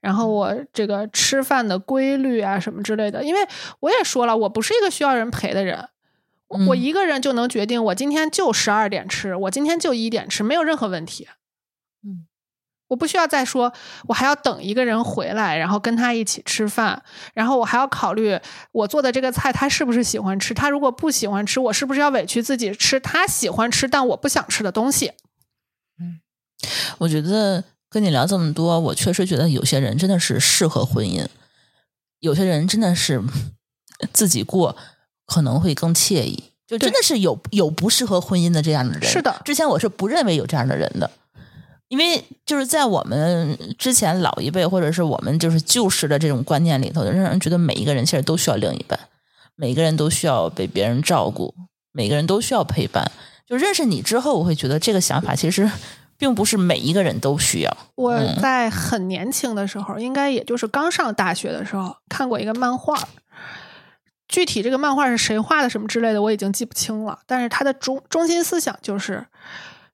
[0.00, 3.22] 然后我这个吃饭的规律啊什么之类的。
[3.22, 3.40] 因为
[3.80, 5.88] 我也说了，我不是一个需要人陪的人，
[6.68, 11.28] 我一个人就能决定我今天就十二点吃，我今天就一点吃，没有任何问题。
[12.92, 12.94] 嗯。
[12.94, 13.72] 我不需要再说，
[14.06, 17.02] 我还要等一个人回来，然后跟他一起吃饭，
[17.32, 18.38] 然后我还要考虑
[18.70, 25.12] 我做的这个菜他是不是喜欢吃，他如果不喜欢吃，我是不是要委屈自己吃他喜欢吃但我不想吃的东西？
[25.98, 26.20] 嗯
[26.98, 31.26] 我觉得跟你聊这么多，我确实觉得有些人真的是适合婚姻，
[32.20, 33.22] 有些人真的是
[34.12, 34.76] 自己过
[35.26, 36.44] 可能会更惬意。
[36.66, 39.02] 就真的是有有不适合婚姻的这样的人。
[39.02, 41.10] 是的之前我是不认为有这样的人的，
[41.92, 48.98] 因为就是在我们之前老一辈或者是我们就是旧时的这种观念里头，让人觉得每一个人其实都需要另一半，
[49.56, 51.54] 每个人都需要被别人照顾，
[51.92, 53.12] 每个人都需要陪伴。
[53.46, 55.70] 就认识你之后，我会觉得这个想法其实
[56.16, 57.76] 并不是每一个人都需要。
[57.96, 63.06] 我嗯在很年轻的时候，应该也就是刚上大学的时候，看过一个漫画。
[64.28, 67.18] 具体这个漫画是谁画的什么之类的，我已经记不清了。
[67.26, 69.26] 但是它的中中心思想就是，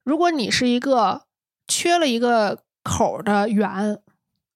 [0.05, 1.23] 如果你是一个
[1.69, 4.01] 缺了一个口儿的圆，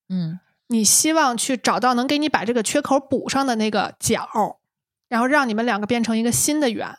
[0.08, 4.58] 嗯你希望去找到能给你把这个缺口补上的那个角，
[5.08, 6.96] 然后让你们两个变成一个新的圆，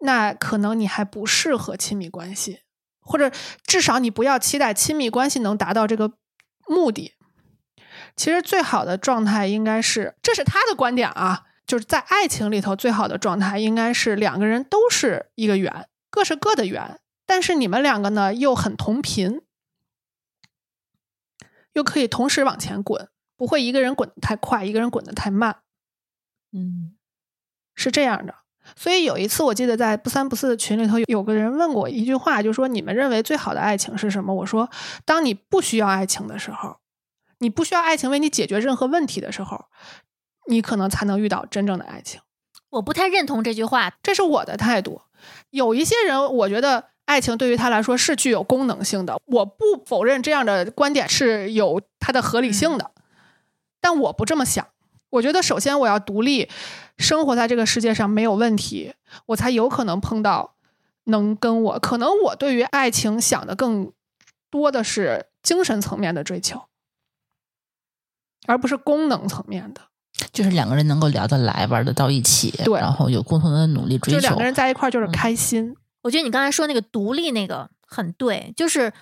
[0.00, 2.62] 那可能你还不适合亲密关系，
[3.00, 3.30] 或者
[3.64, 6.14] 至少你不要期待亲密关系能达到这个
[6.66, 7.14] 目的。
[8.16, 19.42] 其实最好的状态应该是，这是他的观点啊，就是在爱情里头最好的状态应该是两个人都是一个圆，各是各的圆，但是你们两个呢又很同频，
[21.72, 25.58] 又可以同时往前滚，不会一个人滚得太快，一个人滚得太慢，
[26.52, 26.96] 嗯
[27.74, 28.36] 是这样的。
[28.74, 34.68] 所以有一次，我记得在不三不四的群里头，有个人问过我一句话，就说：“你们认为最好的爱情是什么？”我说
[35.06, 36.78] ：“当你不需要爱情的时候，
[37.38, 39.66] 你不需要爱情为你解决任何问题的时候，
[40.48, 42.20] 你可能才能遇到真正的爱情。”
[42.70, 43.96] 我不太认同这句话。
[44.02, 45.02] 这是我的态度。
[45.50, 52.90] 有一些人，我觉得爱情对于他来说是具有功能性的，我不否认这样的观点是有它的合理性的，
[53.80, 54.66] 但我不这么想。
[55.10, 56.48] 我觉得首先我要独立，
[56.98, 58.94] 生活在这个世界上没有问题，
[59.26, 60.56] 我才有可能碰到
[61.04, 61.78] 能跟我。
[61.78, 63.92] 可能我对于爱情想的更
[64.50, 66.64] 多的是精神层面的追求，
[68.46, 69.80] 而不是功能层面的。
[70.32, 74.20] 就是两个人能够聊得来，玩得到一起，对然后有共同的努力追求。
[74.20, 75.76] 就两个人在一块儿就是嗯开心。
[76.06, 78.92] 我觉得你刚才说那个独立那个很对，就是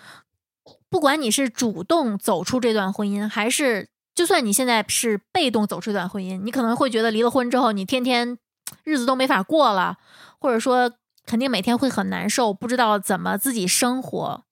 [0.89, 8.39] 不管你是主动走出这段婚姻，还是就算你现在是被动走出这段婚姻，你可能会觉得离了婚之后，你天天
[8.85, 9.98] 日子都没法过了，
[10.39, 10.93] 或者说
[11.26, 14.44] 肯定每天会很难受，不知道怎么自己生活。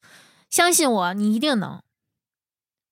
[0.50, 1.80] 相信我，你一定能。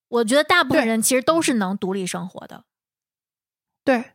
[0.08, 2.64] 我觉得大部分人其实都是能独立生活的。
[3.84, 4.12] 对，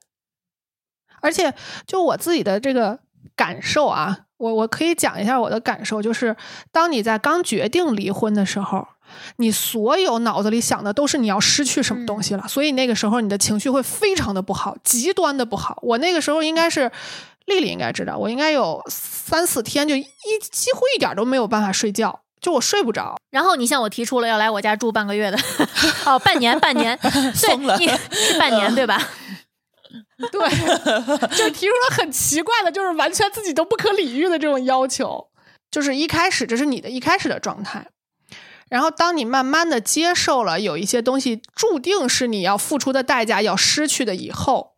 [1.22, 1.54] 而且
[1.86, 3.02] 就我自己的这个
[3.36, 6.36] 感受啊，我我可以讲一下我的感受，就是
[6.72, 8.88] 当你在刚决定离婚的时候，
[9.38, 15.80] 你所有脑子里想的都是你要失去什么东西了，所以那个时候你的情绪会非常的不好，极端的不好。
[15.82, 16.92] 我那个时候应该是。
[17.48, 20.04] 丽丽应该知道，我应该有三四天就一
[20.52, 23.18] 几乎一点都没有办法睡觉，就我睡不着。
[23.30, 25.38] 然后你向我提出了要来我家住半个月的，
[26.08, 26.98] 哦，半年，半年，
[27.40, 27.78] 对，疯了
[28.10, 29.00] 是半年对吧？
[30.32, 35.30] 对，就提出了很奇怪的，就是完全自己都不可理喻的这种要求。
[35.72, 37.90] 就是一开始这是你的一开始的状态，
[38.70, 44.76] 然后当你慢慢的接受了有一些东西注定是你要付出的代价，要失去的以后，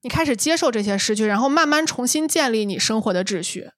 [0.00, 3.70] 你开始接受这些失去，然后慢慢重新建立你生活的秩序。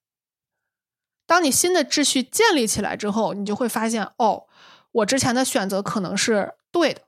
[1.27, 4.45] 当你新的秩序建立起来之后，你就会发现，哦，
[4.91, 7.01] 我之前的选择可能是对的，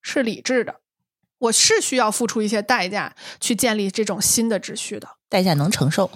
[0.00, 0.80] 是理智的。
[1.38, 5.08] 我是需要付出一些代价去建立这种新的秩序的。
[5.28, 6.10] 代价能承受。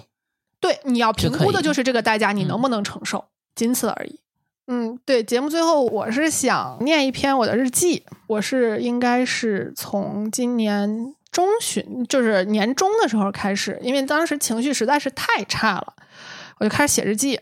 [0.59, 3.25] 对，你要评估的就是这个代价，你嗯能不能承受，
[3.55, 4.19] 仅此而已。
[4.67, 15.93] 嗯，对，节目最后我是想念一篇我的日记，我是应该是从今年中旬，就是年中的时候开始，因为当时情绪实在是太差了，
[16.59, 17.41] 我就开始写日记，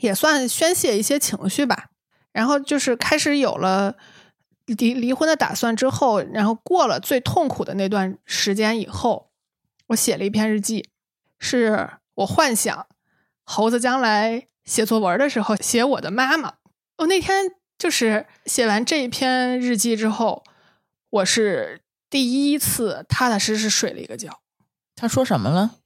[0.00, 1.86] 也算宣泄一些情绪吧。
[2.32, 3.94] 然后就是开始有了
[4.66, 9.30] 离离婚的打算之后，然后过了最痛苦的那段时间以后，
[9.88, 10.88] 我写了一篇日记，
[11.38, 12.86] 是我幻想
[13.44, 16.54] 猴子将来写作文的时候写我的妈妈。
[16.98, 20.44] 我那天就是写完这一篇日记之后，
[21.10, 24.40] 我是第一次踏踏实实睡了一个觉。
[24.96, 25.76] 他说什么了？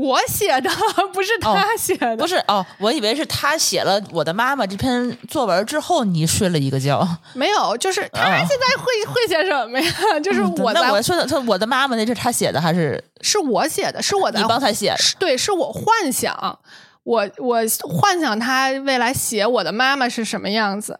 [0.00, 0.70] 我 写的，
[1.12, 7.06] 不是他写的，不是哦，我以为是他写了我的妈妈这篇作文之后，你睡了一个觉。
[7.34, 9.92] 没有，就是他现在会、会写什么呀？
[10.24, 14.00] 就是我在、那我说的，他我的妈妈那是他写的还是是我写的？
[14.00, 14.96] 是我的，你帮他写的？
[15.18, 16.58] 对，是我幻想，
[17.04, 20.98] 我我幻想他未来写我的妈妈是什么样子。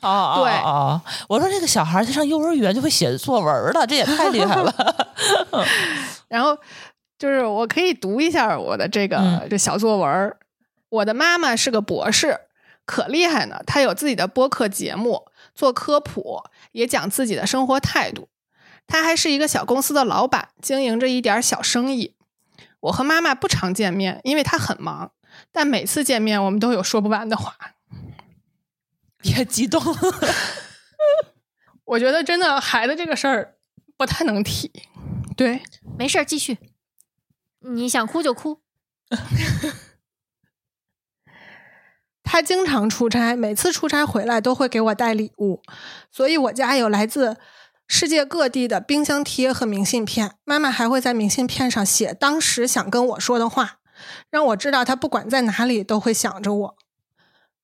[0.00, 4.74] 哦，对哦，我说这个小孩他上幼儿园就会写作文了，这也太厉害了。
[6.26, 6.56] 然后
[7.22, 10.36] 就是我可以读一下我的这个、嗯这小作文儿。
[10.88, 12.36] 我的妈妈是个博士，
[12.84, 13.62] 可厉害呢。
[13.64, 16.42] 她有自己的播客节目，做科普，
[16.72, 18.28] 也讲自己的生活态度。
[18.88, 22.16] 她还是一个小公司的老板，经营着一点儿小生意。
[22.80, 25.12] 我和妈妈不常见面，因为她很忙，
[25.52, 27.54] 但每次见面我们都有说不完的话。
[29.22, 29.80] 别激动，
[31.84, 33.54] 我觉得真的孩子这个事儿
[33.96, 34.72] 不太能提。
[35.36, 35.62] 对，
[35.96, 36.58] 没事儿，继续。
[37.64, 38.60] 你想哭就哭。
[42.24, 45.60] 他经常出差，每次出差回来都会给我带礼物，
[46.10, 47.36] 所以我家有来自
[47.86, 50.36] 世界各地的冰箱贴和明信片。
[50.44, 53.80] 妈妈还会在明信片上写当时想跟我说的话，
[54.30, 56.76] 让我知道她不管在哪里都会想着我。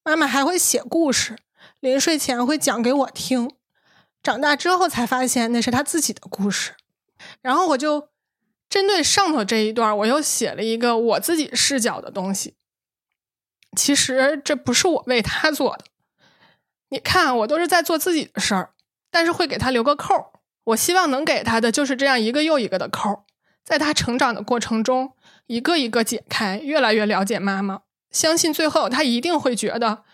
[0.04, 1.38] 妈妈还会写故事，
[1.80, 3.50] 临睡前会讲给我听。
[4.22, 6.72] 长大之后才发现那是她自己的故事，
[7.40, 8.10] 然后我就
[8.68, 12.54] 针对上头这一段，我又写了一个我自己视角的东西。
[13.76, 15.84] 其实这不是我为他做的，
[16.88, 18.70] 你看，我都是在做自己的事儿，
[19.10, 20.26] 但是会给他留个扣儿。
[20.64, 23.20] 我希望能给他的就是这样一个又一个的扣儿，
[23.64, 25.12] 在他成长的过程中，
[25.46, 27.80] 一个一个解开，越来越了解妈妈。
[28.10, 30.04] 相信最后他一定会觉得，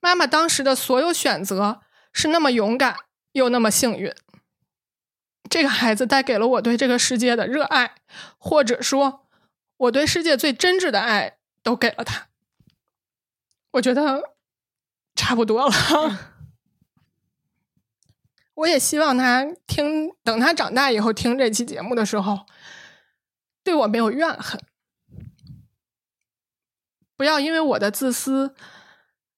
[0.00, 1.80] 妈妈当时的所有选择
[2.12, 2.96] 是那么勇敢
[3.32, 4.12] 又那么幸运。
[5.48, 7.94] 这个孩子带给了我对这个世界的热爱，
[8.38, 9.26] 或者说，
[9.76, 12.28] 我对世界最真挚的爱都给了他。
[13.72, 14.34] 我觉得
[15.14, 15.74] 差不多了。
[18.54, 22.46] 我也希望他听，等他长大以后听这期节目的时候，
[23.64, 24.60] 对我没有怨恨，
[27.16, 28.54] 不要因为我的自私，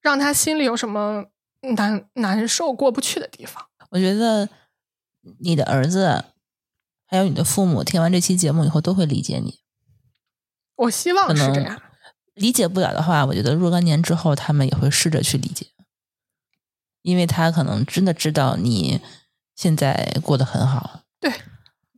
[0.03, 1.27] 让他心里有什么
[1.63, 3.67] 难难受过不去的地方。
[3.89, 4.47] 我觉得
[5.41, 6.25] 你的儿子
[7.07, 9.61] 还有你的父母听完这期节目以后都会理解你。
[10.77, 11.81] 我希望是这样。
[12.35, 15.69] 理解不了的话，我觉得若干年之后他们也会试着去理解，
[17.01, 19.01] 因为他可能真的知道你
[19.55, 21.01] 现在过得很好。
[21.19, 21.33] 对，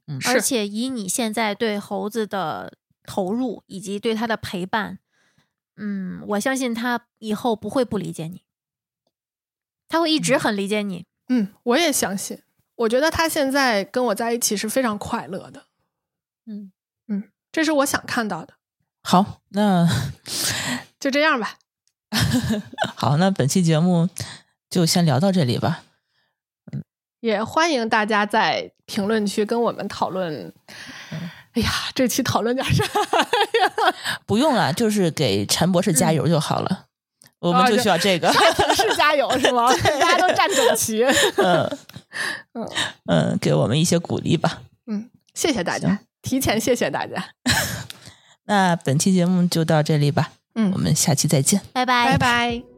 [0.06, 5.00] 嗯，而且以你现在对猴子的投入以及对他的陪伴，
[5.76, 8.44] 嗯，我相信他以后不会不理解你，
[9.88, 11.06] 他会一直很理解你。
[11.28, 12.42] 嗯，我也相信。
[12.78, 15.64] 我觉得他现在跟我在一起是非常快乐的。
[16.46, 16.72] 嗯
[17.08, 18.54] 嗯，这是我想看到的。
[19.02, 19.88] 好，那
[21.00, 21.54] 就这样吧。
[22.94, 24.08] 好，那本期节目
[24.70, 25.82] 就先聊到这里吧。
[26.72, 26.82] 嗯
[27.20, 30.54] 也欢迎大家在评论区跟我们讨论。
[31.54, 33.94] 哎呀，这期讨论点啥呀？
[34.24, 36.84] 不用了，就是给陈博士加油就好了。
[37.40, 38.32] 我们就需要这个，
[38.74, 39.66] 是加油是吗？
[40.00, 41.02] 大家都站整齐。
[41.36, 41.78] 嗯
[42.54, 42.68] 嗯
[43.06, 44.62] 嗯，给我们一些鼓励吧。
[44.86, 47.22] 嗯，谢谢大家，提前谢谢大家。
[48.46, 50.32] 那本期节目就到这里吧。
[50.54, 51.60] 嗯我们下期再见。
[51.72, 52.77] 拜拜，拜拜。